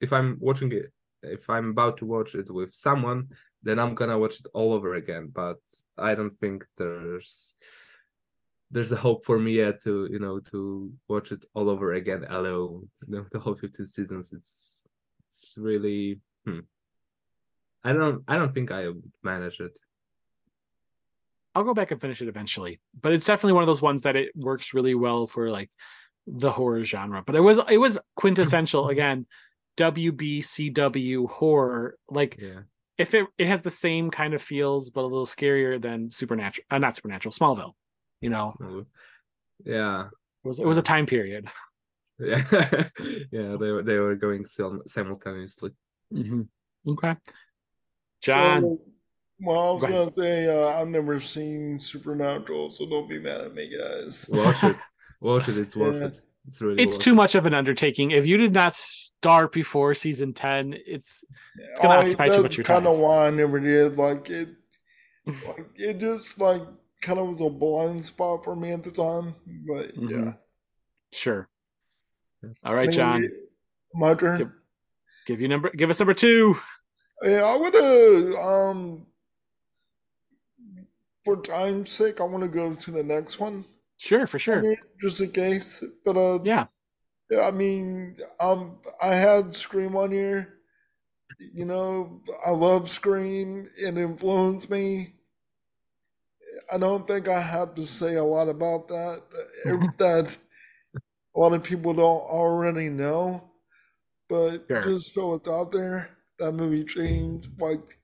if 0.00 0.12
I'm 0.12 0.36
watching 0.40 0.72
it, 0.72 0.92
if 1.22 1.48
I'm 1.50 1.70
about 1.70 1.98
to 1.98 2.06
watch 2.06 2.34
it 2.34 2.50
with 2.50 2.72
someone, 2.72 3.28
then 3.62 3.78
I'm 3.78 3.94
gonna 3.94 4.18
watch 4.18 4.40
it 4.40 4.46
all 4.54 4.72
over 4.72 4.94
again. 4.94 5.30
But 5.32 5.58
I 5.96 6.14
don't 6.14 6.38
think 6.40 6.64
there's 6.76 7.54
there's 8.70 8.92
a 8.92 8.96
hope 8.96 9.24
for 9.24 9.38
me 9.38 9.52
yet 9.52 9.82
to 9.82 10.08
you 10.10 10.18
know 10.18 10.40
to 10.40 10.92
watch 11.08 11.32
it 11.32 11.44
all 11.54 11.70
over 11.70 11.94
again 11.94 12.26
alone 12.28 12.88
you 13.06 13.16
know 13.16 13.26
the 13.32 13.38
whole 13.38 13.54
15 13.54 13.86
seasons 13.86 14.32
it's 14.34 14.86
it's 15.26 15.56
really 15.58 16.20
hmm. 16.44 16.60
i 17.82 17.92
don't 17.94 18.22
i 18.28 18.36
don't 18.36 18.52
think 18.52 18.70
i 18.70 18.88
manage 19.22 19.60
it 19.60 19.78
I'll 21.54 21.64
go 21.64 21.74
back 21.74 21.90
and 21.90 22.00
finish 22.00 22.22
it 22.22 22.28
eventually. 22.28 22.78
But 23.00 23.12
it's 23.12 23.26
definitely 23.26 23.54
one 23.54 23.64
of 23.64 23.66
those 23.66 23.82
ones 23.82 24.02
that 24.02 24.14
it 24.14 24.30
works 24.36 24.74
really 24.74 24.94
well 24.94 25.26
for 25.26 25.50
like 25.50 25.70
the 26.30 26.50
horror 26.52 26.84
genre. 26.84 27.22
But 27.26 27.36
it 27.36 27.40
was 27.40 27.58
it 27.70 27.78
was 27.78 27.98
quintessential 28.16 28.88
again, 28.94 29.26
WBCW 29.76 31.28
horror. 31.28 31.96
Like 32.08 32.36
yeah 32.40 32.60
if 32.98 33.14
it 33.14 33.26
it 33.38 33.46
has 33.46 33.62
the 33.62 33.70
same 33.70 34.10
kind 34.10 34.34
of 34.34 34.42
feels 34.42 34.90
but 34.90 35.02
a 35.02 35.06
little 35.06 35.26
scarier 35.26 35.80
than 35.80 36.10
Supernatural, 36.10 36.64
uh, 36.70 36.78
not 36.78 36.96
Supernatural, 36.96 37.32
Smallville. 37.32 37.72
You 38.20 38.30
know, 38.30 38.52
Small- 38.56 38.84
yeah 39.64 40.06
it 40.44 40.48
was 40.48 40.60
it 40.60 40.66
was 40.66 40.78
a 40.78 40.82
time 40.82 41.06
period. 41.06 41.46
yeah 42.18 42.44
yeah 43.30 43.56
they 43.60 43.70
were 43.70 43.82
they 43.84 43.96
were 43.98 44.16
going 44.16 44.44
sim- 44.44 44.82
simultaneously 44.86 45.70
Okay, 46.12 47.14
John. 48.22 48.62
So, 48.62 48.80
well, 49.40 49.58
I 49.60 49.70
was 49.72 49.80
Go 49.82 49.86
ahead. 49.88 49.98
gonna 49.98 50.12
say 50.12 50.46
uh, 50.48 50.80
I've 50.80 50.88
never 50.88 51.20
seen 51.20 51.78
Supernatural, 51.78 52.70
so 52.72 52.88
don't 52.88 53.08
be 53.08 53.20
mad 53.20 53.42
at 53.42 53.54
me, 53.54 53.70
guys. 53.76 54.26
watch 54.28 54.64
it 54.64 54.76
watch 55.20 55.48
it 55.48 55.58
it's 55.58 55.74
worth 55.76 55.96
Yeah. 56.00 56.06
it 56.08 56.20
it's 56.46 56.60
really 56.62 56.82
it's 56.82 56.96
worth 56.96 57.04
too 57.04 57.14
much 57.14 57.34
of 57.34 57.46
an 57.46 57.54
undertaking. 57.54 58.10
If 58.12 58.26
you 58.26 58.36
did 58.36 58.52
not 58.52 58.74
start 58.74 59.52
before 59.52 59.94
season 59.94 60.32
ten, 60.32 60.74
it's 60.86 61.24
It's 61.58 61.80
gonna 61.80 62.00
occupy 62.00 62.28
too 62.28 62.42
much 62.42 62.52
of 62.52 62.56
your 62.58 62.64
kind 62.64 62.84
time. 62.84 62.92
of 62.94 62.98
why 62.98 63.26
I 63.26 63.30
never 63.30 63.60
did. 63.60 63.96
Like 63.96 64.30
it, 64.30 64.48
like 65.26 65.66
it 65.76 65.98
just 65.98 66.38
like 66.40 66.62
kind 67.02 67.18
of 67.18 67.28
was 67.28 67.40
a 67.40 67.50
blind 67.50 68.04
spot 68.04 68.44
for 68.44 68.56
me 68.56 68.70
at 68.72 68.82
the 68.82 68.90
time. 68.90 69.34
But 69.66 69.94
yeah, 69.96 70.00
Mhm. 70.08 70.38
sure. 71.12 71.48
All 72.64 72.74
right, 72.74 72.86
Maybe 72.86 72.96
John. 72.96 73.28
My 73.94 74.14
turn. 74.14 74.38
Give- 74.38 74.52
Give 75.26 75.40
you 75.42 75.48
number. 75.48 75.68
Give 75.70 75.90
us 75.90 75.98
number 76.00 76.14
two. 76.14 76.56
Yeah, 77.22 77.42
I 77.42 77.56
would 77.56 77.74
uh 77.74 78.40
um 78.40 79.06
for 81.24 81.36
time's 81.42 81.90
sake, 81.92 82.20
I 82.20 82.24
want 82.24 82.42
to 82.44 82.48
go 82.48 82.74
to 82.74 82.90
the 82.90 83.02
next 83.02 83.38
one. 83.38 83.64
Sure, 83.98 84.26
for 84.26 84.38
sure. 84.38 84.76
just 85.00 85.20
in 85.20 85.30
case. 85.32 85.82
But 86.04 86.16
uh, 86.16 86.38
Yeah. 86.44 86.66
yeah, 87.30 87.46
I 87.46 87.50
mean, 87.50 88.16
um, 88.40 88.78
I 89.02 89.14
had 89.14 89.54
Scream 89.54 89.96
on 89.96 90.10
here. 90.12 90.54
You 91.40 91.64
know, 91.66 92.22
I 92.46 92.50
love 92.50 92.90
Scream. 92.90 93.68
It 93.76 93.96
influenced 93.98 94.70
me. 94.70 95.14
I 96.72 96.78
don't 96.78 97.06
think 97.06 97.28
I 97.28 97.40
have 97.40 97.74
to 97.76 97.86
say 97.86 98.14
a 98.16 98.24
lot 98.24 98.48
about 98.48 98.88
that. 98.88 99.22
that 99.98 100.36
a 101.36 101.40
lot 101.40 101.52
of 101.54 101.62
people 101.62 101.92
don't 101.94 102.22
already 102.22 102.88
know. 102.88 103.50
But 104.28 104.64
Sure. 104.68 104.82
just 104.82 105.12
so 105.12 105.34
it's 105.34 105.48
out 105.48 105.72
there, 105.72 106.10
that 106.38 106.52
movie 106.52 106.84
changed. 106.84 107.48
Like 107.60 107.98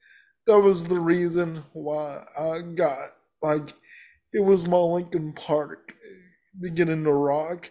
that 0.46 0.58
was 0.58 0.84
the 0.84 0.98
reason 0.98 1.62
why 1.72 2.24
I 2.38 2.60
got 2.60 3.10
like 3.42 3.74
it 4.34 4.40
was 4.44 4.66
my 4.66 4.78
Linkin 4.78 5.32
Park 5.34 5.94
to 6.62 6.70
get 6.70 6.88
into 6.90 7.12
rock, 7.12 7.70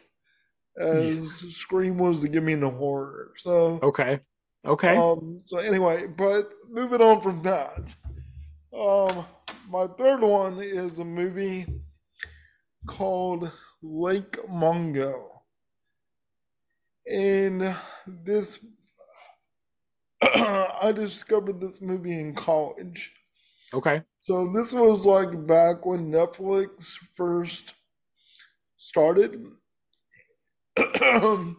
as 0.79 1.39
Scream 1.55 1.97
was 1.97 2.21
to 2.21 2.29
get 2.29 2.43
me 2.43 2.53
into 2.53 2.69
horror. 2.69 3.33
So 3.37 3.83
Okay. 3.83 4.21
Okay. 4.65 4.95
um, 4.95 5.41
so 5.45 5.57
anyway, 5.57 6.07
but 6.07 6.51
moving 6.69 7.01
on 7.01 7.21
from 7.21 7.43
that, 7.43 7.95
um, 8.73 9.25
my 9.69 9.87
third 9.97 10.21
one 10.21 10.59
is 10.61 10.99
a 10.99 11.05
movie 11.05 11.65
called 12.87 13.51
Lake 13.81 14.37
Mungo, 14.49 15.43
and 17.07 17.75
this 18.07 18.65
I 20.21 20.91
discovered 20.95 21.61
this 21.61 21.81
movie 21.81 22.19
in 22.19 22.35
college. 22.35 23.13
okay. 23.73 24.03
So 24.25 24.47
this 24.47 24.73
was 24.73 25.05
like 25.05 25.45
back 25.47 25.85
when 25.85 26.11
Netflix 26.11 26.95
first 27.15 27.73
started. 28.77 29.51
and 30.77 31.55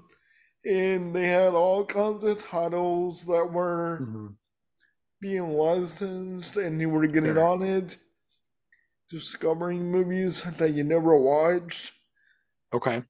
they 0.65 1.29
had 1.29 1.55
all 1.55 1.85
kinds 1.85 2.25
of 2.25 2.43
titles 2.43 3.25
that 3.27 3.53
were 3.53 4.01
Mhm. 4.01 4.37
being 5.21 5.51
licensed 5.53 6.57
and 6.57 6.81
you 6.81 6.89
were 6.89 7.07
getting 7.07 7.35
Sure. 7.35 7.47
on 7.47 7.62
it, 7.62 7.99
discovering 9.11 9.91
movies 9.91 10.43
that 10.43 10.73
you 10.73 10.85
never 10.85 11.17
watched. 11.17 11.93
Okay. 12.73 13.05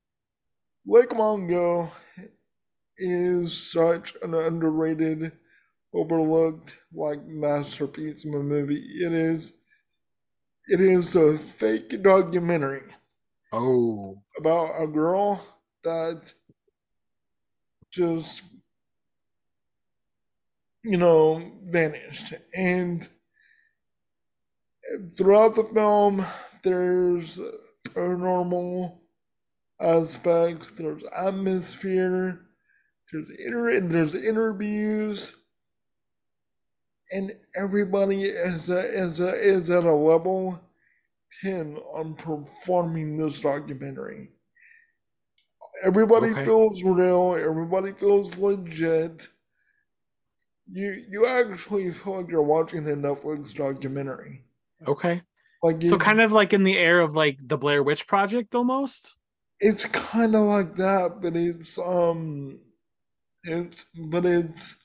Lake 0.87 1.15
Mungo 1.15 1.91
is 2.99 3.71
such 3.73 4.15
an 4.23 4.35
underrated, 4.35 5.33
overlooked 5.95 6.77
like 6.93 7.25
masterpiece 7.27 8.25
of 8.25 8.35
a 8.35 8.43
movie. 8.43 8.83
It 9.01 9.13
is 9.13 9.55
it 10.69 10.81
is 10.81 11.15
a 11.15 11.39
fake 11.39 12.03
documentary 12.03 12.83
Oh. 13.53 14.23
about 14.39 14.83
a 14.83 14.87
girl 14.87 15.45
that 15.85 16.33
just 17.91 18.43
you 20.83 20.97
know 20.99 21.53
vanished 21.65 22.33
and 22.55 23.09
throughout 25.17 25.55
the 25.55 25.65
film 25.65 26.25
there's 26.63 27.39
paranormal 27.85 28.99
aspects 29.81 30.71
there's 30.73 31.03
atmosphere 31.17 32.41
there's 33.13 33.29
inter- 33.39 33.81
there's 33.81 34.15
interviews 34.15 35.35
and 37.13 37.33
everybody 37.57 38.25
is 38.25 38.71
a, 38.71 38.81
is 38.85 39.21
a, 39.21 39.35
is 39.35 39.71
at 39.71 39.85
a 39.85 39.93
level 39.93 40.61
10 41.43 41.77
on 41.95 42.15
performing 42.15 43.17
this 43.17 43.41
documentary 43.41 44.31
everybody 45.83 46.33
Okay. 46.33 46.45
feels 46.45 46.83
real 46.83 47.35
everybody 47.35 47.93
feels 47.93 48.37
legit 48.39 49.29
you 50.71 51.05
you 51.11 51.27
actually 51.27 51.91
feel 51.93 52.17
like 52.21 52.29
you're 52.31 52.43
watching 52.43 52.87
a 52.89 52.95
netflix 52.97 53.55
documentary 53.55 54.45
Okay. 54.87 55.23
like 55.63 55.83
So 55.83 55.97
kind 55.99 56.21
of 56.21 56.33
like 56.33 56.53
in 56.53 56.65
the 56.65 56.79
air 56.79 57.01
of 57.01 57.15
like 57.15 57.39
the 57.43 57.59
Blair 57.59 57.83
Witch 57.83 58.07
Project 58.07 58.55
almost. 58.55 59.17
it's 59.61 59.85
kind 59.87 60.35
of 60.35 60.43
like 60.43 60.77
that 60.77 61.21
but 61.21 61.37
it's 61.37 61.79
um 61.79 62.61
it's 63.45 63.85
but 64.11 64.27
it's 64.27 64.84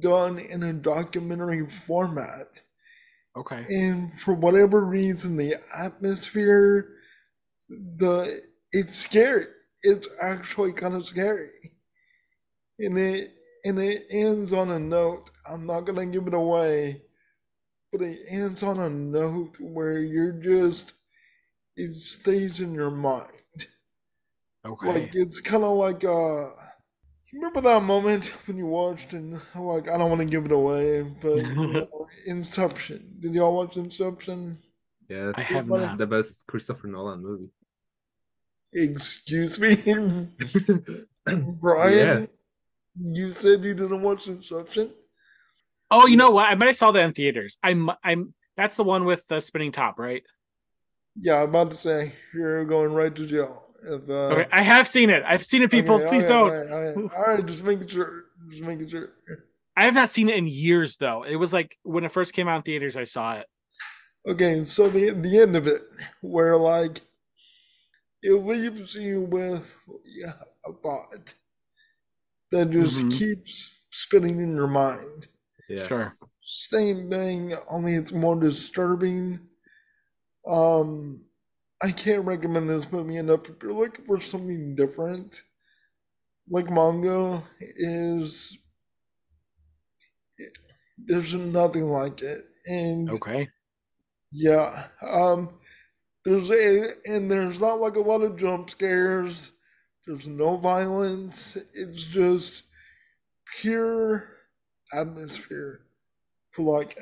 done 0.00 0.38
in 0.38 0.62
a 0.62 0.72
documentary 0.72 1.68
format. 1.86 2.60
Okay. 3.36 3.64
and 3.68 4.18
for 4.20 4.34
whatever 4.34 4.84
reason 4.84 5.36
the 5.36 5.54
atmosphere 5.76 6.88
the 7.68 8.42
it's 8.72 8.96
scary. 8.96 9.46
It's 9.82 10.08
actually 10.20 10.72
kind 10.72 10.94
of 10.94 11.06
scary. 11.06 11.50
And 12.78 12.98
it 12.98 13.30
and 13.64 13.78
it 13.78 14.06
ends 14.10 14.52
on 14.52 14.70
a 14.70 14.78
note. 14.78 15.30
I'm 15.48 15.66
not 15.66 15.82
gonna 15.82 16.06
give 16.06 16.26
it 16.26 16.34
away 16.34 17.02
but 17.90 18.02
it 18.02 18.20
ends 18.28 18.62
on 18.62 18.78
a 18.78 18.90
note 18.90 19.56
where 19.60 19.98
you're 19.98 20.32
just 20.32 20.92
it 21.76 21.94
stays 21.96 22.60
in 22.60 22.74
your 22.74 22.90
mind. 22.90 23.28
Okay. 24.66 24.88
like 24.88 25.10
it's 25.14 25.40
kind 25.40 25.64
of 25.64 25.76
like 25.76 26.04
uh 26.04 26.50
you 26.50 26.57
remember 27.32 27.60
that 27.60 27.82
moment 27.82 28.26
when 28.46 28.56
you 28.56 28.66
watched 28.66 29.12
and 29.12 29.40
like 29.54 29.88
I 29.88 29.96
don't 29.98 30.08
want 30.10 30.20
to 30.20 30.26
give 30.26 30.44
it 30.44 30.52
away, 30.52 31.02
but 31.02 31.36
you 31.36 31.54
know, 31.72 32.06
Inception. 32.26 33.16
Did 33.20 33.34
y'all 33.34 33.54
watch 33.54 33.76
Inception? 33.76 34.58
yes 35.08 35.34
I 35.38 35.40
have 35.40 35.66
Well, 35.68 35.86
not. 35.86 35.98
the 35.98 36.06
best 36.06 36.46
christopher 36.46 36.86
nolan 36.86 37.22
movie 37.22 37.48
Excuse 38.74 39.58
me. 39.58 39.76
Brian, 41.60 42.28
you 43.00 43.30
said 43.30 43.64
you 43.64 43.72
didn't 43.74 44.02
watch 44.02 44.28
Inception. 44.28 44.90
Oh, 45.90 46.06
you 46.06 46.18
know 46.18 46.30
what? 46.30 46.46
I 46.46 46.54
bet 46.54 46.68
I 46.68 46.72
saw 46.72 46.90
that 46.92 47.02
in 47.04 47.12
theaters. 47.14 47.56
I'm 47.62 47.90
I'm 48.04 48.34
that's 48.58 48.74
the 48.76 48.84
one 48.84 49.06
with 49.06 49.26
the 49.28 49.40
spinning 49.40 49.72
top, 49.72 49.98
right? 49.98 50.22
Yeah, 51.18 51.42
I'm 51.42 51.48
about 51.48 51.70
to 51.70 51.76
say 51.78 52.12
you're 52.34 52.64
going 52.66 52.92
right 52.92 53.14
to 53.14 53.26
jail. 53.26 53.64
If, 53.82 54.08
uh, 54.08 54.12
Okay, 54.12 54.48
I 54.50 54.62
have 54.62 54.88
seen 54.88 55.10
it. 55.10 55.22
I've 55.26 55.44
seen 55.44 55.62
it, 55.62 55.70
people. 55.70 55.96
okay, 55.96 56.06
Please 56.08 56.24
okay, 56.24 56.32
don't. 56.32 56.50
All 56.50 56.58
right, 56.58 56.70
all 56.70 57.02
right, 57.02 57.12
all 57.16 57.34
right, 57.36 57.46
just 57.46 57.64
making 57.64 57.88
sure. 57.88 58.24
Just 58.50 58.64
making 58.64 58.88
sure. 58.88 59.10
I 59.76 59.84
have 59.84 59.94
not 59.94 60.10
seen 60.10 60.28
it 60.28 60.36
in 60.36 60.46
years 60.48 60.96
though. 60.96 61.22
It 61.22 61.36
was 61.36 61.52
like 61.52 61.76
when 61.84 62.04
it 62.04 62.10
first 62.12 62.32
came 62.32 62.48
out 62.48 62.56
in 62.56 62.62
theaters, 62.62 62.96
I 62.96 63.04
saw 63.04 63.34
it. 63.34 63.46
Okay, 64.28 64.64
so 64.64 64.88
the 64.88 65.10
the 65.10 65.38
end 65.40 65.54
of 65.54 65.66
it, 65.68 65.82
where 66.20 66.56
like 66.56 67.00
it 68.22 68.32
leaves 68.32 68.94
you 68.94 69.22
with 69.22 69.76
yeah, 70.04 70.32
a 70.66 70.72
thought 70.72 71.34
that 72.50 72.70
just 72.70 72.98
Mhm. 73.02 73.12
keeps 73.12 73.86
spinning 73.92 74.40
in 74.40 74.56
your 74.56 74.66
mind. 74.66 75.28
Yeah, 75.68 75.84
Sure. 75.86 76.12
Same 76.42 77.08
thing, 77.10 77.54
only 77.70 77.94
it's 77.94 78.10
more 78.10 78.34
disturbing. 78.34 79.38
Um, 80.46 81.20
I 81.82 81.90
can't 81.90 82.24
recommend 82.24 82.70
this 82.70 82.90
movie 82.92 83.16
enough. 83.16 83.48
If 83.48 83.62
you're 83.62 83.72
looking 83.72 84.04
for 84.04 84.20
something 84.20 84.76
different, 84.76 85.42
Lake 86.48 86.68
Mungo 86.68 87.44
is, 87.60 88.58
there's 90.96 91.34
nothing 91.34 91.84
like 91.88 92.22
it, 92.22 92.46
and 92.66 93.08
Okay. 93.12 93.50
yeah, 94.30 94.88
um, 95.02 95.58
there's 96.24 96.50
a 96.50 96.94
and 97.06 97.30
there's 97.30 97.60
not 97.60 97.80
like 97.80 97.96
a 97.96 98.00
lot 98.00 98.22
of 98.22 98.38
jump 98.38 98.70
scares. 98.70 99.52
There's 100.06 100.26
no 100.26 100.56
violence. 100.56 101.56
It's 101.74 102.04
just 102.04 102.64
pure 103.60 104.36
atmosphere 104.92 105.82
for 106.52 106.62
like 106.80 106.98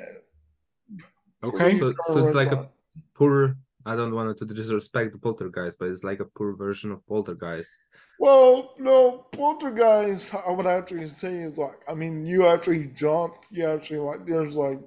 Okay. 1.43 1.71
So, 1.71 1.93
so 2.01 2.19
it's 2.19 2.33
like 2.33 2.51
a 2.51 2.69
poor. 3.13 3.57
I 3.87 3.95
don't 3.95 4.13
want 4.13 4.37
to 4.37 4.45
disrespect 4.45 5.13
the 5.13 5.17
poltergeist, 5.17 5.79
but 5.79 5.87
it's 5.87 6.03
like 6.03 6.19
a 6.19 6.25
poor 6.25 6.55
version 6.55 6.91
of 6.91 7.07
poltergeist. 7.07 7.71
Well, 8.19 8.75
no, 8.77 9.25
poltergeist. 9.31 10.35
I 10.35 10.51
would 10.51 10.67
actually 10.67 11.07
say 11.07 11.35
is 11.37 11.57
like. 11.57 11.79
I 11.87 11.93
mean, 11.93 12.25
you 12.25 12.47
actually 12.47 12.87
jump. 12.87 13.35
You 13.49 13.67
actually 13.69 13.99
like. 13.99 14.25
There's 14.25 14.55
like. 14.55 14.79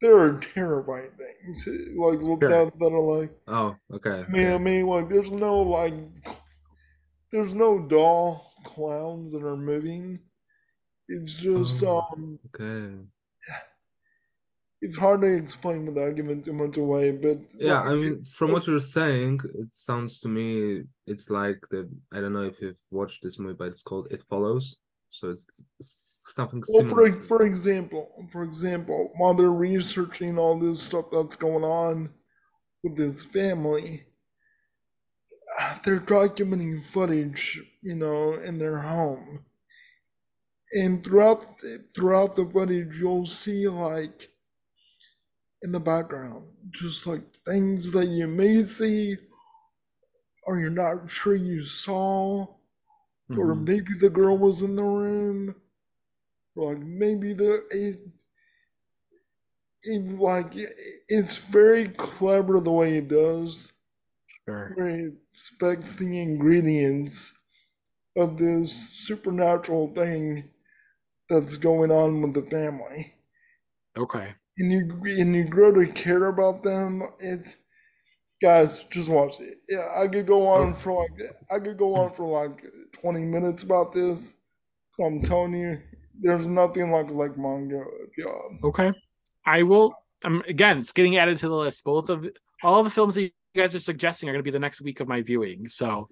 There 0.00 0.18
are 0.18 0.40
terrifying 0.54 1.10
things 1.16 1.66
like 1.96 2.20
that 2.40 2.72
that 2.78 2.92
are 2.92 3.18
like. 3.18 3.32
Oh, 3.48 3.76
okay. 3.94 4.24
I 4.26 4.30
mean, 4.30 4.52
I 4.52 4.58
mean, 4.58 4.86
like, 4.86 5.08
there's 5.08 5.30
no 5.30 5.60
like, 5.60 5.94
there's 7.30 7.54
no 7.54 7.78
doll 7.78 8.52
clowns 8.64 9.32
that 9.32 9.44
are 9.44 9.56
moving. 9.56 10.18
It's 11.08 11.34
just 11.34 11.82
Oh. 11.84 12.06
um, 12.12 12.38
Okay. 12.54 12.96
It's 14.82 14.96
hard 14.96 15.20
to 15.22 15.28
explain 15.28 15.86
without 15.86 16.16
giving 16.16 16.42
too 16.42 16.52
much 16.52 16.76
away. 16.76 17.12
But 17.12 17.38
Yeah, 17.56 17.80
like, 17.80 17.90
I 17.90 17.94
mean, 17.94 18.24
from 18.24 18.52
what 18.52 18.66
you're 18.66 18.80
saying, 18.80 19.40
it 19.54 19.72
sounds 19.72 20.20
to 20.20 20.28
me 20.28 20.82
it's 21.06 21.30
like 21.30 21.60
the 21.70 21.88
I 22.12 22.20
don't 22.20 22.32
know 22.32 22.42
if 22.44 22.60
you've 22.60 22.76
watched 22.90 23.22
this 23.22 23.38
movie, 23.38 23.54
but 23.54 23.68
it's 23.68 23.82
called 23.82 24.08
It 24.10 24.22
Follows. 24.28 24.78
So 25.08 25.30
it's, 25.30 25.46
it's 25.78 26.24
something 26.28 26.62
Well, 26.68 26.88
similar. 26.88 27.12
for 27.12 27.22
for 27.22 27.42
example, 27.46 28.10
for 28.32 28.42
example, 28.42 29.12
while 29.16 29.34
they're 29.34 29.52
researching 29.52 30.38
all 30.38 30.58
this 30.58 30.82
stuff 30.82 31.06
that's 31.12 31.36
going 31.36 31.64
on 31.64 32.10
with 32.82 32.96
this 32.96 33.22
family, 33.22 34.04
they're 35.84 36.00
documenting 36.00 36.82
footage, 36.82 37.62
you 37.82 37.94
know, 37.94 38.34
in 38.34 38.58
their 38.58 38.78
home, 38.78 39.44
and 40.72 41.04
throughout 41.04 41.60
throughout 41.94 42.34
the 42.34 42.46
footage, 42.46 42.96
you'll 42.98 43.26
see 43.26 43.68
like 43.68 44.31
in 45.62 45.72
the 45.72 45.80
background, 45.80 46.46
just 46.70 47.06
like 47.06 47.34
things 47.46 47.92
that 47.92 48.06
you 48.06 48.26
may 48.26 48.64
see, 48.64 49.16
or 50.44 50.58
you're 50.58 50.70
not 50.70 51.08
sure 51.10 51.34
you 51.34 51.64
saw 51.64 52.46
or 53.36 53.54
Mhm. 53.54 53.56
maybe 53.56 53.94
the 54.00 54.10
girl 54.10 54.36
was 54.38 54.62
in 54.62 54.76
the 54.76 54.84
room, 54.84 55.54
or 56.56 56.74
like 56.74 56.82
maybe 56.82 57.34
the 57.34 57.66
it, 57.70 58.00
it 59.84 60.18
like 60.18 60.52
it's 61.08 61.36
very 61.38 61.88
clever 61.88 62.60
the 62.60 62.70
way 62.72 62.98
it 62.98 63.08
does, 63.08 63.72
Sure. 64.44 64.76
where 64.76 64.88
it 64.88 65.14
specs 65.34 65.92
the 65.96 66.20
ingredients 66.20 67.34
of 68.16 68.38
this 68.38 68.72
supernatural 68.74 69.94
thing 69.94 70.50
that's 71.30 71.56
going 71.58 71.90
on 71.92 72.22
with 72.22 72.34
the 72.34 72.50
family, 72.50 73.14
Okay. 73.96 74.34
And 74.58 74.70
you 74.70 75.00
and 75.18 75.34
you 75.34 75.44
grow 75.44 75.72
to 75.72 75.86
care 75.92 76.26
about 76.26 76.62
them. 76.62 77.02
It's 77.18 77.56
guys, 78.42 78.84
just 78.90 79.08
watch 79.08 79.40
it. 79.40 79.58
Yeah, 79.68 79.88
I 79.96 80.08
could 80.08 80.26
go 80.26 80.46
on 80.46 80.74
for 80.74 80.92
like 80.92 81.22
I 81.50 81.58
could 81.58 81.78
go 81.78 81.94
on 81.94 82.12
for 82.12 82.26
like 82.26 82.62
twenty 82.92 83.24
minutes 83.24 83.62
about 83.62 83.92
this. 83.92 84.34
I'm 85.02 85.22
telling 85.22 85.54
you, 85.54 85.78
there's 86.20 86.46
nothing 86.46 86.90
like 86.90 87.10
Lake 87.10 87.36
Mungo. 87.38 87.84
Yeah. 88.16 88.26
Okay. 88.64 88.92
I 89.46 89.62
will. 89.62 89.94
Um, 90.24 90.42
again, 90.46 90.78
it's 90.78 90.92
getting 90.92 91.16
added 91.16 91.38
to 91.38 91.48
the 91.48 91.54
list. 91.54 91.82
Both 91.84 92.08
of 92.08 92.28
all 92.62 92.84
the 92.84 92.90
films 92.90 93.14
that 93.16 93.22
you 93.22 93.30
guys 93.56 93.74
are 93.74 93.80
suggesting 93.80 94.28
are 94.28 94.32
going 94.32 94.40
to 94.40 94.44
be 94.44 94.50
the 94.50 94.58
next 94.58 94.80
week 94.80 95.00
of 95.00 95.08
my 95.08 95.22
viewing. 95.22 95.66
So, 95.66 96.08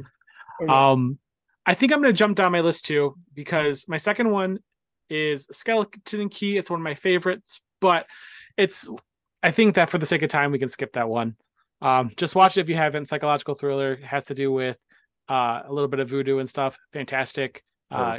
um, 0.68 1.18
I 1.66 1.74
think 1.74 1.92
I'm 1.92 2.00
going 2.00 2.12
to 2.12 2.18
jump 2.18 2.36
down 2.36 2.52
my 2.52 2.60
list 2.60 2.86
too 2.86 3.16
because 3.34 3.86
my 3.86 3.98
second 3.98 4.30
one 4.30 4.58
is 5.08 5.46
Skeleton 5.52 6.28
Key. 6.28 6.56
It's 6.56 6.70
one 6.70 6.80
of 6.80 6.84
my 6.84 6.94
favorites, 6.94 7.60
but 7.80 8.06
it's. 8.56 8.88
I 9.42 9.52
think 9.52 9.76
that 9.76 9.88
for 9.88 9.96
the 9.96 10.04
sake 10.04 10.22
of 10.22 10.28
time, 10.28 10.52
we 10.52 10.58
can 10.58 10.68
skip 10.68 10.92
that 10.92 11.08
one. 11.08 11.34
Um, 11.80 12.10
just 12.16 12.34
watch 12.34 12.58
it 12.58 12.60
if 12.60 12.68
you 12.68 12.76
haven't. 12.76 13.06
Psychological 13.06 13.54
thriller 13.54 13.96
has 13.96 14.26
to 14.26 14.34
do 14.34 14.52
with 14.52 14.76
uh, 15.28 15.62
a 15.66 15.72
little 15.72 15.88
bit 15.88 16.00
of 16.00 16.08
voodoo 16.08 16.38
and 16.38 16.48
stuff. 16.48 16.76
Fantastic. 16.92 17.64
Uh, 17.90 18.18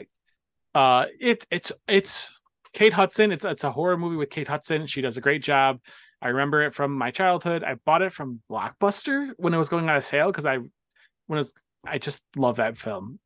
uh, 0.74 1.06
it 1.20 1.46
it's 1.52 1.72
it's 1.88 2.32
Kate 2.74 2.94
Hudson. 2.94 3.32
It's 3.32 3.46
it's 3.46 3.64
a 3.64 3.72
horror 3.72 3.98
movie 3.98 4.16
with 4.16 4.30
Kate 4.30 4.48
Hudson. 4.48 4.88
She 4.88 5.02
does 5.02 5.18
a 5.18 5.22
great 5.22 5.44
job. 5.44 5.80
I 6.22 6.30
remember 6.30 6.62
it 6.62 6.74
from 6.74 6.98
my 6.98 7.12
childhood. 7.12 7.64
I 7.64 7.76
bought 7.86 8.02
it 8.02 8.14
from 8.14 8.42
Blockbuster 8.50 9.32
when 9.38 9.54
it 9.54 9.58
was 9.58 9.70
going 9.70 9.90
on 9.90 9.96
a 9.96 10.02
sale 10.02 10.28
because 10.28 10.46
I 10.46 10.58
when 10.58 11.38
it 11.38 11.44
was 11.44 11.54
I 11.86 11.98
just 11.98 12.22
love 12.36 12.58
that 12.58 12.78
film. 12.78 13.20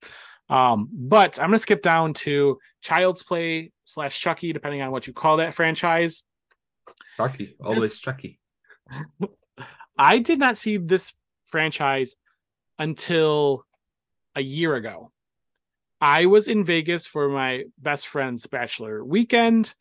Um, 0.50 0.90
but 0.92 1.40
I'm 1.40 1.48
gonna 1.48 1.60
skip 1.60 1.82
down 1.82 2.14
to 2.16 2.60
Child's 2.82 3.24
Play 3.24 3.72
slash 3.86 4.20
Chucky, 4.20 4.54
depending 4.54 4.82
on 4.82 4.92
what 4.92 5.08
you 5.08 5.14
call 5.14 5.38
that 5.38 5.54
franchise. 5.54 6.24
Chucky, 7.18 7.56
always 7.64 7.98
Chucky. 8.00 8.40
I 9.98 10.20
did 10.20 10.40
not 10.40 10.58
see 10.58 10.78
this 10.78 11.14
franchise 11.46 12.16
until 12.78 13.64
a 14.36 14.42
year 14.42 14.76
ago. 14.76 15.12
I 16.02 16.26
was 16.26 16.48
in 16.48 16.66
Vegas 16.66 17.08
for 17.08 17.30
my 17.30 17.64
best 17.80 18.08
friend's 18.08 18.46
bachelor 18.46 19.04
weekend, 19.04 19.74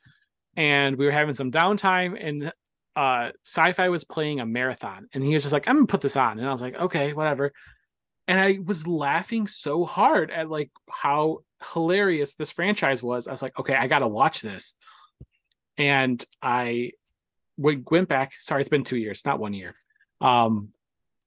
and 0.57 0.97
we 0.97 1.05
were 1.05 1.11
having 1.11 1.35
some 1.35 1.51
downtime, 1.51 2.17
and 2.19 2.53
uh 2.97 3.33
Syfy 3.45 3.91
was 3.91 4.05
playing 4.05 4.41
a 4.41 4.47
marathon, 4.47 5.09
and 5.13 5.23
he 5.23 5.35
was 5.35 5.43
just 5.43 5.53
like, 5.53 5.69
I'm 5.69 5.77
gonna 5.77 5.87
put 5.87 6.01
this 6.01 6.17
on. 6.17 6.39
And 6.39 6.49
I 6.49 6.53
was 6.53 6.63
like, 6.63 6.77
okay, 6.77 7.13
whatever. 7.13 7.53
And 8.27 8.41
I 8.41 8.59
was 8.65 8.87
laughing 8.87 9.47
so 9.47 9.85
hard 9.85 10.31
at 10.31 10.49
like 10.49 10.71
how 10.89 11.41
hilarious 11.73 12.35
this 12.35 12.51
franchise 12.51 13.03
was. 13.03 13.29
I 13.29 13.33
was 13.33 13.43
like, 13.43 13.59
okay, 13.59 13.75
I 13.75 13.87
gotta 13.87 14.09
watch 14.09 14.41
this. 14.41 14.75
And 15.77 16.25
I 16.43 16.93
went 17.57 18.09
back. 18.09 18.33
Sorry, 18.39 18.61
it's 18.61 18.69
been 18.69 18.85
two 18.85 18.97
years, 18.97 19.25
not 19.25 19.39
one 19.39 19.55
year. 19.55 19.75
Um, 20.21 20.73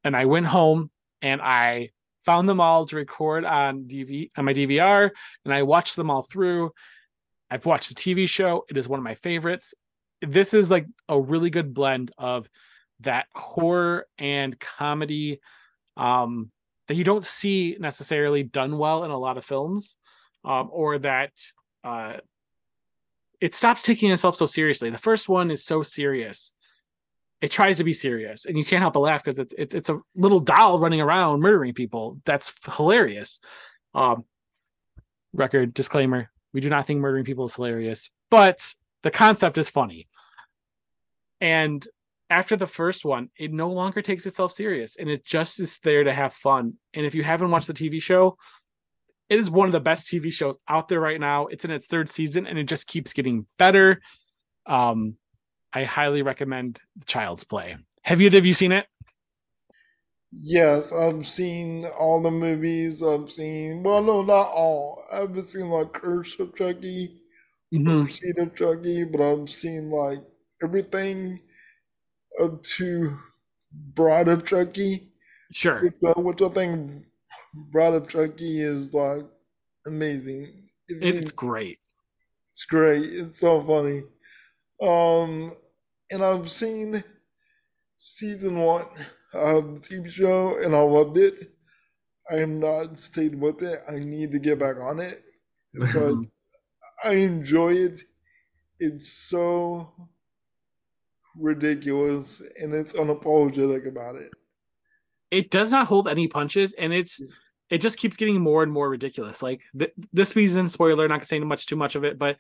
and 0.04 0.16
I 0.16 0.26
went 0.26 0.46
home 0.46 0.90
and 1.22 1.42
I 1.42 1.92
found 2.26 2.50
them 2.50 2.60
all 2.60 2.86
to 2.86 2.96
record 2.96 3.46
on 3.46 3.86
DV 3.86 4.32
on 4.38 4.46
my 4.46 4.54
DVR, 4.54 5.12
and 5.46 5.54
I 5.54 5.64
watched 5.64 5.96
them 5.96 6.12
all 6.12 6.22
through. 6.22 6.72
I've 7.50 7.66
watched 7.66 7.90
the 7.90 7.96
TV 7.96 8.28
show. 8.28 8.66
It 8.70 8.76
is 8.78 8.88
one 8.88 9.00
of 9.00 9.04
my 9.04 9.16
favorites. 9.16 9.74
This 10.22 10.54
is 10.54 10.70
like 10.70 10.88
a 11.08 11.20
really 11.20 11.50
good 11.50 11.74
blend 11.74 12.12
of 12.18 12.50
that 13.02 13.28
horror 13.34 14.08
and 14.18 14.60
comedy 14.60 15.40
um, 15.96 16.52
that 16.88 16.96
you 16.96 17.04
don't 17.04 17.26
see 17.26 17.78
necessarily 17.80 18.44
done 18.44 18.78
well 18.78 19.04
in 19.04 19.12
a 19.12 19.18
lot 19.18 19.38
of 19.38 19.46
films, 19.46 19.98
um, 20.44 20.70
or 20.72 21.00
that 21.00 21.32
uh, 21.84 22.14
it 23.40 23.54
stops 23.54 23.82
taking 23.82 24.12
itself 24.12 24.36
so 24.36 24.46
seriously. 24.46 24.90
The 24.90 24.98
first 24.98 25.30
one 25.30 25.52
is 25.52 25.64
so 25.64 25.84
serious. 25.84 26.54
It 27.42 27.52
tries 27.52 27.78
to 27.78 27.84
be 27.84 27.94
serious, 27.94 28.46
and 28.46 28.58
you 28.58 28.66
can't 28.66 28.82
help 28.82 28.96
but 28.96 29.02
laugh 29.02 29.24
because 29.24 29.38
it's, 29.38 29.54
it's 29.58 29.76
it's 29.76 29.90
a 29.90 30.00
little 30.16 30.40
doll 30.40 30.80
running 30.80 31.02
around 31.02 31.42
murdering 31.42 31.74
people. 31.74 32.20
That's 32.26 32.52
hilarious. 32.76 33.40
Um, 33.94 34.26
record 35.34 35.74
disclaimer: 35.74 36.32
We 36.54 36.62
do 36.62 36.70
not 36.70 36.88
think 36.88 37.00
murdering 37.00 37.26
people 37.26 37.46
is 37.46 37.56
hilarious, 37.56 38.10
but 38.32 38.74
the 39.04 39.12
concept 39.12 39.60
is 39.60 39.70
funny. 39.70 40.08
And 41.40 41.88
after 42.30 42.56
the 42.58 42.68
first 42.68 43.06
one, 43.06 43.30
it 43.38 43.54
no 43.54 43.70
longer 43.70 44.02
takes 44.02 44.26
itself 44.26 44.52
serious, 44.52 44.96
and 44.98 45.10
it 45.10 45.26
just 45.26 45.60
is 45.60 45.80
there 45.80 46.04
to 46.04 46.14
have 46.14 46.34
fun. 46.34 46.76
And 46.94 47.06
if 47.06 47.16
you 47.16 47.24
haven't 47.24 47.52
watched 47.52 47.68
the 47.68 47.74
TV 47.74 48.00
show, 48.00 48.38
It 49.30 49.40
is 49.40 49.50
one 49.50 49.68
of 49.68 49.74
the 49.74 49.80
best 49.80 50.08
TV 50.08 50.32
shows 50.32 50.58
out 50.68 50.88
there 50.88 51.00
right 51.02 51.20
now. 51.20 51.48
It's 51.48 51.66
in 51.66 51.72
its 51.72 51.88
third 51.88 52.10
season 52.10 52.48
and 52.48 52.58
it 52.58 52.64
just 52.66 52.88
keeps 52.88 53.14
getting 53.14 53.46
better. 53.58 54.02
Um, 54.66 55.18
I 55.74 55.84
highly 55.86 56.22
recommend 56.24 56.80
Child's 57.06 57.44
Play. 57.44 57.78
Have 58.04 58.22
you 58.22 58.30
have 58.32 58.46
you 58.46 58.54
seen 58.54 58.72
it? 58.72 58.88
Yes, 60.32 60.92
I've 60.94 61.28
seen 61.28 61.86
all 61.86 62.22
the 62.22 62.32
movies. 62.32 63.02
I've 63.04 63.32
seen 63.32 63.84
well, 63.84 64.04
no, 64.04 64.22
not 64.22 64.50
all. 64.52 65.04
I 65.12 65.18
haven't 65.22 65.46
seen 65.48 65.70
like 65.70 65.94
Curse 65.94 66.40
of 66.40 66.56
Chucky, 66.56 67.22
Mhm. 67.74 68.08
or 68.08 68.08
Seed 68.10 68.38
of 68.40 68.56
Chucky, 68.56 69.04
but 69.06 69.22
I've 69.22 69.50
seen 69.50 69.90
like 69.90 70.20
everything 70.64 71.42
up 72.40 72.64
to 72.64 73.18
Bride 73.72 74.28
of 74.28 74.46
Chucky, 74.46 75.12
Sure. 75.52 75.82
which, 75.82 75.96
uh, 76.06 76.14
which 76.22 76.42
I 76.42 76.50
think 76.50 77.06
Bride 77.54 77.94
of 77.94 78.08
Chucky 78.08 78.62
is 78.62 78.94
like 78.94 79.26
amazing. 79.86 80.70
You- 80.88 81.00
It's 81.02 81.32
great. 81.32 81.80
It's 82.52 82.66
great. 82.66 83.04
It's 83.14 83.40
so 83.40 83.62
funny. 83.64 84.04
Um, 84.82 85.54
and 86.12 86.24
I've 86.24 86.50
seen 86.50 87.04
season 88.00 88.60
one 88.60 88.86
of 89.34 89.76
the 89.76 89.80
TV 89.82 90.10
show, 90.10 90.58
and 90.62 90.76
I 90.76 90.82
loved 90.82 91.18
it. 91.18 91.52
I 92.30 92.36
have 92.36 92.50
not 92.50 93.00
stayed 93.00 93.36
with 93.40 93.62
it. 93.62 93.82
I 93.90 94.00
need 94.00 94.32
to 94.32 94.40
get 94.40 94.60
back 94.60 94.78
on 94.78 95.00
it, 95.00 95.24
but 95.74 96.16
I 97.04 97.14
enjoy 97.14 97.74
it. 97.74 98.04
It's 98.80 99.12
so 99.14 100.10
ridiculous, 101.40 102.42
and 102.60 102.74
it's 102.74 102.94
unapologetic 102.94 103.88
about 103.88 104.16
it. 104.16 104.32
it 105.32 105.50
does 105.52 105.72
not 105.72 105.88
hold 105.88 106.08
any 106.08 106.28
punches 106.28 106.74
and 106.74 106.94
it's 106.94 107.22
it 107.70 107.80
just 107.80 107.98
keeps 107.98 108.16
getting 108.16 108.40
more 108.40 108.64
and 108.64 108.72
more 108.72 108.90
ridiculous 108.90 109.42
like 109.44 109.62
th- 109.78 109.92
this 110.14 110.30
season 110.30 110.70
spoiler 110.70 111.08
not 111.08 111.16
gonna 111.16 111.26
say 111.26 111.40
much 111.40 111.66
too 111.66 111.76
much 111.76 111.96
of 111.96 112.06
it 112.06 112.18
but 112.18 112.38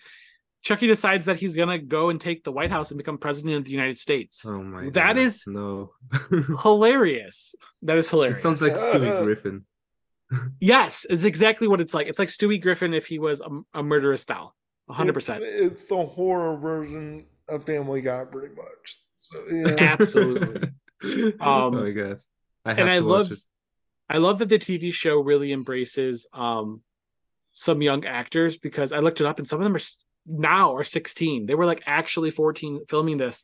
chucky 0.61 0.87
decides 0.87 1.25
that 1.25 1.35
he's 1.37 1.53
gonna 1.55 1.77
go 1.79 2.09
and 2.09 2.21
take 2.21 2.45
the 2.45 2.51
white 2.51 2.71
house 2.71 2.89
and 2.91 2.97
become 2.97 3.17
president 3.17 3.55
of 3.57 3.65
the 3.65 3.71
united 3.71 3.97
states 3.97 4.41
Oh 4.45 4.63
my 4.63 4.85
That 4.91 5.15
god. 5.15 5.17
is- 5.17 5.43
no. 5.47 5.91
hilarious 6.63 7.55
that 7.81 7.97
is 7.97 8.07
it 8.07 8.11
hilarious 8.11 8.41
sounds 8.41 8.61
like 8.61 8.73
Stewie 8.75 9.23
Griffin. 9.23 9.65
yes 10.59 11.05
it's 11.09 11.23
exactly 11.23 11.67
what 11.67 11.81
it's 11.81 11.93
like 11.93 12.07
it's 12.07 12.19
like 12.19 12.29
stewie 12.29 12.61
griffin 12.61 12.93
if 12.93 13.05
he 13.07 13.19
was 13.19 13.41
a, 13.41 13.49
a 13.79 13.83
murderous 13.83 14.21
style 14.21 14.55
100% 14.89 15.41
It's, 15.41 15.71
it's 15.81 15.83
the 15.89 16.05
horror 16.05 16.55
version 16.57 17.25
of 17.49 17.65
Family 17.65 18.01
Guy, 18.01 18.25
pretty 18.25 18.53
much. 18.55 18.99
So, 19.19 19.43
yeah. 19.51 19.75
Absolutely. 19.79 20.69
oh 21.03 21.31
Um, 21.67 21.75
my 21.83 21.91
god. 21.91 22.19
I 22.65 22.69
have 22.71 22.79
and 22.79 22.87
to 22.87 22.93
I 22.93 22.99
love- 22.99 23.31
it. 23.31 23.39
I 24.09 24.17
love 24.19 24.39
that 24.39 24.47
the 24.49 24.57
TV 24.59 24.93
show 24.93 25.19
really 25.19 25.51
embraces 25.51 26.27
um 26.33 26.81
some 27.51 27.81
young 27.81 28.05
actors 28.05 28.55
because 28.55 28.91
I 28.93 28.99
looked 28.99 29.19
it 29.19 29.25
up 29.27 29.39
and 29.39 29.47
some 29.47 29.59
of 29.59 29.63
them 29.65 29.75
are 29.75 29.79
now 30.25 30.75
are 30.75 30.83
16. 30.83 31.45
They 31.45 31.55
were 31.55 31.65
like 31.65 31.81
actually 31.85 32.29
14 32.31 32.85
filming 32.87 33.17
this. 33.17 33.41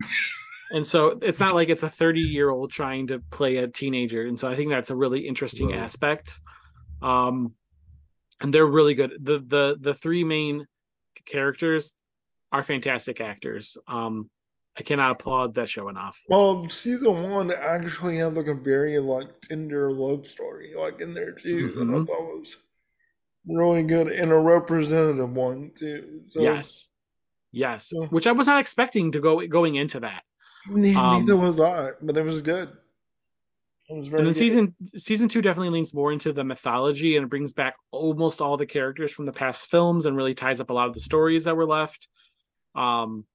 And 0.71 0.85
so 0.87 1.17
it's 1.21 1.39
not 1.39 1.53
like 1.55 1.69
it's 1.69 1.83
a 1.83 1.89
30 1.89 2.21
year 2.21 2.49
old 2.49 2.71
trying 2.71 3.07
to 3.07 3.19
play 3.31 3.57
a 3.57 3.67
teenager. 3.67 4.25
And 4.25 4.39
so 4.39 4.47
I 4.49 4.55
think 4.55 4.69
that's 4.69 4.89
a 4.89 4.95
really 4.95 5.27
interesting 5.27 5.69
Whoa. 5.69 5.77
aspect. 5.79 6.39
Um 7.01 7.55
and 8.39 8.53
they're 8.53 8.65
really 8.65 8.93
good. 8.95 9.13
The 9.21 9.39
the 9.39 9.77
the 9.79 9.93
three 9.93 10.23
main 10.23 10.65
characters 11.25 11.91
are 12.53 12.63
fantastic 12.63 13.19
actors. 13.19 13.77
Um 13.87 14.29
I 14.77 14.81
cannot 14.81 15.11
applaud 15.11 15.53
that 15.55 15.69
show 15.69 15.87
enough. 15.89 16.19
Well, 16.29 16.67
season 16.67 17.29
one 17.29 17.51
actually 17.51 18.17
had 18.17 18.33
like 18.33 18.47
a 18.47 18.55
very 18.55 18.97
like 18.99 19.41
tender 19.41 19.91
love 19.91 20.25
story 20.27 20.73
like 20.77 21.01
in 21.01 21.13
there 21.13 21.33
too 21.33 21.73
that 21.75 21.89
I 21.89 22.05
thought 22.05 22.39
was 22.39 22.57
really 23.47 23.83
good 23.83 24.07
and 24.07 24.31
a 24.31 24.37
representative 24.37 25.31
one 25.33 25.71
too. 25.77 26.21
So 26.29 26.41
yes. 26.41 26.89
Yes. 27.51 27.91
Which 28.09 28.25
I 28.25 28.31
was 28.31 28.47
not 28.47 28.59
expecting 28.59 29.11
to 29.11 29.19
go 29.19 29.45
going 29.47 29.75
into 29.75 29.99
that. 29.99 30.23
ne- 30.67 30.95
Um, 30.95 31.19
neither 31.19 31.35
was 31.35 31.59
I, 31.59 31.91
but 32.01 32.17
it 32.17 32.25
was 32.25 32.41
good. 32.41 32.69
It 33.89 33.97
was 33.99 34.07
very 34.07 34.21
and 34.21 34.27
then 34.27 34.33
good. 34.33 34.39
season 34.39 34.75
season 34.95 35.27
two 35.27 35.41
definitely 35.43 35.69
leans 35.69 35.93
more 35.93 36.11
into 36.11 36.33
the 36.33 36.43
mythology 36.43 37.15
and 37.15 37.25
it 37.25 37.29
brings 37.29 37.53
back 37.53 37.75
almost 37.91 38.41
all 38.41 38.57
the 38.57 38.65
characters 38.65 39.11
from 39.11 39.25
the 39.27 39.31
past 39.33 39.69
films 39.69 40.07
and 40.07 40.17
really 40.17 40.33
ties 40.33 40.59
up 40.61 40.71
a 40.71 40.73
lot 40.73 40.87
of 40.87 40.95
the 40.95 40.99
stories 40.99 41.43
that 41.43 41.55
were 41.55 41.67
left. 41.67 42.07
Um, 42.75 43.25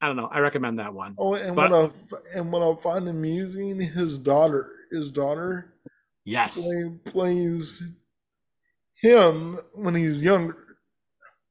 I 0.00 0.06
don't 0.06 0.16
know. 0.16 0.26
I 0.32 0.38
recommend 0.38 0.78
that 0.78 0.94
one. 0.94 1.14
Oh, 1.18 1.34
and 1.34 1.54
but- 1.54 1.70
what 1.70 1.92
I 2.34 2.38
and 2.38 2.52
what 2.52 2.62
I 2.62 2.80
find 2.80 3.08
amusing, 3.08 3.78
his 3.80 4.16
daughter, 4.18 4.66
his 4.90 5.10
daughter 5.10 5.74
Yes, 6.24 6.60
play, 6.60 6.90
plays 7.06 7.82
him 8.94 9.58
when 9.74 9.94
he's 9.94 10.22
younger. 10.22 10.76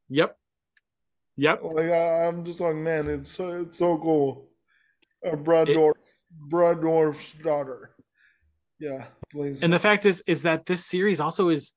yep, 0.09 0.37
yep. 1.35 1.61
Like 1.63 1.89
I, 1.89 2.25
I'm 2.27 2.45
just 2.45 2.59
like, 2.59 2.75
man, 2.75 3.07
it's 3.07 3.31
so 3.31 3.61
it's 3.61 3.77
so 3.77 3.97
cool. 3.97 4.49
Uh, 5.25 5.35
Brad 5.35 5.67
Dourif, 5.67 5.93
Brad 6.31 6.77
Dourif's 6.77 7.33
daughter. 7.43 7.91
Yeah, 8.79 9.05
please. 9.31 9.61
And 9.63 9.73
the 9.73 9.79
fact 9.79 10.05
is, 10.05 10.23
is 10.27 10.43
that 10.43 10.65
this 10.65 10.85
series 10.85 11.19
also 11.19 11.49
is. 11.49 11.73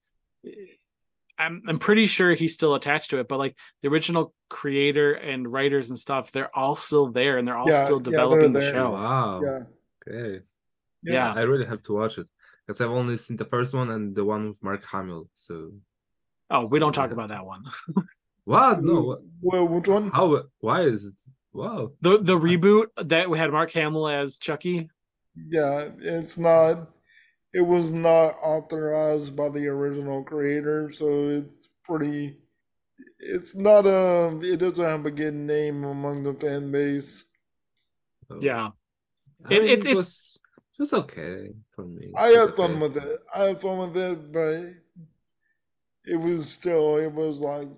I'm 1.42 1.62
I'm 1.68 1.78
pretty 1.78 2.06
sure 2.06 2.34
he's 2.34 2.54
still 2.54 2.74
attached 2.74 3.10
to 3.10 3.18
it, 3.18 3.28
but 3.28 3.38
like 3.38 3.56
the 3.82 3.88
original 3.88 4.32
creator 4.48 5.12
and 5.14 5.50
writers 5.52 5.90
and 5.90 5.98
stuff, 5.98 6.30
they're 6.32 6.54
all 6.56 6.76
still 6.76 7.08
there 7.10 7.38
and 7.38 7.46
they're 7.46 7.56
all 7.56 7.68
Yeah, 7.68 7.84
still 7.84 7.98
yeah, 7.98 8.10
developing 8.10 8.52
the 8.52 8.60
show. 8.60 8.90
Wow. 8.92 9.40
yeah, 9.42 9.60
Okay. 10.08 10.44
Yeah. 11.02 11.32
I 11.34 11.42
really 11.42 11.66
have 11.66 11.82
to 11.84 11.92
watch 11.94 12.18
it. 12.18 12.28
Because 12.66 12.80
I've 12.80 12.90
only 12.90 13.16
seen 13.16 13.36
the 13.36 13.44
first 13.44 13.74
one 13.74 13.90
and 13.90 14.14
the 14.14 14.24
one 14.24 14.48
with 14.48 14.62
Mark 14.62 14.84
Hamill. 14.86 15.28
So 15.34 15.72
Oh, 16.50 16.66
we 16.66 16.78
don't 16.78 16.92
talk 16.92 17.10
Yeah. 17.10 17.14
about 17.14 17.30
that 17.30 17.44
one. 17.44 17.64
what? 18.44 18.82
No. 18.82 19.00
What? 19.02 19.20
Well, 19.40 19.66
which 19.68 19.88
one? 19.88 20.10
How? 20.10 20.44
Why 20.60 20.82
is 20.82 21.06
it? 21.06 21.14
Wow. 21.52 21.92
The 22.00 22.18
the 22.18 22.38
reboot 22.38 22.86
that 22.96 23.28
we 23.30 23.36
had 23.38 23.50
Mark 23.50 23.72
Hamill 23.72 24.08
as 24.08 24.38
Chucky. 24.38 24.88
Yeah, 25.34 25.88
it's 25.98 26.38
not. 26.38 26.88
It 27.54 27.60
was 27.60 27.92
not 27.92 28.36
authorized 28.42 29.36
by 29.36 29.48
the 29.50 29.66
original 29.68 30.24
creator, 30.24 30.90
so 30.92 31.28
it's 31.28 31.68
pretty. 31.84 32.38
It's 33.18 33.54
not 33.54 33.86
a. 33.86 34.38
It 34.42 34.56
doesn't 34.58 34.84
have 34.84 35.04
a 35.06 35.10
good 35.10 35.34
name 35.34 35.84
among 35.84 36.22
the 36.22 36.34
fan 36.34 36.70
base. 36.72 37.24
Oh. 38.30 38.40
Yeah. 38.40 38.70
I 39.44 39.54
It- 39.54 39.62
mean, 39.62 39.70
it's- 39.72 39.86
it 39.86 39.96
was 39.96 40.38
just 40.76 40.94
okay 40.94 41.52
for 41.74 41.84
me. 41.84 42.12
I 42.16 42.28
had 42.28 42.54
fun 42.54 42.80
with 42.80 42.96
it. 42.96 43.20
I 43.34 43.44
had 43.48 43.60
fun 43.60 43.78
with 43.78 43.96
it, 43.96 44.32
but 44.32 44.60
it 46.04 46.16
was 46.16 46.48
still. 46.50 46.96
It 46.96 47.12
was 47.12 47.40
like. 47.40 47.68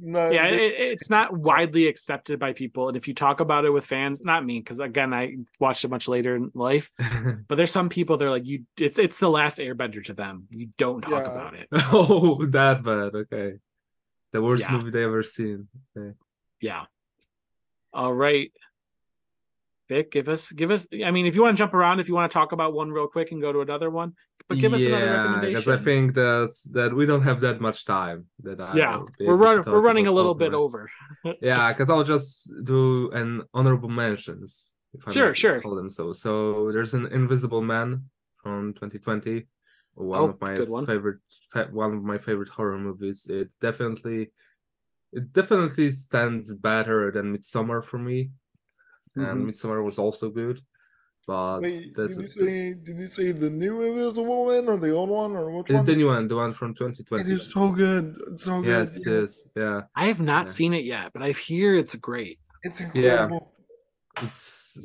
No, 0.00 0.28
yeah, 0.30 0.50
they- 0.50 0.66
it, 0.66 0.74
it's 0.92 1.08
not 1.08 1.32
widely 1.32 1.86
accepted 1.86 2.38
by 2.38 2.52
people, 2.52 2.88
and 2.88 2.96
if 2.96 3.06
you 3.06 3.14
talk 3.14 3.40
about 3.40 3.64
it 3.64 3.70
with 3.70 3.84
fans, 3.86 4.22
not 4.22 4.44
me, 4.44 4.58
because 4.58 4.80
again, 4.80 5.14
I 5.14 5.36
watched 5.60 5.84
it 5.84 5.88
much 5.88 6.08
later 6.08 6.34
in 6.36 6.50
life. 6.54 6.90
But 7.48 7.56
there's 7.56 7.70
some 7.70 7.88
people 7.88 8.16
they're 8.16 8.30
like, 8.30 8.46
you, 8.46 8.64
it's 8.76 8.98
it's 8.98 9.18
the 9.20 9.30
last 9.30 9.58
Airbender 9.58 10.02
to 10.04 10.14
them. 10.14 10.46
You 10.50 10.68
don't 10.78 11.00
talk 11.02 11.24
Yeah. 11.26 11.32
about 11.32 11.54
it. 11.54 11.68
oh, 11.72 12.44
that 12.46 12.82
bad. 12.82 13.14
Okay. 13.14 13.58
The 14.32 14.42
worst 14.42 14.64
Yeah. 14.64 14.72
movie 14.76 14.90
they 14.90 15.04
ever 15.04 15.22
seen. 15.22 15.68
Okay. 15.96 16.14
Yeah. 16.60 16.86
All 17.92 18.12
right, 18.12 18.50
Vic, 19.88 20.10
give 20.10 20.28
us 20.28 20.50
give 20.52 20.70
us. 20.70 20.86
I 21.04 21.10
mean, 21.10 21.26
if 21.26 21.34
you 21.36 21.42
want 21.42 21.56
to 21.56 21.58
jump 21.58 21.74
around, 21.74 22.00
if 22.00 22.08
you 22.08 22.14
want 22.14 22.30
to 22.30 22.34
talk 22.34 22.52
about 22.52 22.72
one 22.72 22.90
real 22.90 23.06
quick 23.06 23.32
and 23.32 23.40
go 23.40 23.52
to 23.52 23.60
another 23.60 23.90
one, 23.90 24.14
but 24.48 24.58
give 24.58 24.72
us 24.72 24.82
another 24.82 25.10
recommendation. 25.10 25.50
because 25.52 25.68
I 25.68 25.76
think 25.76 26.14
that's 26.14 26.62
that 26.72 26.94
we 26.94 27.04
don't 27.04 27.22
have 27.22 27.40
that 27.40 27.60
much 27.60 27.84
time. 27.84 28.26
That 28.42 28.60
I 28.60 28.76
yeah, 28.76 29.02
we're 29.20 29.36
running 29.36 29.64
we're 29.66 29.80
running 29.80 30.06
a 30.06 30.12
little 30.12 30.34
bit 30.34 30.54
over. 30.54 30.90
Yeah, 31.40 31.72
because 31.72 31.90
I'll 31.90 32.04
just 32.04 32.50
do 32.64 33.10
an 33.10 33.42
honorable 33.52 33.90
mentions. 33.90 34.76
If 34.94 35.06
I 35.08 35.12
Sure, 35.12 35.34
sure. 35.34 35.60
Call 35.60 35.74
them 35.74 35.90
so. 35.90 36.12
So 36.12 36.70
there's 36.72 36.94
an 36.94 37.06
Invisible 37.06 37.62
Man 37.62 38.04
from 38.42 38.72
2020. 38.74 39.46
One 39.94 40.20
Oh, 40.20 40.28
of 40.30 40.40
my 40.40 40.54
one. 40.64 40.86
favorite, 40.86 41.20
one 41.72 41.94
of 41.94 42.02
my 42.02 42.18
favorite 42.18 42.48
horror 42.48 42.78
movies. 42.78 43.26
It 43.30 43.52
definitely, 43.60 44.32
it 45.12 45.32
definitely 45.32 45.90
stands 45.90 46.54
better 46.56 47.10
than 47.12 47.36
Midsommar 47.36 47.84
for 47.84 47.98
me. 47.98 48.30
Mhm. 49.16 49.30
And 49.30 49.46
Midsommar 49.48 49.84
was 49.84 49.98
also 49.98 50.28
good, 50.30 50.60
but 51.26 51.60
Wait, 51.62 51.94
did 51.94 52.10
you 52.10 52.28
say? 52.28 52.74
Did 52.74 52.96
you 52.98 53.08
say 53.08 53.32
the 53.32 53.50
new 53.50 53.82
Invisible 53.82 54.46
Man 54.48 54.68
or 54.68 54.76
the 54.76 54.90
old 54.90 55.10
one 55.10 55.32
or 55.36 55.50
which 55.50 55.70
it's 55.70 55.76
one? 55.76 55.84
the 55.84 55.96
new 55.96 56.06
one, 56.08 56.26
the 56.28 56.36
one 56.36 56.52
from 56.52 56.74
2020. 56.74 57.22
It 57.22 57.32
is 57.32 57.52
so 57.52 57.70
good. 57.70 58.16
It's 58.32 58.44
so 58.44 58.60
good. 58.60 58.68
Yes, 58.68 58.96
it 58.96 59.06
is. 59.06 59.48
Yeah. 59.56 59.82
I 59.94 60.06
have 60.06 60.20
not 60.20 60.46
Yeah. 60.46 60.52
seen 60.52 60.74
it 60.74 60.84
yet, 60.84 61.12
but 61.12 61.22
I 61.22 61.30
hear 61.30 61.74
it's 61.76 61.94
great. 61.94 62.38
It's 62.62 62.80
incredible. 62.80 63.52
it's 64.22 64.78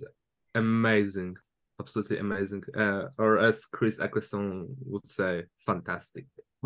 amazing 0.55 1.37
absolutely 1.79 2.17
amazing 2.17 2.63
uh, 2.75 3.03
or 3.19 3.37
as 3.37 3.63
chris 3.67 3.99
eccleston 3.99 4.65
would 4.87 5.05
say 5.05 5.43
fantastic 5.59 6.25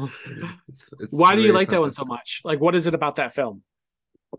it's, 0.70 0.88
it's 1.01 1.11
Why 1.14 1.36
do 1.36 1.41
you 1.41 1.47
really 1.49 1.59
like 1.59 1.70
that 1.72 1.82
one 1.82 1.91
so 1.91 2.05
much? 2.05 2.41
Like, 2.45 2.59
what 2.61 2.74
is 2.74 2.88
it 2.88 2.93
about 2.95 3.18
that 3.18 3.34
film? 3.34 3.61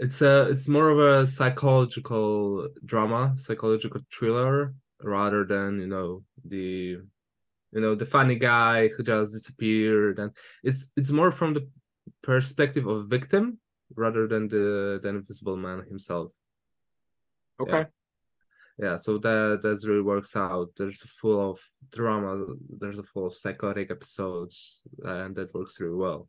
It's 0.00 0.22
a 0.22 0.48
it's 0.48 0.68
more 0.68 0.88
of 0.88 0.98
a 0.98 1.26
psychological 1.26 2.68
drama 2.84 3.34
psychological 3.36 4.00
thriller 4.12 4.74
rather 5.02 5.44
than 5.44 5.80
you 5.80 5.86
know 5.86 6.22
the 6.44 6.98
you 7.74 7.80
know 7.80 7.94
the 7.94 8.06
funny 8.06 8.36
guy 8.36 8.88
who 8.88 9.02
just 9.02 9.32
disappeared. 9.32 10.18
And 10.18 10.30
it's 10.62 10.92
it's 10.96 11.10
more 11.10 11.32
from 11.32 11.54
the 11.54 11.68
perspective 12.22 12.86
of 12.86 13.08
victim 13.08 13.58
rather 13.94 14.26
than 14.26 14.48
the 14.48 15.00
the 15.02 15.08
invisible 15.08 15.56
man 15.56 15.84
himself. 15.88 16.32
Okay. 17.60 17.86
yeah 18.78 18.96
so 18.96 19.18
that 19.18 19.60
that 19.62 19.84
really 19.86 20.02
works 20.02 20.36
out. 20.36 20.70
There's 20.76 21.02
a 21.02 21.08
full 21.08 21.50
of 21.50 21.60
drama 21.90 22.46
there's 22.80 22.98
a 22.98 23.04
full 23.04 23.26
of 23.26 23.34
psychotic 23.34 23.90
episodes 23.90 24.86
and 25.02 25.34
that 25.36 25.54
works 25.54 25.78
really 25.80 25.96
well 25.96 26.28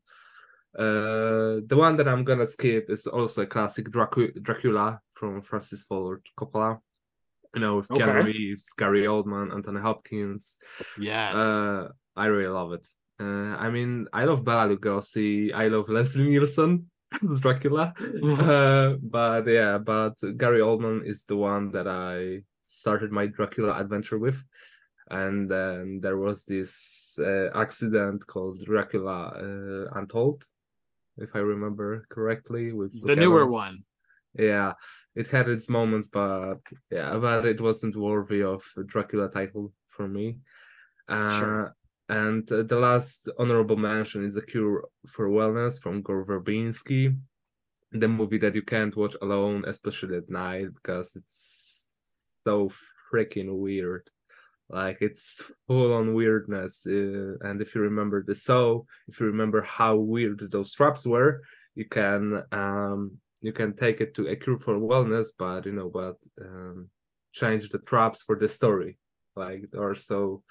uh 0.77 1.61
the 1.67 1.75
one 1.75 1.95
that 1.97 2.07
i'm 2.07 2.23
gonna 2.23 2.45
skip 2.45 2.89
is 2.89 3.07
also 3.07 3.43
a 3.43 3.45
classic 3.45 3.89
Dracu- 3.89 4.41
dracula 4.41 4.99
from 5.13 5.41
francis 5.41 5.83
ford 5.83 6.21
coppola 6.37 6.79
you 7.53 7.61
know 7.61 7.77
with 7.77 7.87
keanu 7.87 8.13
Okay. 8.15 8.25
reeves 8.25 8.67
gary 8.77 9.03
oldman 9.03 9.53
anthony 9.53 9.79
hopkins 9.79 10.57
Yes. 10.97 11.37
uh 11.37 11.87
i 12.15 12.25
really 12.25 12.49
love 12.49 12.73
it 12.73 12.85
uh 13.21 13.55
i 13.65 13.69
mean 13.69 14.07
i 14.11 14.25
love 14.25 14.43
bela 14.43 14.67
lugosi 14.67 15.53
i 15.53 15.67
love 15.69 15.87
leslie 15.87 16.23
nielsen 16.29 16.89
as 17.31 17.39
dracula 17.39 17.93
uh, 18.23 18.95
but 19.01 19.47
yeah, 19.47 19.77
but 19.77 20.15
Gary 20.37 20.59
Oldman 20.59 21.05
is 21.05 21.23
the 21.25 21.37
one 21.37 21.71
that 21.71 21.87
I 21.87 22.41
started 22.67 23.11
my 23.11 23.27
Dracula 23.27 23.79
adventure 23.79 24.17
with. 24.17 24.43
And 25.11 25.49
then 25.49 25.99
there 26.01 26.17
was 26.17 26.43
this 26.45 27.17
uh, 27.19 27.49
accident 27.55 28.25
called 28.25 28.65
Dracula 28.65 29.27
uh, 29.37 29.97
Untold, 29.99 30.43
if 31.17 31.35
I 31.35 31.39
remember 31.39 32.05
correctly. 32.09 32.73
With 32.73 32.91
the 33.05 33.15
newer 33.15 33.45
one. 33.45 33.77
Yeah, 34.37 34.73
it 35.15 35.27
had 35.27 35.47
its 35.47 35.69
moments, 35.69 36.09
but 36.09 36.59
yeah, 36.91 37.17
but 37.17 37.45
it 37.45 37.61
wasn't 37.61 37.95
worthy 37.95 38.43
of 38.43 38.63
a 38.77 38.83
Dracula 38.83 39.29
title 39.29 39.73
for 39.89 40.07
me. 40.07 40.37
Uh, 41.07 41.39
Sure. 41.39 41.75
And 42.07 42.49
uh, 42.51 42.63
the 42.63 42.77
last 42.77 43.29
honorable 43.39 43.77
mention 43.77 44.23
is 44.23 44.35
A 44.35 44.41
Cure 44.41 44.87
for 45.07 45.27
Wellness 45.29 45.81
from 45.81 46.03
Gore 46.03 46.25
Verbinski, 46.25 47.17
the 47.91 48.07
movie 48.07 48.37
that 48.37 48.53
you 48.53 48.61
can't 48.61 48.95
watch 48.95 49.15
alone, 49.21 49.63
especially 49.65 50.17
at 50.17 50.29
night, 50.29 50.67
because 50.75 51.15
it's 51.15 51.87
so 52.43 52.71
freaking 53.11 53.57
weird. 53.57 54.07
Like 54.69 54.97
it's 55.01 55.41
full 55.67 55.93
on 55.93 56.13
weirdness. 56.13 56.85
Uh, 56.87 57.37
and 57.41 57.61
if 57.61 57.75
you 57.75 57.81
remember 57.81 58.23
the 58.23 58.35
so, 58.35 58.85
if 59.07 59.19
you 59.19 59.27
remember 59.27 59.61
how 59.61 59.95
weird 59.95 60.41
those 60.51 60.73
traps 60.73 61.05
were, 61.05 61.41
you 61.75 61.85
can 61.85 62.43
um 62.51 63.17
you 63.41 63.51
can 63.51 63.75
take 63.75 64.01
it 64.01 64.15
to 64.15 64.27
a 64.27 64.35
cure 64.35 64.57
for 64.57 64.75
wellness, 64.75 65.27
but 65.37 65.65
you 65.65 65.73
know 65.73 65.89
what? 65.89 66.15
Um, 66.41 66.89
change 67.31 67.69
the 67.69 67.79
traps 67.79 68.23
for 68.23 68.35
the 68.35 68.47
story. 68.47 68.97
Like 69.35 69.65
are 69.77 69.95
so 69.95 70.43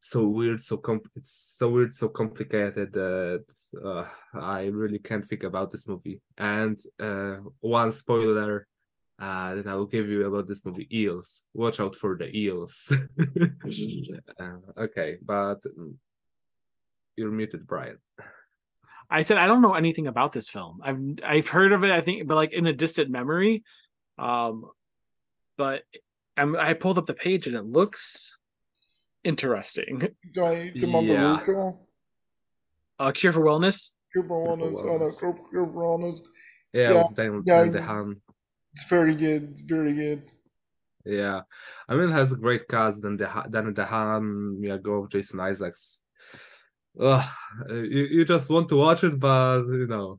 so 0.00 0.28
weird, 0.28 0.60
so 0.60 0.76
com- 0.76 1.00
it's 1.16 1.54
so 1.56 1.70
weird, 1.70 1.94
so 1.94 2.08
complicated 2.08 2.92
that 2.92 3.44
uh, 3.82 4.04
I 4.34 4.66
really 4.66 4.98
can't 4.98 5.24
think 5.24 5.44
about 5.44 5.70
this 5.70 5.88
movie. 5.88 6.20
And 6.36 6.78
uh, 7.00 7.36
one 7.60 7.90
spoiler 7.90 8.66
uh, 9.18 9.54
that 9.54 9.66
I 9.66 9.74
will 9.74 9.86
give 9.86 10.08
you 10.08 10.26
about 10.26 10.46
this 10.46 10.64
movie: 10.64 10.88
eels. 10.92 11.44
Watch 11.54 11.80
out 11.80 11.94
for 11.96 12.16
the 12.16 12.34
eels. 12.36 12.92
uh, 14.40 14.56
okay, 14.76 15.18
but 15.22 15.62
you're 17.16 17.30
muted, 17.30 17.66
Brian. 17.66 17.98
I 19.10 19.22
said 19.22 19.36
I 19.36 19.46
don't 19.46 19.62
know 19.62 19.74
anything 19.74 20.06
about 20.06 20.32
this 20.32 20.48
film. 20.48 20.80
I've 20.82 21.00
I've 21.24 21.48
heard 21.48 21.72
of 21.72 21.84
it. 21.84 21.90
I 21.90 22.00
think, 22.00 22.26
but 22.26 22.34
like 22.34 22.52
in 22.52 22.66
a 22.66 22.72
distant 22.72 23.10
memory. 23.10 23.62
Um, 24.18 24.64
but 25.56 25.82
I'm, 26.36 26.56
I 26.56 26.74
pulled 26.74 26.98
up 26.98 27.06
the 27.06 27.14
page 27.14 27.46
and 27.46 27.56
it 27.56 27.64
looks 27.64 28.38
interesting. 29.22 29.98
Do 30.34 30.44
I 30.44 30.72
come 30.80 30.94
on 30.96 31.06
the 31.06 31.14
Yeah. 31.14 31.40
Lucho. 31.40 31.78
Uh, 32.98 33.12
Cure 33.12 33.32
for 33.32 33.40
Wellness. 33.40 33.92
Cure 34.12 34.24
for 34.24 34.56
Cure 34.56 34.56
for 34.56 34.72
Wellness. 34.72 34.84
Oh, 34.84 34.98
no, 34.98 35.10
Cure 35.10 35.48
Cure 35.50 35.66
for 35.66 35.98
Wellness. 35.98 36.18
Yeah, 36.72 36.90
Yeah, 36.90 37.02
with 37.08 37.16
Dan, 37.16 37.42
yeah, 37.46 37.64
Dan 37.64 37.72
DeHaan. 37.72 38.20
It's 38.74 38.84
very 38.84 39.14
good. 39.14 39.60
Very 39.66 39.92
good. 39.92 40.22
Yeah, 41.04 41.42
I 41.88 41.94
mean, 41.94 42.08
it 42.08 42.12
has 42.12 42.32
a 42.32 42.36
great 42.36 42.66
cast. 42.66 43.02
Dan 43.02 43.16
DeHaan, 43.16 43.50
Dan 43.50 43.74
DeHaan, 43.74 44.58
Mia 44.58 44.78
Goth, 44.78 45.10
Jason 45.10 45.38
Isaacs. 45.38 46.00
Ugh, 46.98 47.24
you, 47.68 48.06
you 48.10 48.24
just 48.24 48.50
want 48.50 48.68
to 48.70 48.76
watch 48.76 49.04
it, 49.04 49.20
but 49.20 49.62
you 49.66 49.86
know, 49.86 50.18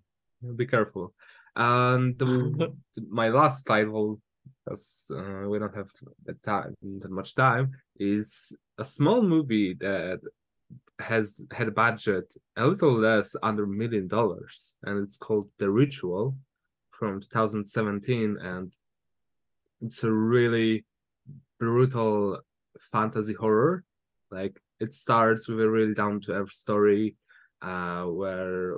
be 0.56 0.66
careful. 0.66 1.14
And 1.56 2.18
the, 2.18 2.74
my 3.10 3.30
last 3.30 3.64
title, 3.64 4.22
because 4.64 5.12
uh, 5.14 5.50
we 5.50 5.60
don't 5.60 5.76
have 5.76 5.90
that 6.26 6.42
time, 6.44 6.76
that 6.82 7.12
much 7.12 7.36
time, 7.36 7.72
is 8.00 8.56
a 8.78 8.86
small 8.86 9.22
movie 9.22 9.74
that 9.80 10.20
has 11.00 11.42
had 11.52 11.68
a 11.68 11.72
budget 11.72 12.34
a 12.56 12.66
little 12.66 12.94
less 12.94 13.36
under 13.44 13.64
a 13.64 13.68
million 13.68 14.08
dollars, 14.08 14.76
and 14.84 15.04
it's 15.04 15.18
called 15.18 15.50
The 15.58 15.70
Ritual 15.70 16.38
from 16.98 17.20
2017, 17.22 18.38
and 18.42 18.74
it's 19.82 20.04
a 20.04 20.12
really 20.12 20.86
brutal 21.60 22.40
fantasy 22.80 23.34
horror. 23.34 23.84
Like 24.32 24.60
it 24.80 24.94
starts 24.94 25.48
with 25.48 25.62
a 25.62 25.70
really 25.70 25.94
down 25.94 26.22
to 26.22 26.34
earth 26.34 26.52
story, 26.52 27.16
uh, 27.62 28.04
where 28.04 28.76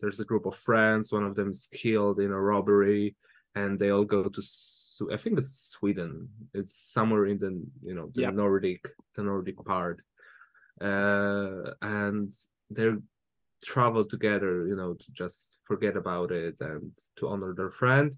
there's 0.00 0.20
a 0.20 0.24
group 0.24 0.46
of 0.46 0.58
friends. 0.58 1.12
One 1.12 1.24
of 1.24 1.34
them 1.34 1.50
is 1.50 1.68
killed 1.72 2.20
in 2.20 2.30
a 2.30 2.40
robbery, 2.40 3.16
and 3.54 3.78
they 3.78 3.90
all 3.90 4.04
go 4.04 4.24
to. 4.24 4.42
I 5.12 5.16
think 5.18 5.38
it's 5.38 5.74
Sweden. 5.76 6.28
It's 6.54 6.74
somewhere 6.74 7.26
in 7.26 7.38
the 7.38 7.62
you 7.82 7.94
know 7.94 8.10
the 8.14 8.22
Yep. 8.22 8.34
Nordic 8.34 8.82
the 9.14 9.22
Nordic 9.22 9.56
part, 9.64 10.00
uh, 10.80 11.72
and 11.82 12.32
they 12.70 12.92
travel 13.64 14.04
together. 14.04 14.66
You 14.66 14.76
know 14.76 14.94
to 14.94 15.12
just 15.12 15.58
forget 15.64 15.96
about 15.96 16.30
it 16.30 16.56
and 16.60 16.92
to 17.16 17.28
honor 17.28 17.54
their 17.54 17.70
friend. 17.70 18.14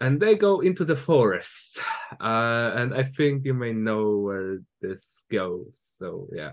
And 0.00 0.20
they 0.20 0.34
go 0.34 0.60
into 0.60 0.84
the 0.84 0.96
forest. 0.96 1.80
Uh 2.20 2.70
and 2.76 2.94
i 2.94 3.02
think 3.02 3.44
you 3.44 3.54
may 3.54 3.72
know 3.72 4.18
where 4.18 4.58
this 4.80 5.24
goes. 5.30 5.96
So 5.98 6.28
yeah. 6.32 6.52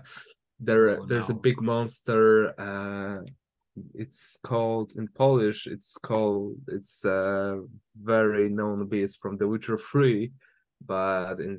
There 0.58 1.00
Oh, 1.00 1.06
there's 1.06 1.30
a 1.30 1.34
big 1.48 1.60
monster 1.60 2.58
uh 2.58 3.22
it's 3.94 4.38
called 4.42 4.92
in 4.96 5.08
polish 5.08 5.66
it's 5.66 5.96
called 5.96 6.56
it's 6.68 7.04
a 7.04 7.62
very 7.96 8.48
known 8.48 8.86
beast 8.86 9.18
from 9.20 9.36
the 9.36 9.48
witcher 9.48 9.78
3 9.78 10.30
but 10.84 11.40
in 11.40 11.56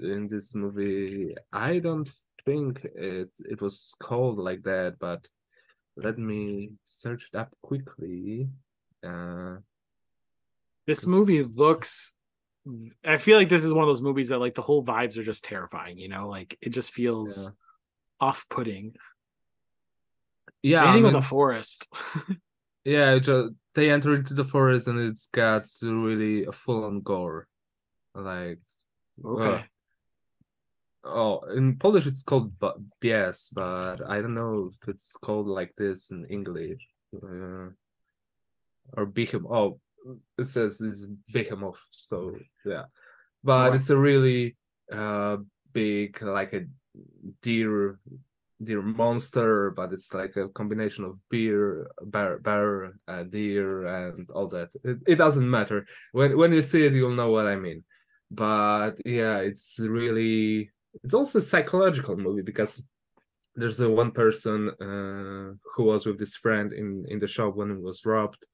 in 0.00 0.28
this 0.28 0.54
movie 0.54 1.34
i 1.52 1.78
don't 1.78 2.10
think 2.44 2.84
it 2.94 3.30
it 3.38 3.62
was 3.62 3.94
called 3.98 4.38
like 4.38 4.62
that 4.62 4.98
but 4.98 5.26
let 5.96 6.18
me 6.18 6.70
search 6.84 7.28
it 7.32 7.36
up 7.38 7.50
quickly 7.62 8.48
uh 9.06 9.56
This 10.86 11.06
movie 11.06 11.42
looks. 11.42 12.14
I 13.04 13.18
feel 13.18 13.36
like 13.38 13.48
this 13.48 13.64
is 13.64 13.72
one 13.74 13.82
of 13.84 13.88
those 13.88 14.02
movies 14.02 14.28
that 14.28 14.38
like 14.40 14.54
the 14.54 14.62
whole 14.62 14.84
vibes 14.84 15.16
are 15.18 15.22
just 15.22 15.44
terrifying. 15.44 15.98
You 15.98 16.08
know, 16.08 16.28
like 16.28 16.56
it 16.60 16.70
just 16.70 16.92
feels 16.92 17.44
Yeah. 17.44 17.50
off-putting. 18.20 18.96
yeah 20.62 20.80
I 20.80 20.84
Anything 20.84 21.02
mean- 21.04 21.14
with 21.14 21.24
a 21.24 21.28
forest. 21.28 21.88
Yeah, 22.86 23.14
it 23.14 23.20
just, 23.20 23.54
they 23.74 23.90
enter 23.90 24.14
into 24.14 24.34
the 24.34 24.44
forest 24.44 24.88
and 24.88 25.00
it's 25.00 25.26
got 25.28 25.64
really 25.82 26.44
a 26.44 26.52
full 26.52 26.84
on 26.84 27.00
gore. 27.00 27.48
Like, 28.14 28.58
okay. 29.24 29.64
Oh, 31.04 31.40
in 31.54 31.76
Polish 31.76 32.06
it's 32.06 32.22
called 32.22 32.52
bies, 33.00 33.50
but 33.54 34.00
I 34.08 34.20
don't 34.20 34.34
know 34.34 34.70
if 34.72 34.88
it's 34.88 35.16
called 35.16 35.46
like 35.46 35.72
this 35.76 36.10
in 36.10 36.26
English. 36.26 36.80
Uh, 37.14 37.70
or 38.96 39.06
behemoth. 39.06 39.50
Oh, 39.50 39.80
it 40.38 40.44
says 40.44 40.80
it's 40.80 41.06
behemoth, 41.32 41.80
so 41.90 42.36
yeah. 42.64 42.84
But 43.42 43.70
Right. 43.70 43.76
it's 43.76 43.90
a 43.90 43.96
really 43.96 44.56
uh 44.92 45.38
big, 45.72 46.20
like 46.22 46.52
a 46.54 46.66
deer 47.42 47.98
deer 48.62 48.82
monster, 48.82 49.70
but 49.70 49.92
it's 49.92 50.14
like 50.14 50.36
a 50.36 50.48
combination 50.48 51.04
of 51.04 51.18
bear, 51.30 51.86
bear, 52.02 52.38
bear, 52.38 52.94
uh, 53.08 53.22
deer, 53.24 53.84
and 53.86 54.30
all 54.30 54.48
that. 54.48 54.70
It, 54.84 54.98
it 55.06 55.16
doesn't 55.16 55.48
matter. 55.50 55.86
When 56.12 56.36
when 56.36 56.52
you 56.52 56.62
see 56.62 56.86
it, 56.86 56.92
you'll 56.92 57.14
know 57.14 57.30
what 57.30 57.46
I 57.46 57.56
mean. 57.56 57.84
But 58.30 59.00
yeah, 59.04 59.38
it's 59.38 59.78
really 59.80 60.70
it's 61.02 61.14
also 61.14 61.38
a 61.38 61.42
psychological 61.42 62.16
movie 62.16 62.42
because 62.42 62.82
there's 63.56 63.80
a 63.80 63.88
one 63.88 64.10
person 64.10 64.70
uh, 64.80 65.54
who 65.74 65.84
was 65.84 66.06
with 66.06 66.18
this 66.18 66.36
friend 66.36 66.72
in 66.72 67.04
in 67.08 67.18
the 67.18 67.28
shop 67.28 67.54
when 67.54 67.70
it 67.70 67.80
was 67.80 68.04
robbed, 68.04 68.44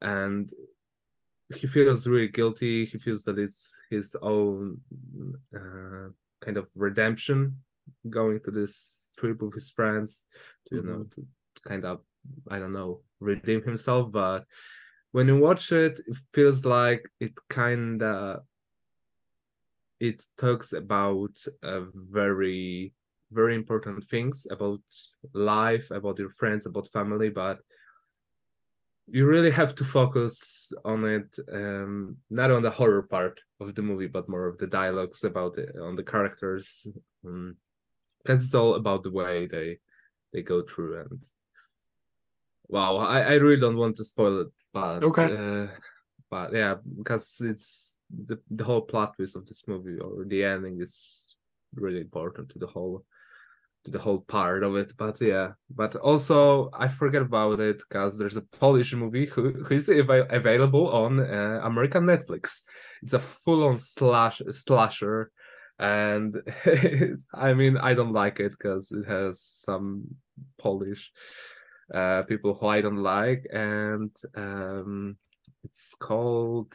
and 0.00 0.50
he 1.54 1.66
feels 1.66 2.06
really 2.06 2.28
guilty. 2.28 2.84
He 2.84 2.98
feels 2.98 3.24
that 3.24 3.38
it's 3.38 3.74
his 3.90 4.16
own 4.22 4.80
uh, 5.54 6.08
kind 6.44 6.56
of 6.56 6.68
redemption 6.74 7.58
going 8.08 8.40
to 8.40 8.50
this 8.50 9.10
trip 9.18 9.42
with 9.42 9.54
his 9.54 9.70
friends 9.70 10.26
to 10.68 10.76
you 10.76 10.82
know 10.82 11.04
to 11.10 11.26
kind 11.66 11.84
of 11.84 12.00
I 12.48 12.58
don't 12.58 12.72
know 12.72 13.00
redeem 13.20 13.62
himself. 13.62 14.10
But 14.10 14.46
when 15.12 15.28
you 15.28 15.38
watch 15.38 15.70
it, 15.70 16.00
it 16.06 16.16
feels 16.32 16.64
like 16.64 17.08
it 17.20 17.34
kind 17.48 18.02
of 18.02 18.42
it 20.08 20.22
talks 20.36 20.72
about 20.72 21.36
a 21.62 21.76
very 21.94 22.92
very 23.32 23.54
important 23.54 24.04
things 24.04 24.46
about 24.50 24.82
life, 25.32 25.90
about 25.90 26.18
your 26.18 26.30
friends, 26.30 26.66
about 26.66 26.92
family, 26.92 27.30
but 27.30 27.58
you 29.06 29.26
really 29.26 29.50
have 29.50 29.74
to 29.74 29.84
focus 29.84 30.72
on 30.84 31.04
it 31.04 31.38
um, 31.52 32.16
not 32.30 32.50
on 32.50 32.62
the 32.62 32.70
horror 32.70 33.02
part 33.02 33.38
of 33.60 33.74
the 33.74 33.82
movie 33.82 34.06
but 34.06 34.28
more 34.28 34.46
of 34.46 34.56
the 34.58 34.66
dialogues 34.66 35.24
about 35.24 35.58
it 35.58 35.76
on 35.78 35.94
the 35.94 36.02
characters 36.02 36.86
because 37.22 37.26
um, 37.26 37.56
it's 38.26 38.54
all 38.54 38.74
about 38.76 39.02
the 39.02 39.10
way 39.10 39.46
they 39.46 39.78
they 40.32 40.40
go 40.40 40.62
through 40.62 41.00
and 41.00 41.22
wow 42.68 42.96
i, 42.96 43.20
I 43.20 43.34
really 43.34 43.60
don't 43.60 43.76
want 43.76 43.96
to 43.96 44.04
spoil 44.04 44.40
it 44.40 44.48
but 44.72 45.04
okay. 45.04 45.36
uh, 45.36 45.66
but 46.30 46.54
yeah 46.54 46.76
because 46.96 47.42
it's 47.44 47.93
the, 48.10 48.38
the 48.50 48.64
whole 48.64 48.82
plot 48.82 49.14
twist 49.16 49.36
of 49.36 49.46
this 49.46 49.66
movie 49.66 49.98
or 49.98 50.24
the 50.24 50.44
ending 50.44 50.80
is 50.80 51.36
really 51.74 52.00
important 52.00 52.48
to 52.50 52.58
the 52.58 52.66
whole 52.66 53.04
to 53.84 53.90
the 53.90 53.98
whole 53.98 54.20
part 54.20 54.62
of 54.62 54.76
it 54.76 54.92
but 54.96 55.20
yeah. 55.20 55.52
But 55.68 55.96
also 55.96 56.70
i 56.72 56.88
forget 56.88 57.22
about 57.22 57.60
it 57.60 57.78
because 57.78 58.18
there's 58.18 58.36
a 58.36 58.42
polish 58.42 58.94
movie 58.94 59.26
who, 59.26 59.50
who 59.50 59.74
is 59.74 59.88
av- 59.88 60.30
available 60.30 60.90
on 60.90 61.20
uh, 61.20 61.60
american 61.62 62.04
netflix. 62.04 62.62
It's 63.02 63.12
a 63.12 63.18
full-on 63.18 63.76
slash 63.76 64.40
slasher 64.50 65.30
and 65.78 66.36
i 67.34 67.52
mean 67.52 67.76
i 67.78 67.94
don't 67.94 68.12
like 68.12 68.38
it 68.38 68.52
because 68.52 68.92
it 68.92 69.06
has 69.08 69.42
some 69.42 70.04
polish 70.58 71.10
uh, 71.92 72.22
people 72.22 72.54
who 72.54 72.66
i 72.66 72.80
don't 72.80 73.02
like 73.02 73.44
and 73.52 74.14
um, 74.36 75.16
it's 75.64 75.94
called 75.98 76.72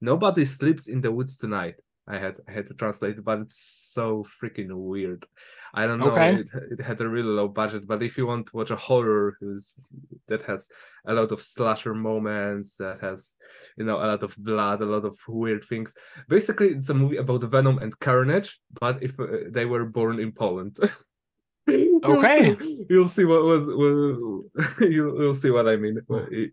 nobody 0.00 0.44
sleeps 0.44 0.86
in 0.88 1.00
the 1.00 1.10
woods 1.10 1.36
tonight 1.36 1.76
I 2.10 2.18
had 2.18 2.40
I 2.48 2.52
had 2.52 2.66
to 2.66 2.74
translate 2.74 3.18
it, 3.18 3.24
but 3.24 3.38
it's 3.40 3.62
so 3.94 4.24
freaking 4.42 4.72
weird. 4.72 5.24
I 5.72 5.86
don't 5.86 6.00
know. 6.00 6.08
Okay. 6.08 6.40
It, 6.40 6.48
it 6.72 6.80
had 6.80 7.00
a 7.00 7.08
really 7.08 7.28
low 7.28 7.46
budget, 7.46 7.86
but 7.86 8.02
if 8.02 8.18
you 8.18 8.26
want 8.26 8.46
to 8.48 8.56
watch 8.56 8.70
a 8.70 8.76
horror 8.76 9.36
who's 9.38 9.92
that 10.26 10.42
has 10.42 10.68
a 11.06 11.14
lot 11.14 11.30
of 11.30 11.40
slasher 11.40 11.94
moments, 11.94 12.76
that 12.78 13.00
has 13.00 13.36
you 13.76 13.84
know 13.84 13.98
a 13.98 14.06
lot 14.10 14.22
of 14.24 14.34
blood, 14.36 14.80
a 14.80 14.86
lot 14.86 15.04
of 15.04 15.16
weird 15.28 15.64
things. 15.64 15.94
Basically, 16.28 16.68
it's 16.70 16.88
a 16.88 16.94
movie 16.94 17.18
about 17.18 17.44
Venom 17.44 17.78
and 17.78 17.96
Carnage, 18.00 18.58
but 18.80 19.00
if 19.02 19.20
uh, 19.20 19.26
they 19.48 19.66
were 19.66 19.84
born 19.84 20.18
in 20.18 20.32
Poland. 20.32 20.78
you'll 21.68 22.24
Okay. 22.24 22.56
see, 22.56 22.86
you'll 22.90 23.08
see 23.08 23.24
what 23.24 23.44
was 23.44 23.68
you'll, 24.80 25.20
you'll 25.20 25.34
see 25.34 25.50
what 25.50 25.68
I 25.68 25.76
mean 25.76 26.00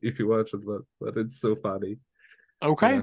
if 0.01 0.19
you 0.19 0.27
watch 0.27 0.53
it, 0.53 0.65
but 0.65 0.81
but 0.99 1.17
it's 1.17 1.39
so 1.39 1.55
funny. 1.55 1.97
Okay. 2.61 2.97
Yeah. 2.97 3.01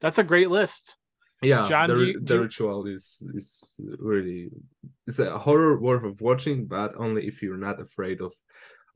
That's 0.00 0.18
a 0.18 0.24
great 0.24 0.50
list. 0.50 0.96
yeah 1.42 1.62
John, 1.68 1.88
the, 1.90 1.96
you- 2.06 2.20
the 2.20 2.34
do- 2.34 2.42
ritual 2.42 2.86
is 2.86 3.04
is 3.34 3.80
really 4.12 4.50
it's 5.06 5.18
a 5.20 5.38
horror 5.46 5.74
worth 5.86 6.04
of 6.10 6.20
watching 6.20 6.66
but 6.66 6.90
only 7.04 7.22
if 7.30 7.42
you're 7.42 7.56
not 7.68 7.80
afraid 7.80 8.18
of 8.20 8.32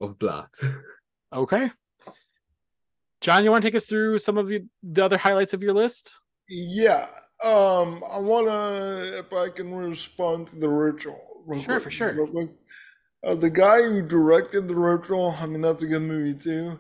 of 0.00 0.18
blood 0.18 0.48
Okay. 1.42 1.70
John, 3.20 3.44
you 3.44 3.50
want 3.53 3.62
to 3.62 3.68
take 3.68 3.76
us 3.76 3.86
through 3.86 4.18
some 4.18 4.36
of 4.36 4.48
the, 4.48 4.64
the 4.82 5.05
other 5.05 5.16
highlights 5.16 5.55
of 5.55 5.62
your 5.62 5.72
list? 5.72 6.12
Yeah. 6.48 7.07
Um, 7.44 8.03
I 8.11 8.18
wanna 8.18 9.20
if 9.22 9.32
I 9.32 9.48
can 9.48 9.72
respond 9.72 10.48
to 10.48 10.57
the 10.57 10.68
ritual. 10.68 11.20
Sure, 11.55 11.61
quick- 11.62 11.82
for 11.84 11.90
sure. 11.90 12.28
Uh, 13.24 13.34
the 13.36 13.50
guy 13.50 13.80
who 13.82 14.03
directed 14.03 14.66
the 14.66 14.74
ritual, 14.74 15.36
I 15.40 15.46
mean 15.46 15.61
that's 15.62 15.82
a 15.82 15.86
good 15.86 16.03
movie 16.03 16.34
too. 16.38 16.78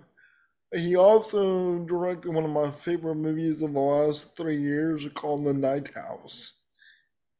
He 0.74 0.96
also 0.96 1.80
directed 1.80 2.32
one 2.32 2.44
of 2.44 2.50
my 2.50 2.70
favorite 2.70 3.16
movies 3.16 3.60
of 3.60 3.74
the 3.74 3.80
last 3.80 4.36
three 4.36 4.60
years 4.60 5.06
called 5.14 5.44
The 5.44 5.52
Night 5.52 5.92
House. 5.94 6.54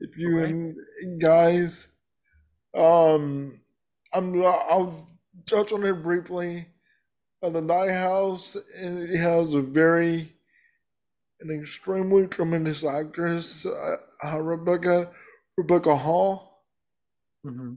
If 0.01 0.19
you 0.19 0.75
guys, 1.19 1.89
um, 2.75 3.61
I'm 4.13 4.43
I'll 4.45 5.09
touch 5.47 5.73
on 5.73 5.85
it 5.85 6.03
briefly. 6.03 6.67
Uh, 7.43 7.51
the 7.51 7.63
Night 7.63 7.93
House 7.93 8.57
and 8.77 9.03
it 9.03 9.17
has 9.17 9.55
a 9.55 9.63
very 9.63 10.33
an 11.41 11.51
extremely 11.51 12.27
tremendous 12.27 12.85
actress, 12.85 13.67
uh, 13.67 13.97
uh, 14.25 14.41
Rebecca 14.41 15.11
Rebecca 15.57 15.97
Hall. 15.97 16.65
Mm-hmm. 17.47 17.75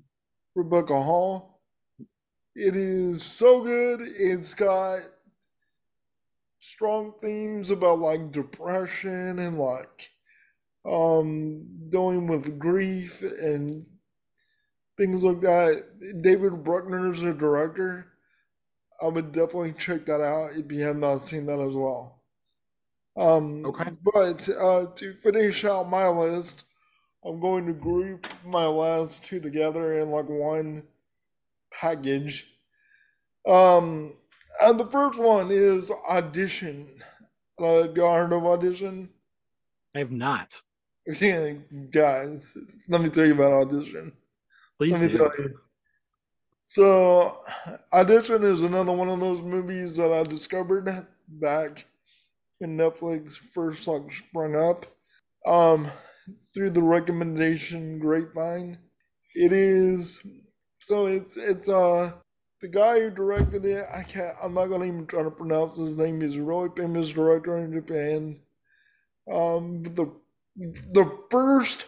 Rebecca 0.56 1.02
Hall. 1.02 1.62
It 2.56 2.76
is 2.76 3.24
so 3.24 3.62
good. 3.62 4.02
It's 4.02 4.54
got 4.54 5.00
strong 6.66 7.14
themes 7.22 7.72
about 7.72 8.00
like 8.00 8.32
depression 8.32 9.40
and 9.40 9.58
like 9.60 10.12
um 10.86 11.68
dealing 11.90 12.28
with 12.28 12.60
grief 12.60 13.22
and 13.22 13.86
things 14.98 15.24
like 15.24 15.42
that. 15.42 16.22
David 16.22 16.64
Bruckner 16.64 17.12
is 17.12 17.22
the 17.22 17.34
director. 17.34 18.08
I 19.02 19.08
would 19.08 19.32
definitely 19.34 19.74
check 19.74 20.06
that 20.08 20.22
out 20.22 20.54
if 20.56 20.72
you 20.72 20.84
have 20.84 20.98
not 20.98 21.28
seen 21.28 21.46
that 21.48 21.60
as 21.60 21.76
well. 21.76 22.22
Um, 23.18 23.66
Okay. 23.66 23.92
But 24.14 24.48
uh, 24.50 24.88
to 24.96 25.14
finish 25.16 25.66
out 25.66 25.90
my 25.90 26.08
list, 26.08 26.64
I'm 27.26 27.40
going 27.42 27.68
to 27.68 27.74
group 27.74 28.28
my 28.46 28.68
last 28.68 29.24
two 29.26 29.40
together 29.42 30.00
in 30.00 30.12
like 30.12 30.30
one 30.30 30.84
package. 31.72 32.48
Um, 33.48 34.14
and 34.62 34.80
the 34.80 34.88
first 34.88 35.20
one 35.20 35.50
is 35.52 35.92
Audition. 36.10 36.88
Uh, 37.60 37.84
have 37.84 37.96
y'all 37.96 38.16
heard 38.16 38.34
of 38.34 38.46
Audition? 38.46 39.10
I 39.96 40.00
have 40.00 40.12
not. 40.12 40.62
Yeah, 41.08 41.54
guys, 41.92 42.58
let 42.90 43.02
me 43.02 43.10
tell 43.10 43.26
you 43.26 43.34
about 43.34 43.54
Audition. 43.54 44.12
Please 44.78 44.94
Let 44.94 45.02
me 45.02 45.08
do. 45.10 45.18
tell 45.20 45.32
you. 45.38 45.60
So, 46.64 47.44
Audition 47.94 48.44
is 48.44 48.62
another 48.62 48.92
one 48.92 49.10
of 49.10 49.20
those 49.20 49.42
movies 49.42 49.96
that 49.98 50.12
I 50.12 50.24
discovered 50.24 51.06
back 51.28 51.86
when 52.58 52.78
Netflix 52.78 53.34
first 53.34 53.88
like 53.88 54.12
sprung 54.12 54.56
up. 54.56 54.86
Um, 55.46 55.92
through 56.54 56.72
the 56.72 56.84
recommendation 56.84 58.00
grapevine. 58.00 58.78
It 59.34 59.52
is 59.52 60.22
so 60.80 61.08
it's 61.08 61.38
it's 61.38 61.68
uh 61.68 62.14
the 62.62 62.68
guy 62.68 63.00
who 63.00 63.10
directed 63.10 63.66
it. 63.66 63.86
I 63.94 64.04
can't. 64.04 64.36
I'm 64.42 64.54
not 64.54 64.68
gonna 64.68 64.86
even 64.86 65.08
try 65.08 65.24
to 65.24 65.32
pronounce 65.32 65.78
his 65.78 65.96
name. 65.96 66.22
He's 66.22 66.36
a 66.36 66.42
really 66.42 66.70
famous 66.76 67.10
director 67.10 67.58
in 67.58 67.74
Japan. 67.74 68.40
Um, 69.32 69.84
the 69.84 70.14
the 70.56 71.20
first 71.30 71.86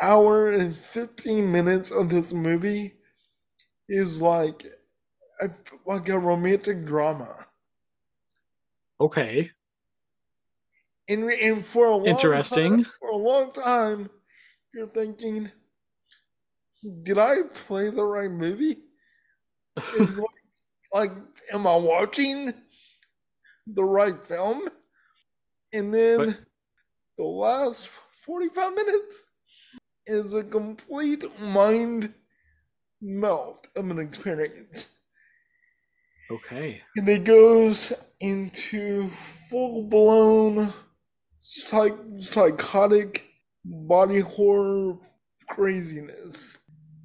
hour 0.00 0.50
and 0.50 0.74
15 0.74 1.50
minutes 1.50 1.90
of 1.90 2.10
this 2.10 2.32
movie 2.32 2.94
is 3.88 4.20
like 4.20 4.64
a, 5.40 5.50
like 5.86 6.08
a 6.08 6.18
romantic 6.18 6.84
drama. 6.84 7.46
Okay. 9.00 9.50
And, 11.08 11.24
and 11.24 11.64
for 11.64 11.86
a 11.86 11.96
long 11.96 12.06
Interesting. 12.06 12.84
time, 12.84 12.92
for 13.00 13.10
a 13.10 13.16
long 13.16 13.52
time, 13.52 14.10
you're 14.72 14.88
thinking, 14.88 15.50
did 17.02 17.18
I 17.18 17.42
play 17.66 17.90
the 17.90 18.04
right 18.04 18.30
movie? 18.30 18.78
Is 19.98 20.18
like, 20.18 20.26
like, 20.92 21.12
am 21.52 21.66
I 21.66 21.76
watching 21.76 22.52
the 23.66 23.84
right 23.84 24.26
film? 24.26 24.68
And 25.72 25.92
then 25.94 26.16
But- 26.18 26.40
the 27.16 27.24
last 27.24 27.88
45 28.26 28.74
minutes 28.74 29.24
is 30.06 30.34
a 30.34 30.42
complete 30.42 31.24
mind 31.40 32.14
melt 33.00 33.68
of 33.76 33.90
an 33.90 33.98
experience. 33.98 34.88
Okay. 36.30 36.80
And 36.96 37.08
it 37.08 37.24
goes 37.24 37.92
into 38.20 39.08
full 39.08 39.84
blown 39.84 40.72
psych- 41.40 41.98
psychotic 42.20 43.26
body 43.64 44.20
horror 44.20 44.98
craziness. 45.48 46.56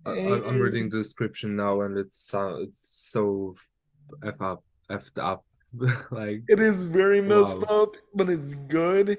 I, 0.06 0.12
I- 0.12 0.48
I'm 0.48 0.60
reading 0.60 0.90
the 0.90 0.98
description 0.98 1.56
now 1.56 1.82
and 1.82 1.98
it's 1.98 2.34
uh, 2.34 2.58
it's 2.62 3.10
so 3.12 3.56
f 4.24 4.40
up 4.42 4.64
effed 4.90 5.18
up 5.22 5.46
like 6.12 6.44
It 6.48 6.60
is 6.60 6.84
very 6.84 7.22
messed 7.22 7.64
Wow. 7.64 7.84
up, 7.84 7.96
but 8.14 8.30
it's 8.30 8.54
good 8.56 9.18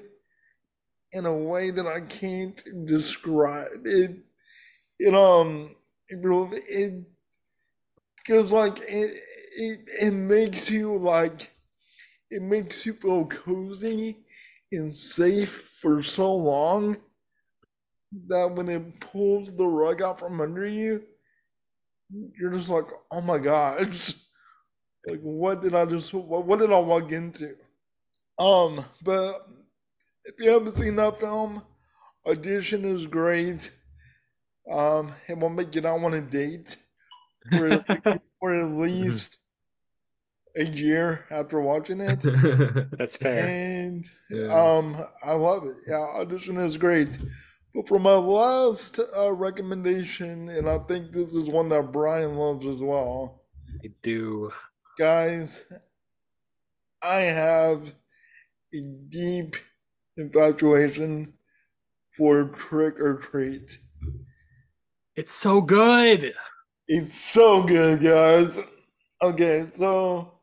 in 1.11 1.25
a 1.25 1.33
way 1.35 1.71
that 1.71 1.87
I 1.87 2.01
can't 2.01 2.61
describe. 2.85 3.85
It 3.85 4.17
it 4.99 5.13
um 5.15 5.75
it 6.09 6.19
it 6.23 7.03
because 8.17 8.51
like 8.51 8.79
it, 8.79 9.21
it 9.57 9.79
it 10.01 10.11
makes 10.11 10.69
you 10.69 10.95
like 10.97 11.51
it 12.29 12.41
makes 12.41 12.85
you 12.85 12.93
feel 12.93 13.25
cozy 13.25 14.17
and 14.71 14.97
safe 14.97 15.69
for 15.81 16.03
so 16.03 16.33
long 16.33 16.97
that 18.27 18.51
when 18.51 18.69
it 18.69 18.99
pulls 18.99 19.55
the 19.55 19.67
rug 19.67 20.01
out 20.01 20.19
from 20.19 20.41
under 20.41 20.65
you, 20.67 21.03
you're 22.39 22.51
just 22.51 22.69
like, 22.69 22.85
oh 23.11 23.21
my 23.21 23.37
gosh. 23.37 24.13
Like 25.07 25.21
what 25.21 25.61
did 25.61 25.73
I 25.73 25.85
just 25.85 26.13
what, 26.13 26.45
what 26.45 26.59
did 26.59 26.73
I 26.73 26.79
walk 26.79 27.13
into? 27.13 27.55
Um, 28.37 28.83
but 29.03 29.47
if 30.25 30.35
you 30.37 30.49
haven't 30.49 30.75
seen 30.75 30.97
that 30.97 31.19
film, 31.19 31.61
Audition 32.27 32.83
is 32.83 33.05
great. 33.05 33.71
Um, 34.69 35.13
it 35.29 35.37
will 35.37 35.49
make 35.49 35.73
you 35.73 35.81
not 35.81 36.01
want 36.01 36.13
to 36.13 36.21
date 36.21 36.75
for, 37.49 37.85
for 38.39 38.53
at 38.53 38.69
least 38.71 39.37
a 40.57 40.65
year 40.65 41.25
after 41.31 41.61
watching 41.61 42.01
it. 42.01 42.21
That's 42.97 43.15
fair. 43.15 43.47
And 43.47 44.05
Yeah. 44.29 44.47
um, 44.53 44.97
I 45.23 45.33
love 45.33 45.65
it. 45.67 45.77
Yeah, 45.87 46.05
audition 46.19 46.57
is 46.57 46.75
great. 46.75 47.17
But 47.77 47.87
for 47.87 47.99
my 47.99 48.15
last 48.15 48.99
uh, 49.15 49.31
recommendation, 49.31 50.49
and 50.49 50.67
I 50.67 50.79
think 50.79 51.11
this 51.11 51.35
is 51.35 51.47
one 51.47 51.69
that 51.69 51.91
Brian 51.91 52.35
loves 52.35 52.65
as 52.65 52.81
well, 52.81 53.43
I 53.85 53.89
do. 54.01 54.51
guys, 54.97 55.63
I 57.03 57.17
have 57.17 57.93
a 58.73 58.81
deep 59.09 59.57
infatuation 60.17 61.33
for 62.17 62.45
Trick 62.45 62.95
'r 62.99 63.17
Treat. 63.17 63.77
It's 65.15 65.33
so 65.33 65.61
good. 65.61 66.33
It's 66.87 67.13
so 67.13 67.61
good, 67.61 68.01
guys. 68.01 68.59
Okay, 69.21 69.67
so 69.71 70.39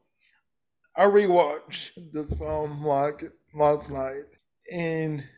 I 0.97 1.07
rewatched 1.07 2.13
this 2.13 2.33
film 2.35 2.87
like 2.87 3.25
last 3.53 3.91
night, 3.91 4.39
and 4.71 5.29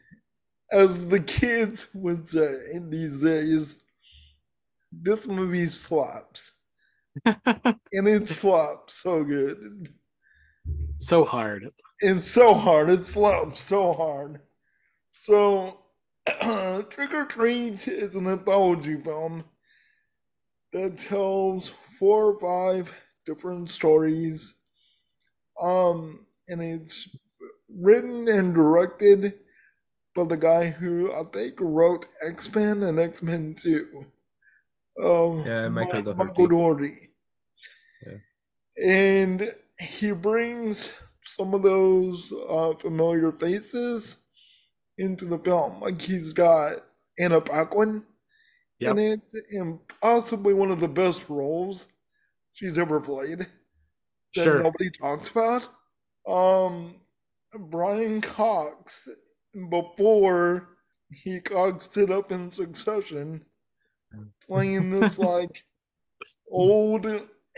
as 0.73 1.09
the 1.09 1.21
kids 1.21 1.89
would 1.95 2.27
say 2.27 2.71
in 2.73 2.91
these 2.91 3.21
days, 3.21 3.77
this 4.93 5.27
movie 5.27 5.67
slaps, 5.67 6.53
and 7.25 8.09
it 8.09 8.29
slaps 8.29 8.95
so 8.95 9.25
good. 9.25 9.93
So 10.99 11.25
hard. 11.25 11.71
And 12.03 12.21
so 12.21 12.55
hard. 12.55 12.91
It 12.91 13.05
slaps 13.05 13.61
so 13.61 13.93
hard. 13.93 14.41
So, 15.13 15.81
Trick 16.27 17.13
'r 17.13 17.27
Treat 17.27 17.87
is 17.89 18.15
an 18.17 18.27
anthology 18.27 19.01
film 19.01 19.45
that 20.73 20.99
tells 20.99 21.73
four 21.99 22.33
or 22.33 22.41
five 22.41 22.93
different 23.25 23.71
stories. 23.71 24.55
Um, 25.61 26.27
and 26.49 26.63
it's 26.63 27.09
written 27.69 28.29
and 28.29 28.55
directed 28.55 29.35
by 30.17 30.25
the 30.25 30.37
guy 30.37 30.71
who 30.71 31.13
I 31.13 31.23
think 31.33 31.57
wrote 31.61 32.07
X 32.23 32.53
Men 32.55 32.83
and 32.83 32.99
X 32.99 33.23
Men 33.23 33.55
Two. 33.55 34.07
Um, 35.03 35.45
Yeah, 35.47 35.69
Michael 35.69 35.97
Mi- 35.97 36.03
Dougherty. 36.03 36.25
Michael 36.25 36.47
Dougherty. 36.49 37.09
Yeah. 38.07 38.85
And 38.85 39.55
he 39.79 40.13
brings 40.13 40.93
some 41.25 41.55
of 41.55 41.63
those 41.63 42.33
uh, 42.49 42.73
familiar 42.75 43.33
faces 43.33 44.19
into 44.99 45.25
the 45.27 45.39
film. 45.39 45.81
Like 45.81 46.01
he's 46.01 46.33
got 46.33 46.75
Anna 47.19 47.41
Paquin 47.41 48.03
Yep. 48.79 48.97
and 49.53 49.79
possibly 50.03 50.53
one 50.55 50.71
of 50.71 50.81
the 50.81 50.89
best 50.89 51.29
roles 51.31 51.89
she's 52.53 52.79
ever 52.79 53.01
played 53.01 53.41
that 54.35 54.43
Sure. 54.45 54.63
nobody 54.63 54.91
talks 54.91 55.29
about. 55.29 55.69
Um, 56.29 56.97
Brian 57.59 58.21
Cox, 58.21 59.09
before 59.71 60.69
he 61.11 61.41
coxed 61.41 61.97
it 61.97 62.11
up 62.11 62.33
in 62.33 62.51
succession, 62.51 63.45
playing 64.47 64.91
this 64.91 65.19
like 65.31 65.65
old, 66.51 67.07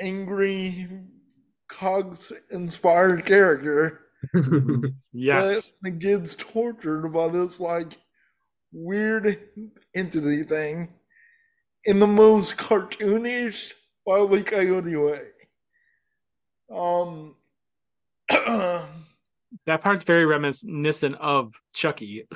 angry, 0.01 0.89
cogs 1.69 2.33
inspired 2.51 3.27
character 3.27 4.01
Yes. 5.13 5.73
that 5.83 5.99
gets 5.99 6.35
tortured 6.35 7.09
by 7.09 7.29
this 7.29 7.61
like 7.61 7.99
weird 8.73 9.39
entity 9.95 10.43
thing 10.43 10.89
in 11.85 11.99
the 12.01 12.07
most 12.07 12.57
cartoonish 12.57 13.73
Wile 14.05 14.35
E. 14.37 14.43
Coyote 14.43 14.97
way. 14.97 15.23
Um, 16.71 17.37
That 19.69 19.83
part's 19.83 20.03
very 20.03 20.25
reminiscent 20.25 21.17
of 21.21 21.53
Chucky. 21.75 22.27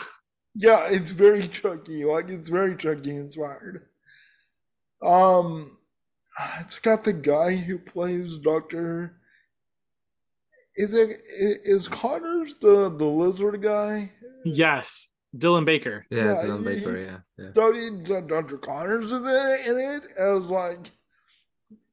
yeah, 0.55 0.87
it's 0.91 1.11
very 1.11 1.49
Chucky. 1.49 2.05
Like 2.05 2.29
it's 2.29 2.49
very 2.49 2.77
Chucky 2.77 3.11
inspired. 3.17 3.87
Um, 5.03 5.79
it's 6.61 6.79
got 6.79 7.05
the 7.05 7.15
guy 7.15 7.57
who 7.57 7.79
plays 7.79 8.39
Doctor. 8.39 9.17
Is 10.77 10.93
it 10.95 11.21
is 11.27 11.89
Connors 11.89 12.55
the 12.61 12.91
the 12.91 13.07
lizard 13.07 13.63
guy? 13.63 14.13
Yes. 14.45 15.09
Dylan 15.35 15.65
Baker. 15.65 16.05
yeah, 16.11 16.25
Yeah, 16.25 16.35
Dylan 16.45 16.59
he- 16.59 16.65
Baker, 16.65 16.99
yeah. 16.99 17.19
yeah. 17.39 17.51
Dr. 17.55 18.21
Dr. 18.27 18.59
Connors 18.59 19.07
is 19.11 19.21
in 19.21 19.27
it, 19.27 19.67
in 19.67 19.79
it 19.79 20.03
as 20.19 20.51
like 20.51 20.91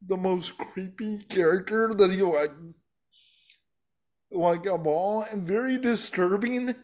the 0.06 0.18
most 0.18 0.58
creepy 0.58 1.20
character 1.30 1.94
that 1.94 2.12
you 2.12 2.30
like, 2.34 2.52
like 4.32 4.66
a 4.66 4.78
ball 4.78 5.24
and 5.24 5.48
very 5.48 5.78
disturbing 5.78 6.76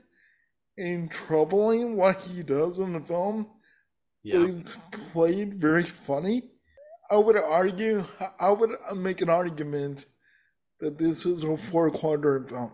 and 0.77 1.11
troubling 1.11 1.95
what 1.95 2.21
he 2.21 2.43
does 2.43 2.79
in 2.79 2.93
the 2.93 2.99
film. 2.99 3.47
Yeah. 4.23 4.45
It's 4.47 4.75
played 5.13 5.55
very 5.55 5.85
funny. 5.85 6.49
I 7.09 7.17
would 7.17 7.37
argue, 7.37 8.03
I 8.39 8.49
would 8.49 8.71
make 8.95 9.21
an 9.21 9.29
argument 9.29 10.05
that 10.79 10.97
this 10.97 11.25
is 11.25 11.43
a 11.43 11.55
four 11.55 11.91
quadrant 11.91 12.49
film. 12.49 12.71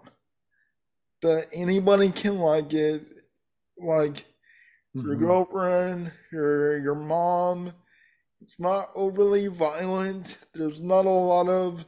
That 1.21 1.49
anybody 1.53 2.11
can 2.11 2.39
like 2.39 2.73
it, 2.73 3.03
like 3.77 4.25
your 4.93 5.15
Mhm. 5.15 5.19
girlfriend, 5.19 6.11
your 6.31 6.79
your 6.79 6.95
mom. 6.95 7.73
It's 8.41 8.59
not 8.59 8.91
overly 8.95 9.47
violent. 9.47 10.37
There's 10.53 10.79
not 10.79 11.05
a 11.05 11.09
lot 11.09 11.47
of 11.47 11.85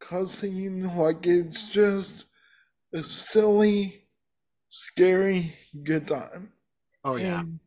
cussing. 0.00 0.84
Like 0.96 1.26
it's 1.26 1.72
just 1.72 2.24
a 2.92 3.02
silly, 3.02 4.06
scary 4.70 5.54
good 5.82 6.08
time. 6.08 6.52
Oh 7.04 7.16
yeah. 7.16 7.40
And, 7.40 7.60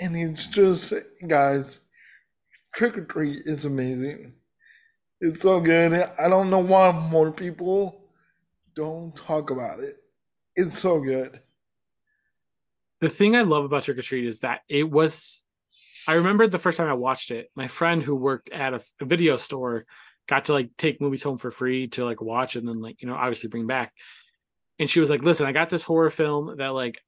and 0.00 0.16
it's 0.16 0.46
just 0.48 0.92
guys, 1.26 1.80
Trick 2.74 2.96
'r 2.96 3.04
Treat 3.04 3.42
is 3.46 3.64
amazing. 3.64 4.34
It's 5.20 5.42
so 5.42 5.60
good. 5.60 5.92
I 6.18 6.28
don't 6.28 6.50
know 6.50 6.58
why 6.58 6.92
more 6.92 7.32
people 7.32 8.08
don't 8.74 9.14
talk 9.14 9.50
about 9.50 9.80
it. 9.80 9.96
It's 10.56 10.78
so 10.78 11.00
good. 11.00 11.40
The 13.00 13.08
thing 13.08 13.36
I 13.36 13.42
love 13.42 13.64
about 13.64 13.84
Trick 13.84 13.98
'r 13.98 14.02
Treat 14.02 14.26
is 14.26 14.40
that 14.40 14.60
it 14.68 14.90
was. 14.90 15.42
I 16.06 16.14
remember 16.14 16.46
the 16.46 16.58
first 16.58 16.76
time 16.76 16.88
I 16.88 16.94
watched 16.94 17.30
it. 17.30 17.50
My 17.54 17.66
friend 17.66 18.02
who 18.02 18.14
worked 18.14 18.50
at 18.50 18.74
a, 18.74 18.82
a 19.00 19.06
video 19.06 19.38
store 19.38 19.86
got 20.28 20.46
to 20.46 20.52
like 20.52 20.70
take 20.76 21.00
movies 21.00 21.22
home 21.22 21.38
for 21.38 21.50
free 21.50 21.88
to 21.88 22.04
like 22.04 22.20
watch 22.20 22.56
and 22.56 22.66
then 22.66 22.80
like 22.80 23.00
you 23.00 23.08
know 23.08 23.14
obviously 23.14 23.48
bring 23.48 23.66
back. 23.66 23.92
And 24.78 24.90
she 24.90 25.00
was 25.00 25.10
like, 25.10 25.22
"Listen, 25.22 25.46
I 25.46 25.52
got 25.52 25.70
this 25.70 25.82
horror 25.82 26.10
film 26.10 26.56
that 26.58 26.68
like 26.68 27.00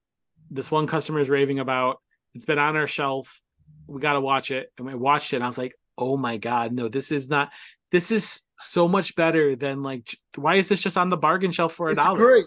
this 0.51 0.71
one 0.71 0.87
customer 0.87 1.21
is 1.21 1.29
raving 1.29 1.59
about. 1.59 2.01
It's 2.35 2.47
been 2.47 2.59
on 2.59 2.77
our 2.77 2.87
shelf. 2.87 3.41
We 3.87 4.01
got 4.01 4.13
to 4.13 4.21
watch 4.21 4.51
it." 4.51 4.73
And 4.79 4.87
we 4.87 4.95
watched 4.95 5.33
it. 5.33 5.37
and 5.37 5.45
I 5.45 5.49
was 5.49 5.59
like, 5.59 5.75
"Oh 5.99 6.17
my 6.17 6.37
god, 6.37 6.73
no! 6.73 6.89
This 6.89 7.11
is 7.11 7.29
not. 7.29 7.51
This 7.91 8.11
is 8.11 8.41
so 8.59 8.87
much 8.87 9.17
better 9.17 9.57
than 9.57 9.83
like. 9.83 10.17
Why 10.37 10.57
is 10.57 10.69
this 10.69 10.83
just 10.83 10.97
on 10.97 11.09
the 11.09 11.17
bargain 11.17 11.51
shelf 11.51 11.73
for 11.73 11.89
a 11.89 11.95
dollar?" 11.95 12.19
great. 12.19 12.47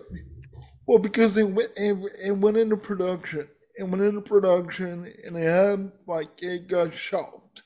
Well, 0.87 0.99
because 0.99 1.37
it 1.37 1.43
went 1.43 1.69
it, 1.75 1.97
it 2.23 2.37
went 2.37 2.57
into 2.57 2.77
production. 2.77 3.47
It 3.77 3.83
went 3.83 4.03
into 4.03 4.21
production 4.21 5.13
and 5.25 5.37
it 5.37 5.43
had 5.43 5.91
like 6.07 6.29
it 6.41 6.67
got 6.67 6.93
shelved 6.93 7.63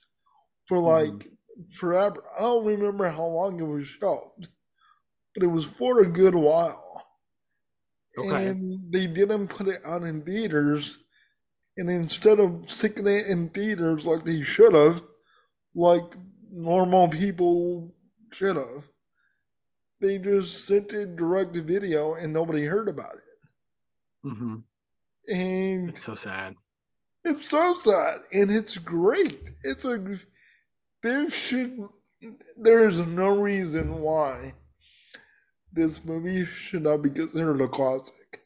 for 0.67 0.77
mm-hmm. 0.77 1.11
like 1.11 1.32
forever. 1.75 2.23
I 2.37 2.41
don't 2.41 2.65
remember 2.65 3.07
how 3.09 3.25
long 3.25 3.59
it 3.59 3.63
was 3.63 3.87
shelved, 3.87 4.47
but 5.33 5.43
it 5.43 5.47
was 5.47 5.65
for 5.65 6.01
a 6.01 6.07
good 6.07 6.35
while. 6.35 7.05
Okay. 8.17 8.47
And 8.47 8.91
they 8.91 9.07
didn't 9.07 9.47
put 9.47 9.67
it 9.67 9.81
out 9.85 10.03
in 10.03 10.21
theaters. 10.21 10.99
And 11.77 11.89
instead 11.89 12.39
of 12.39 12.65
sticking 12.69 13.07
it 13.07 13.25
in 13.27 13.49
theaters 13.49 14.05
like 14.05 14.23
they 14.23 14.43
should 14.43 14.75
have, 14.75 15.01
like 15.73 16.03
normal 16.51 17.07
people 17.07 17.95
should 18.31 18.55
have, 18.55 18.83
they 19.99 20.19
just 20.19 20.67
sent 20.67 20.93
it 20.93 21.15
direct 21.15 21.53
to 21.55 21.61
video 21.63 22.13
and 22.13 22.31
nobody 22.31 22.65
heard 22.65 22.87
about 22.89 23.15
it. 23.15 24.27
Mm-hmm. 24.27 24.55
And 25.33 25.89
It's 25.89 26.03
so 26.03 26.13
sad. 26.13 26.55
it's 27.23 27.49
so 27.49 27.73
sad. 27.73 28.19
And 28.31 28.51
it's 28.51 28.77
great. 28.77 29.49
It's 29.63 29.85
a 29.85 30.19
there 31.03 31.29
should 31.29 31.87
there 32.57 32.87
is 32.87 32.99
no 32.99 33.29
reason 33.29 33.99
why 33.99 34.53
this 35.71 36.03
movie 36.05 36.45
should 36.45 36.83
not 36.83 37.01
be 37.01 37.09
considered 37.09 37.61
a 37.61 37.67
classic. 37.67 38.41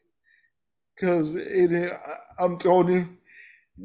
Cause 0.98 1.36
it 1.36 1.92
I'm 2.38 2.58
telling 2.58 2.88
you, 2.88 3.08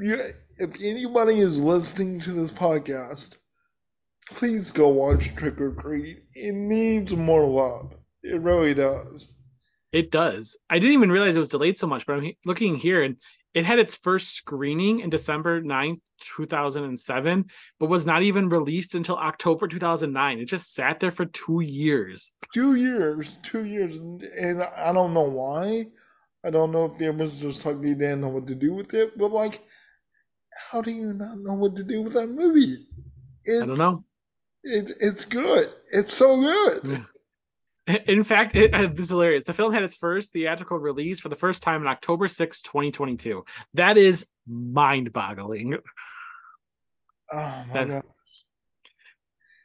you 0.05 0.23
if 0.57 0.71
anybody 0.81 1.39
is 1.39 1.59
listening 1.59 2.19
to 2.21 2.31
this 2.31 2.51
podcast, 2.51 3.35
please 4.31 4.71
go 4.71 4.89
watch 4.89 5.35
Trick 5.35 5.61
'r 5.61 5.71
Treat. 5.71 6.23
It 6.33 6.53
needs 6.53 7.15
more 7.15 7.47
love. 7.47 7.93
It 8.23 8.41
really 8.41 8.73
does. 8.73 9.35
It 9.91 10.09
does. 10.09 10.57
I 10.71 10.79
didn't 10.79 10.93
even 10.93 11.11
realize 11.11 11.35
it 11.35 11.39
was 11.39 11.49
delayed 11.49 11.77
so 11.77 11.85
much, 11.85 12.07
but 12.07 12.13
I'm 12.13 12.31
looking 12.45 12.75
here 12.75 13.03
and 13.03 13.17
It 13.53 13.65
had 13.65 13.79
its 13.79 13.95
first 13.95 14.33
screening 14.33 14.99
in 14.99 15.09
December 15.09 15.61
9th, 15.61 15.99
2007, 16.21 17.45
but 17.79 17.89
was 17.89 18.05
not 18.05 18.23
even 18.23 18.49
released 18.49 18.95
until 18.95 19.17
October 19.17 19.67
2009. 19.67 20.39
It 20.39 20.45
just 20.45 20.73
sat 20.73 20.99
there 20.99 21.11
for 21.11 21.25
two 21.25 21.61
years. 21.61 22.33
Two 22.53 22.75
years, 22.75 23.37
two 23.43 23.65
years, 23.65 23.97
and 23.97 24.63
I 24.63 24.91
don't 24.91 25.13
know 25.13 25.29
why. 25.29 25.87
I 26.43 26.49
don't 26.49 26.71
know 26.71 26.85
if 26.85 26.99
it 26.99 27.15
was 27.15 27.39
just 27.39 27.65
like 27.65 27.79
they 27.79 27.93
didn't 27.93 28.21
know 28.21 28.29
what 28.29 28.47
to 28.47 28.55
do 28.55 28.73
with 28.73 28.93
it, 28.93 29.17
but 29.17 29.31
like, 29.31 29.61
how 30.71 30.81
do 30.81 30.91
you 30.91 31.13
not 31.13 31.39
know 31.39 31.53
what 31.53 31.75
to 31.75 31.83
do 31.83 32.01
with 32.01 32.13
that 32.13 32.27
movie? 32.27 32.87
It's, 33.45 33.63
I 33.63 33.65
don't 33.65 33.77
know. 33.77 34.03
It's 34.63 34.91
it's 34.91 35.25
good. 35.25 35.69
It's 35.91 36.15
so 36.15 36.39
good. 36.39 37.05
In 38.07 38.23
fact, 38.23 38.55
it, 38.55 38.73
uh, 38.73 38.87
this 38.87 39.05
is 39.05 39.09
hilarious. 39.09 39.43
The 39.43 39.53
film 39.53 39.73
had 39.73 39.83
its 39.83 39.95
first 39.95 40.31
theatrical 40.31 40.77
release 40.77 41.19
for 41.19 41.29
the 41.29 41.35
first 41.35 41.61
time 41.63 41.81
on 41.81 41.87
October 41.87 42.27
6, 42.27 42.61
2022. 42.61 43.43
That 43.73 43.97
is 43.97 44.25
mind 44.47 45.11
boggling. 45.11 45.77
Oh 47.31 47.63
my 47.67 47.73
that, 47.73 47.87
god. 47.87 48.03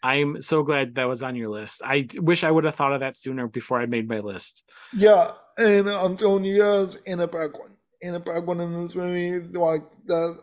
I'm 0.03 0.43
so 0.43 0.63
glad 0.63 0.95
that 0.95 1.09
was 1.09 1.23
on 1.23 1.37
your 1.37 1.49
list. 1.49 1.83
I 1.85 2.09
wish 2.17 2.45
I 2.45 2.51
would 2.51 2.65
have 2.65 2.75
thought 2.75 2.93
of 2.93 3.01
that 3.01 3.17
sooner 3.17 3.47
before 3.47 3.81
I 3.81 3.87
made 3.87 4.09
my 4.09 4.21
list. 4.21 4.65
Yeah, 4.97 5.33
and 5.57 5.89
I'm 5.89 6.17
telling 6.17 6.45
you 6.45 6.63
guys, 6.63 6.97
in 7.07 7.21
a 7.21 7.27
back 7.27 7.59
one. 7.59 7.73
In 8.01 8.15
a 8.15 8.21
back 8.21 8.47
one 8.47 8.61
in 8.61 8.81
this 8.81 8.95
movie, 8.95 9.41
like 9.59 9.83
that 10.07 10.39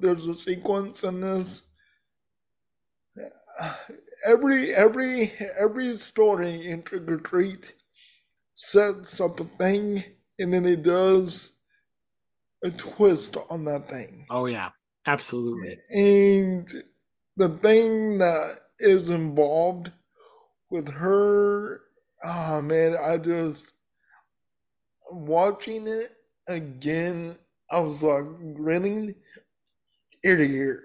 there's 0.00 0.26
a 0.26 0.36
sequence 0.36 1.02
in 1.02 1.20
this 1.20 1.62
every 4.24 4.74
every 4.74 5.32
every 5.58 5.96
story 5.98 6.68
in 6.68 6.82
Trick 6.82 7.04
'r 7.08 7.16
Treat 7.16 7.74
sets 8.52 9.20
up 9.20 9.40
a 9.40 9.44
thing 9.44 10.04
and 10.38 10.52
then 10.52 10.64
it 10.66 10.82
does 10.82 11.52
a 12.62 12.70
twist 12.70 13.36
on 13.48 13.64
that 13.64 13.88
thing. 13.88 14.26
Oh 14.30 14.46
yeah, 14.46 14.70
absolutely. 15.06 15.78
And 15.90 16.68
the 17.36 17.48
thing 17.48 18.18
that 18.18 18.60
is 18.78 19.08
involved 19.08 19.92
with 20.70 20.88
her, 20.90 21.80
oh 22.24 22.62
man, 22.62 22.96
I 22.96 23.16
just 23.16 23.72
watching 25.10 25.86
it 25.86 26.12
again. 26.48 27.36
I 27.70 27.80
was 27.80 28.02
like 28.02 28.24
grinning 28.54 29.14
ear 30.24 30.36
to 30.36 30.44
ear. 30.44 30.84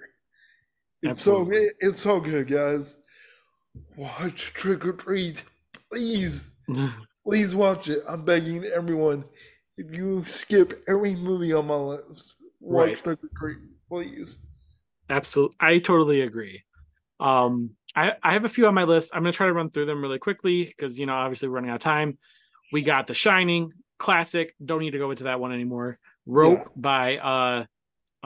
It's 1.02 1.20
Absolutely. 1.20 1.68
so 1.68 1.72
it's 1.80 2.02
so 2.02 2.20
good, 2.20 2.48
guys 2.48 2.98
watch 3.98 4.54
Trick 4.54 4.86
'r 4.86 4.94
Treat. 4.94 5.44
Please, 5.92 6.50
please 7.26 7.56
watch 7.56 7.90
it. 7.90 8.04
I'm 8.08 8.24
begging 8.24 8.64
everyone. 8.66 9.24
If 9.78 9.94
you 9.94 10.24
skip 10.24 10.84
every 10.88 11.16
movie 11.16 11.54
on 11.54 11.68
my 11.68 11.76
list, 11.76 12.36
watch 12.60 12.88
right. 12.88 12.98
Trick 12.98 13.20
'r 13.24 13.30
Treat, 13.38 13.58
please. 13.90 14.38
Absolutely, 15.10 15.58
I 15.60 15.80
totally 15.80 16.22
agree. 16.22 16.64
Um, 17.20 17.72
I 17.96 18.14
I 18.24 18.34
have 18.34 18.46
a 18.46 18.50
few 18.50 18.68
on 18.68 18.74
my 18.74 18.84
list. 18.84 19.12
I'm 19.14 19.22
gonna 19.22 19.32
try 19.32 19.48
to 19.48 19.54
run 19.54 19.70
through 19.70 19.86
them 19.86 20.02
really 20.02 20.20
quickly 20.20 20.66
because 20.66 21.00
you 21.00 21.06
know 21.06 21.16
obviously 21.16 21.48
we're 21.48 21.56
running 21.56 21.72
out 21.72 21.76
of 21.76 21.82
time. 21.82 22.18
We 22.72 22.82
got 22.82 23.08
The 23.08 23.14
Shining, 23.14 23.72
classic. 24.00 24.56
Don't 24.64 24.80
need 24.80 24.92
to 24.92 24.98
go 24.98 25.12
into 25.12 25.26
that 25.26 25.40
one 25.40 25.54
anymore. 25.54 26.00
Rope 26.26 26.60
yeah. 26.60 26.68
by 26.76 27.18
uh, 27.18 27.66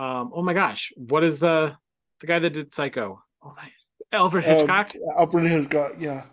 um, 0.02 0.32
oh 0.34 0.42
my 0.42 0.54
gosh, 0.54 0.94
what 0.96 1.24
is 1.24 1.40
the 1.40 1.76
the 2.22 2.28
guy 2.28 2.40
that 2.40 2.54
did 2.54 2.74
Psycho? 2.74 3.22
Oh 3.44 3.54
my 3.56 3.70
Alfred 4.12 4.46
um, 4.46 4.56
Hitchcock. 4.56 4.96
Um, 4.96 5.02
Alfred 5.18 5.46
Hitchcock, 5.46 5.94
yeah. 6.00 6.24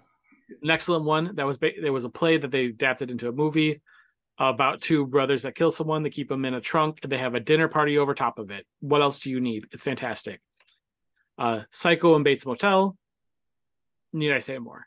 An 0.62 0.70
excellent 0.70 1.04
one. 1.04 1.34
That 1.34 1.46
was 1.46 1.58
there 1.58 1.92
was 1.92 2.04
a 2.04 2.10
play 2.10 2.38
that 2.38 2.50
they 2.50 2.66
adapted 2.66 3.10
into 3.10 3.28
a 3.28 3.32
movie 3.32 3.82
about 4.38 4.80
two 4.80 5.06
brothers 5.06 5.42
that 5.42 5.54
kill 5.54 5.70
someone. 5.70 6.02
They 6.02 6.10
keep 6.10 6.28
them 6.28 6.44
in 6.44 6.54
a 6.54 6.60
trunk 6.60 7.00
and 7.02 7.10
they 7.10 7.18
have 7.18 7.34
a 7.34 7.40
dinner 7.40 7.68
party 7.68 7.98
over 7.98 8.14
top 8.14 8.38
of 8.38 8.50
it. 8.50 8.66
What 8.80 9.02
else 9.02 9.20
do 9.20 9.30
you 9.30 9.40
need? 9.40 9.66
It's 9.72 9.82
fantastic. 9.82 10.40
Uh, 11.38 11.62
Psycho 11.70 12.14
and 12.14 12.24
Bates 12.24 12.46
Motel. 12.46 12.96
Need 14.12 14.32
I 14.32 14.38
say 14.38 14.58
more? 14.58 14.86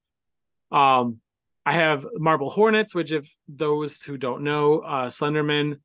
um, 0.72 1.20
I 1.66 1.72
have 1.72 2.06
Marble 2.14 2.50
Hornets, 2.50 2.94
which 2.94 3.12
if 3.12 3.34
those 3.48 4.00
who 4.02 4.16
don't 4.16 4.42
know, 4.44 4.80
uh, 4.80 5.08
Slenderman, 5.08 5.80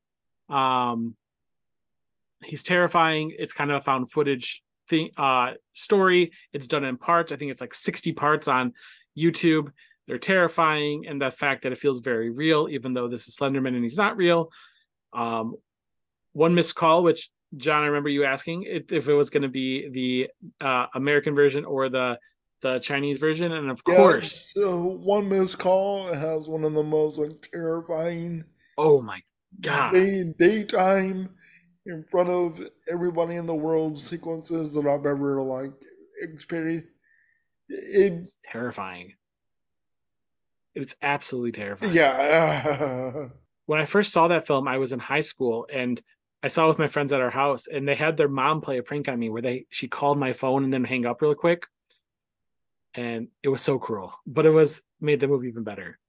um, 0.49 1.16
he's 2.44 2.64
terrifying. 2.64 3.34
It's 3.38 3.53
kind 3.53 3.72
of 3.72 3.78
a 3.78 3.84
found 3.84 4.11
footage 4.11 4.61
thing 4.90 5.11
uh 5.18 5.52
story. 5.74 6.32
It's 6.53 6.68
done 6.68 6.84
in 6.84 6.98
parts. 6.98 7.32
I 7.32 7.36
think 7.36 7.52
it's 7.52 7.61
like 7.61 7.74
60 7.74 8.14
parts 8.14 8.48
on 8.48 8.74
YouTube. 9.18 9.72
They're 10.07 10.18
terrifying, 10.18 11.06
and 11.07 11.22
the 11.22 11.30
fact 11.30 11.64
that 11.64 11.72
it 11.72 11.78
feels 11.78 11.99
very 11.99 12.32
real, 12.32 12.68
even 12.70 12.94
though 12.94 13.07
this 13.07 13.28
is 13.28 13.36
Slenderman 13.36 13.76
and 13.76 13.84
he's 13.84 13.98
not 13.98 14.18
real. 14.18 14.49
Um, 15.14 15.56
one 16.34 16.56
missed 16.56 16.76
call, 16.76 17.03
which 17.03 17.30
John, 17.56 17.84
I 17.84 17.88
remember 17.88 18.10
you 18.10 18.26
asking 18.26 18.66
if 18.68 19.07
it 19.07 19.14
was 19.14 19.30
going 19.30 19.44
to 19.44 19.49
be 19.49 19.90
the 19.90 20.66
uh, 20.66 20.88
American 20.95 21.36
version 21.36 21.66
or 21.66 21.90
the 21.90 22.18
the 22.61 22.80
Chinese 22.80 23.20
version, 23.20 23.52
and 23.53 23.72
of 23.72 23.82
yeah, 23.88 23.95
course, 23.95 24.52
so 24.53 24.78
one 24.78 25.30
missed 25.30 25.57
call 25.57 26.11
has 26.14 26.48
one 26.48 26.64
of 26.64 26.74
the 26.74 26.84
most 26.84 27.18
like 27.18 27.40
terrifying. 27.53 28.44
Oh 28.78 29.02
my 29.02 29.22
god! 29.61 29.94
Day, 29.94 30.24
daytime 30.38 31.30
in 31.90 32.03
front 32.03 32.30
of 32.30 32.61
everybody 32.90 33.36
in 33.36 33.48
the 33.48 33.56
world 33.56 33.98
sequences 33.98 34.74
that 34.74 34.86
I've 34.86 35.06
ever 35.06 35.41
like 35.41 35.72
experienced. 36.22 36.88
It's 37.68 38.40
terrifying. 38.44 39.14
It's 40.76 40.95
absolutely 41.02 41.52
terrifying. 41.52 41.94
Yeah. 41.94 43.30
when 43.66 43.80
I 43.80 43.86
first 43.86 44.14
saw 44.14 44.28
that 44.28 44.48
film, 44.48 44.68
I 44.68 44.78
was 44.78 44.94
in 44.94 44.99
high 44.99 45.22
school 45.22 45.68
and 45.72 46.02
I 46.44 46.48
saw 46.48 46.66
it 46.66 46.68
with 46.70 46.80
my 46.80 46.88
friends 46.88 47.11
at 47.11 47.20
our 47.20 47.32
house, 47.32 47.68
and 47.68 47.86
they 47.86 47.95
had 47.95 48.16
their 48.16 48.30
mom 48.30 48.61
play 48.61 48.78
a 48.78 48.84
prank 48.84 49.10
on 49.10 49.20
me 49.20 49.30
where 49.30 49.41
they 49.41 49.66
she 49.70 49.90
called 49.90 50.18
my 50.18 50.32
phone 50.32 50.64
and 50.64 50.72
then 50.72 50.86
hang 50.86 51.06
up 51.06 51.22
real 51.22 51.36
quick, 51.36 51.68
and 52.94 53.28
it 53.44 53.49
was 53.49 53.61
so 53.61 53.78
cruel, 53.78 54.14
but 54.26 54.45
it 54.45 54.52
was 54.52 54.82
made 55.02 55.20
the 55.20 55.28
movie 55.28 55.49
even 55.49 55.66
better. 55.66 55.99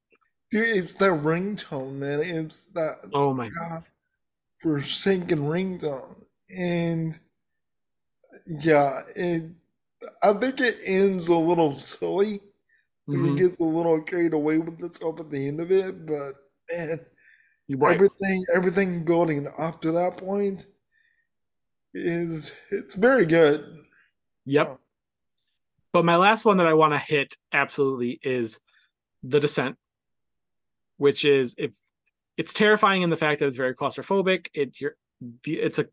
Dude, 0.52 0.69
it's 0.69 0.94
that 0.94 1.11
ringtone, 1.11 1.94
man. 1.94 2.20
It's 2.20 2.61
that. 2.74 2.98
Oh 3.12 3.35
my 3.35 3.48
god 3.48 3.82
forsaken 4.61 5.41
ringtone. 5.41 6.24
And 6.57 7.19
yeah, 8.47 9.03
it, 9.16 9.45
I 10.23 10.32
think 10.35 10.61
it 10.61 10.78
ends 10.85 11.28
a 11.28 11.35
little 11.35 11.78
silly. 11.78 12.41
Mm-hmm. 13.09 13.37
It 13.37 13.39
gets 13.39 13.61
a 13.61 13.65
little 13.65 14.01
carried 14.03 14.35
away 14.35 14.59
with 14.59 14.82
itself 14.82 15.20
at 15.20 15.31
the 15.31 15.49
end 15.49 15.61
of 15.61 15.73
it, 15.73 16.07
but 16.07 16.32
man, 16.70 17.01
right. 17.70 17.95
everything 17.95 18.45
everything 18.55 19.05
building 19.05 19.49
up 19.59 19.81
to 19.82 19.93
that 19.93 20.16
point 20.16 20.66
is 21.93 22.53
it's 22.70 22.95
very 22.95 23.27
good. 23.27 23.85
Yep. 24.47 24.66
So. 24.66 24.78
But 25.93 26.05
my 26.05 26.16
last 26.16 26.45
one 26.45 26.59
that 26.59 26.69
I 26.69 26.74
want 26.74 26.93
to 26.93 26.99
hit 26.99 27.37
absolutely 27.53 28.20
is 28.23 28.61
The 29.24 29.41
Descent, 29.41 29.77
which 30.99 31.24
is 31.24 31.57
if 31.59 31.74
it's 32.41 32.55
terrifying 32.55 33.03
in 33.03 33.11
the 33.11 33.19
fact 33.19 33.39
that 33.39 33.49
it's 33.49 33.57
very 33.59 33.75
claustrophobic. 33.75 34.49
It 34.55 34.81
you're 34.81 34.97
it's 35.45 35.79
a 35.79 35.89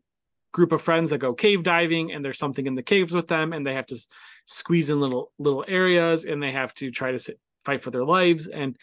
group 0.50 0.72
of 0.72 0.80
friends 0.80 1.10
that 1.10 1.18
go 1.18 1.34
cave 1.34 1.62
diving 1.62 2.10
and 2.10 2.24
there's 2.24 2.38
something 2.38 2.66
in 2.66 2.74
the 2.74 2.82
caves 2.82 3.12
with 3.12 3.28
them 3.28 3.52
and 3.52 3.66
they 3.66 3.74
have 3.74 3.84
to 3.84 3.98
squeeze 4.46 4.88
in 4.88 4.98
little 4.98 5.30
little 5.38 5.62
areas 5.68 6.24
and 6.24 6.42
they 6.42 6.50
have 6.50 6.72
to 6.72 6.90
try 6.90 7.12
to 7.12 7.18
sit, 7.18 7.38
fight 7.66 7.82
for 7.82 7.90
their 7.90 8.04
lives. 8.06 8.48
And 8.48 8.76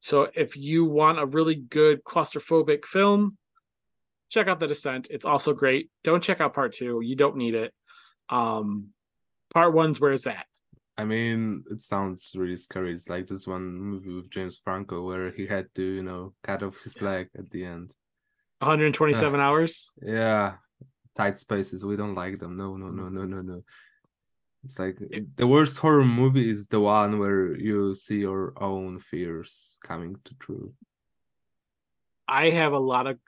so 0.00 0.28
if 0.34 0.58
you 0.58 0.84
want 0.84 1.18
a 1.18 1.24
really 1.24 1.54
good 1.54 2.04
claustrophobic 2.04 2.84
film 2.84 3.38
check 4.28 4.46
out 4.46 4.60
the 4.60 4.66
descent. 4.66 5.06
It's 5.08 5.24
also 5.24 5.54
great. 5.54 5.88
Don't 6.04 6.22
check 6.22 6.42
out 6.42 6.52
part 6.52 6.74
two. 6.74 7.00
You 7.00 7.16
don't 7.16 7.36
need 7.36 7.54
it. 7.54 7.72
Um 8.28 8.88
part 9.54 9.72
one's 9.72 9.98
where 9.98 10.12
it's 10.12 10.26
at 10.26 10.44
I 10.98 11.04
mean, 11.04 11.64
it 11.70 11.82
sounds 11.82 12.32
really 12.34 12.56
scary. 12.56 12.92
It's 12.92 13.08
like 13.08 13.26
this 13.26 13.46
one 13.46 13.74
movie 13.74 14.14
with 14.14 14.30
James 14.30 14.58
Franco 14.58 15.02
where 15.02 15.30
he 15.30 15.46
had 15.46 15.66
to, 15.74 15.82
you 15.82 16.02
know, 16.02 16.32
cut 16.42 16.62
off 16.62 16.82
his 16.82 17.02
leg 17.02 17.28
at 17.36 17.50
the 17.50 17.64
end. 17.64 17.92
127 18.60 19.38
uh, 19.38 19.42
hours. 19.42 19.90
Yeah, 20.02 20.54
tight 21.14 21.38
spaces. 21.38 21.84
We 21.84 21.96
don't 21.96 22.14
like 22.14 22.38
them. 22.38 22.56
No, 22.56 22.76
no, 22.76 22.88
no, 22.88 23.08
no, 23.10 23.24
no, 23.24 23.42
no. 23.42 23.62
It's 24.64 24.78
like 24.78 24.98
the 25.36 25.46
worst 25.46 25.78
horror 25.78 26.04
movie 26.04 26.50
is 26.50 26.66
the 26.66 26.80
one 26.80 27.18
where 27.18 27.56
you 27.56 27.94
see 27.94 28.18
your 28.18 28.52
own 28.60 28.98
fears 28.98 29.78
coming 29.84 30.16
to 30.24 30.34
true. 30.40 30.72
I 32.26 32.50
have 32.50 32.72
a 32.72 32.78
lot 32.78 33.06
of 33.06 33.18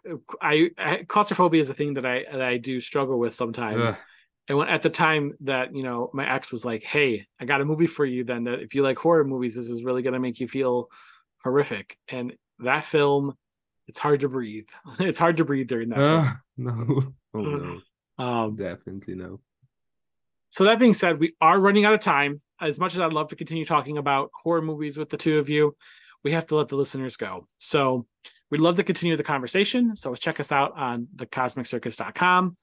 I, 0.41 0.71
I 0.77 1.05
claustrophobia 1.07 1.61
is 1.61 1.71
a 1.71 1.75
thing 1.75 1.95
that 1.95 2.05
I 2.05 2.25
that 2.33 2.43
I 2.43 2.57
do 2.57 2.81
struggle 2.81 3.19
with 3.19 3.35
sometimes. 3.35 3.93
Ugh. 3.93 3.99
And 4.49 4.59
when 4.59 4.69
at 4.69 4.83
the 4.83 4.91
time 4.91 5.35
that 5.41 5.75
you 5.75 5.83
know 5.83 6.11
my 6.13 6.31
ex 6.31 6.51
was 6.51 6.65
like, 6.65 6.83
"Hey, 6.83 7.27
I 7.41 7.45
got 7.45 7.61
a 7.61 7.65
movie 7.65 7.87
for 7.87 8.05
you. 8.05 8.25
Then 8.25 8.45
that 8.45 8.61
if 8.61 8.75
you 8.75 8.83
like 8.83 8.99
horror 8.99 9.25
movies, 9.25 9.55
this 9.55 9.69
is 9.69 9.85
really 9.85 10.03
gonna 10.03 10.21
make 10.21 10.41
you 10.41 10.49
feel 10.49 10.89
horrific." 11.45 11.99
And 12.09 12.35
that 12.61 12.85
film, 12.85 13.35
it's 13.87 13.99
hard 13.99 14.21
to 14.21 14.29
breathe. 14.29 14.69
it's 15.01 15.19
hard 15.19 15.37
to 15.39 15.45
breathe 15.45 15.69
during 15.69 15.91
that. 15.91 16.01
Uh, 16.01 16.33
no, 16.57 17.13
oh 17.35 17.41
no, 17.41 17.81
um, 18.25 18.57
definitely 18.57 19.15
no. 19.15 19.41
So 20.51 20.65
that 20.65 20.79
being 20.79 20.95
said, 20.95 21.21
we 21.21 21.35
are 21.41 21.61
running 21.61 21.85
out 21.85 21.95
of 21.95 22.01
time. 22.01 22.41
As 22.61 22.81
much 22.81 22.95
as 22.95 23.01
I'd 23.01 23.13
love 23.13 23.29
to 23.29 23.37
continue 23.37 23.65
talking 23.65 23.99
about 23.99 24.31
horror 24.35 24.63
movies 24.63 24.99
with 24.99 25.11
the 25.11 25.17
two 25.17 25.39
of 25.39 25.49
you, 25.49 25.77
we 26.25 26.33
have 26.33 26.47
to 26.47 26.57
let 26.57 26.69
the 26.69 26.75
listeners 26.75 27.17
go. 27.17 27.47
So 27.59 28.07
We'd 28.51 28.61
love 28.61 28.77
to 28.77 28.83
continue 28.83 29.17
the 29.17 29.23
conversation. 29.23 29.95
So 29.97 30.15
check 30.15 30.41
us 30.41 30.53
out 30.53 30.73
on 30.77 31.09
thecosmiccircus.com, 31.17 32.57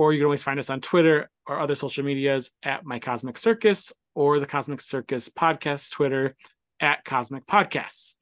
or 0.00 0.14
you 0.14 0.18
can 0.18 0.24
always 0.24 0.42
find 0.42 0.58
us 0.58 0.70
on 0.70 0.80
Twitter 0.80 1.28
or 1.46 1.60
other 1.60 1.74
social 1.74 2.02
medias 2.02 2.52
at 2.62 2.86
My 2.86 2.98
Cosmic 2.98 3.36
Circus 3.36 3.92
or 4.14 4.40
the 4.40 4.46
Cosmic 4.46 4.80
Circus 4.80 5.28
Podcast 5.28 5.90
Twitter 5.90 6.34
at 6.80 7.04
Cosmic 7.04 7.46
Podcasts. 7.46 8.14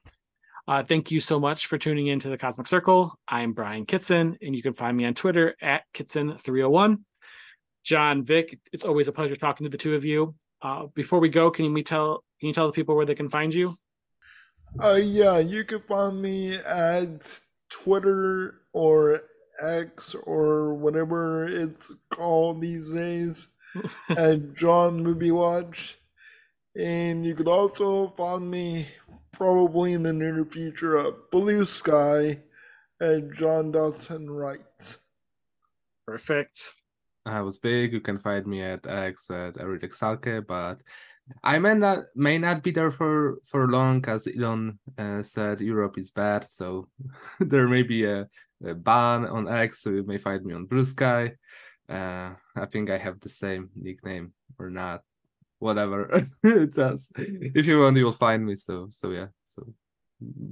Uh, 0.67 0.83
thank 0.83 1.13
you 1.13 1.21
so 1.21 1.39
much 1.39 1.69
for 1.69 1.79
tuning 1.79 2.09
in 2.09 2.19
to 2.19 2.31
the 2.31 2.37
Cosmic 2.37 2.67
Circle. 2.67 3.15
I'm 3.29 3.53
Brian 3.53 3.87
Kitson, 3.87 4.37
and 4.43 4.57
you 4.57 4.61
can 4.61 4.73
find 4.73 4.97
me 4.97 5.05
on 5.05 5.15
Twitter 5.15 5.55
at 5.63 5.83
Kitson301. 5.95 6.99
John, 7.85 8.25
Vic, 8.25 8.59
it's 8.73 8.85
always 8.85 9.07
a 9.07 9.13
pleasure 9.13 9.37
talking 9.37 9.65
to 9.65 9.71
the 9.71 9.79
two 9.79 9.95
of 9.95 10.05
you. 10.05 10.35
Uh, 10.61 10.87
before 10.97 11.21
we 11.21 11.29
go, 11.29 11.49
can 11.49 11.65
you 11.65 11.83
tell 11.85 12.25
can 12.41 12.49
you 12.49 12.55
tell 12.55 12.67
the 12.67 12.73
people 12.73 12.97
where 12.97 13.07
they 13.07 13.15
can 13.15 13.31
find 13.31 13.55
you? 13.55 13.77
Uh, 14.83 14.95
yeah, 15.01 15.39
you 15.39 15.63
can 15.63 15.83
find 15.83 16.21
me 16.21 16.57
at 16.57 17.39
Twitter 17.71 18.63
or 18.73 19.23
X 19.63 20.15
or 20.25 20.75
whatever 20.75 21.47
it's 21.47 21.93
called 22.11 22.61
these 22.61 22.93
days 22.93 23.49
at 24.09 24.55
John 24.55 25.03
Movie 25.03 25.31
Watch. 25.31 25.99
And 26.77 27.25
you 27.27 27.35
could 27.35 27.49
also 27.49 28.09
find 28.17 28.51
me 28.51 28.87
probably 29.33 29.93
in 29.93 30.03
the 30.03 30.13
near 30.13 30.45
future 30.45 30.99
at 30.99 31.31
Blue 31.31 31.65
Sky 31.65 32.41
at 33.01 33.33
John 33.35 33.73
Dotson 33.73 34.27
Wright. 34.29 34.99
Perfect. 36.07 36.75
I 37.27 37.43
was 37.43 37.59
big. 37.59 37.93
You 37.93 38.01
can 38.01 38.19
find 38.19 38.47
me 38.47 38.63
at 38.63 38.87
X 38.87 39.31
at 39.31 39.61
Eric 39.61 39.93
Salke, 39.93 40.47
but 40.47 40.81
I 41.43 41.59
may 41.59 41.75
not 41.75 42.05
may 42.15 42.39
not 42.39 42.63
be 42.63 42.71
there 42.71 42.91
for 42.91 43.39
for 43.45 43.69
long, 43.69 44.05
as 44.07 44.27
Elon 44.27 44.79
uh, 44.97 45.23
said. 45.23 45.61
Europe 45.61 45.99
is 45.99 46.11
bad, 46.11 46.49
so 46.49 46.89
there 47.41 47.69
may 47.69 47.83
be 47.83 48.05
a, 48.05 48.21
a, 48.23 48.27
ban 48.61 49.27
on 49.27 49.49
X. 49.49 49.83
So 49.83 49.91
you 49.91 50.05
may 50.05 50.19
find 50.19 50.45
me 50.45 50.55
on 50.55 50.67
Blue 50.67 50.85
Sky. 50.85 51.33
Uh, 51.89 52.35
I 52.57 52.67
think 52.71 52.91
I 52.91 52.99
have 52.99 53.21
the 53.21 53.29
same 53.29 53.71
nickname 53.75 54.33
or 54.59 54.71
not. 54.71 55.03
Whatever. 55.59 56.23
Just 56.45 57.13
if 57.17 57.67
you 57.67 57.81
want, 57.81 57.97
you'll 57.97 58.13
find 58.13 58.45
me. 58.45 58.55
So 58.55 58.89
so 58.91 59.11
yeah. 59.11 59.29
So 59.45 59.67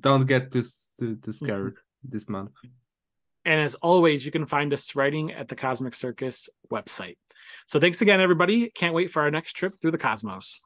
don't 0.00 0.26
get 0.26 0.50
too 0.50 0.64
too, 0.98 1.16
too 1.16 1.32
scared 1.32 1.76
this 2.02 2.28
month. 2.28 2.52
And 3.44 3.60
as 3.60 3.76
always, 3.76 4.26
you 4.26 4.32
can 4.32 4.46
find 4.46 4.72
us 4.72 4.96
writing 4.96 5.32
at 5.32 5.46
the 5.46 5.54
Cosmic 5.54 5.94
Circus 5.94 6.48
website. 6.72 7.16
So 7.68 7.78
thanks 7.78 8.02
again, 8.02 8.20
everybody. 8.20 8.70
Can't 8.70 8.94
wait 8.94 9.10
for 9.10 9.22
our 9.22 9.30
next 9.30 9.52
trip 9.52 9.74
through 9.80 9.92
the 9.92 9.98
cosmos. 9.98 10.62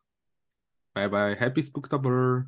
Bye 0.95 1.09
bye. 1.09 1.35
Happy 1.35 1.63
Spooktober. 1.63 2.47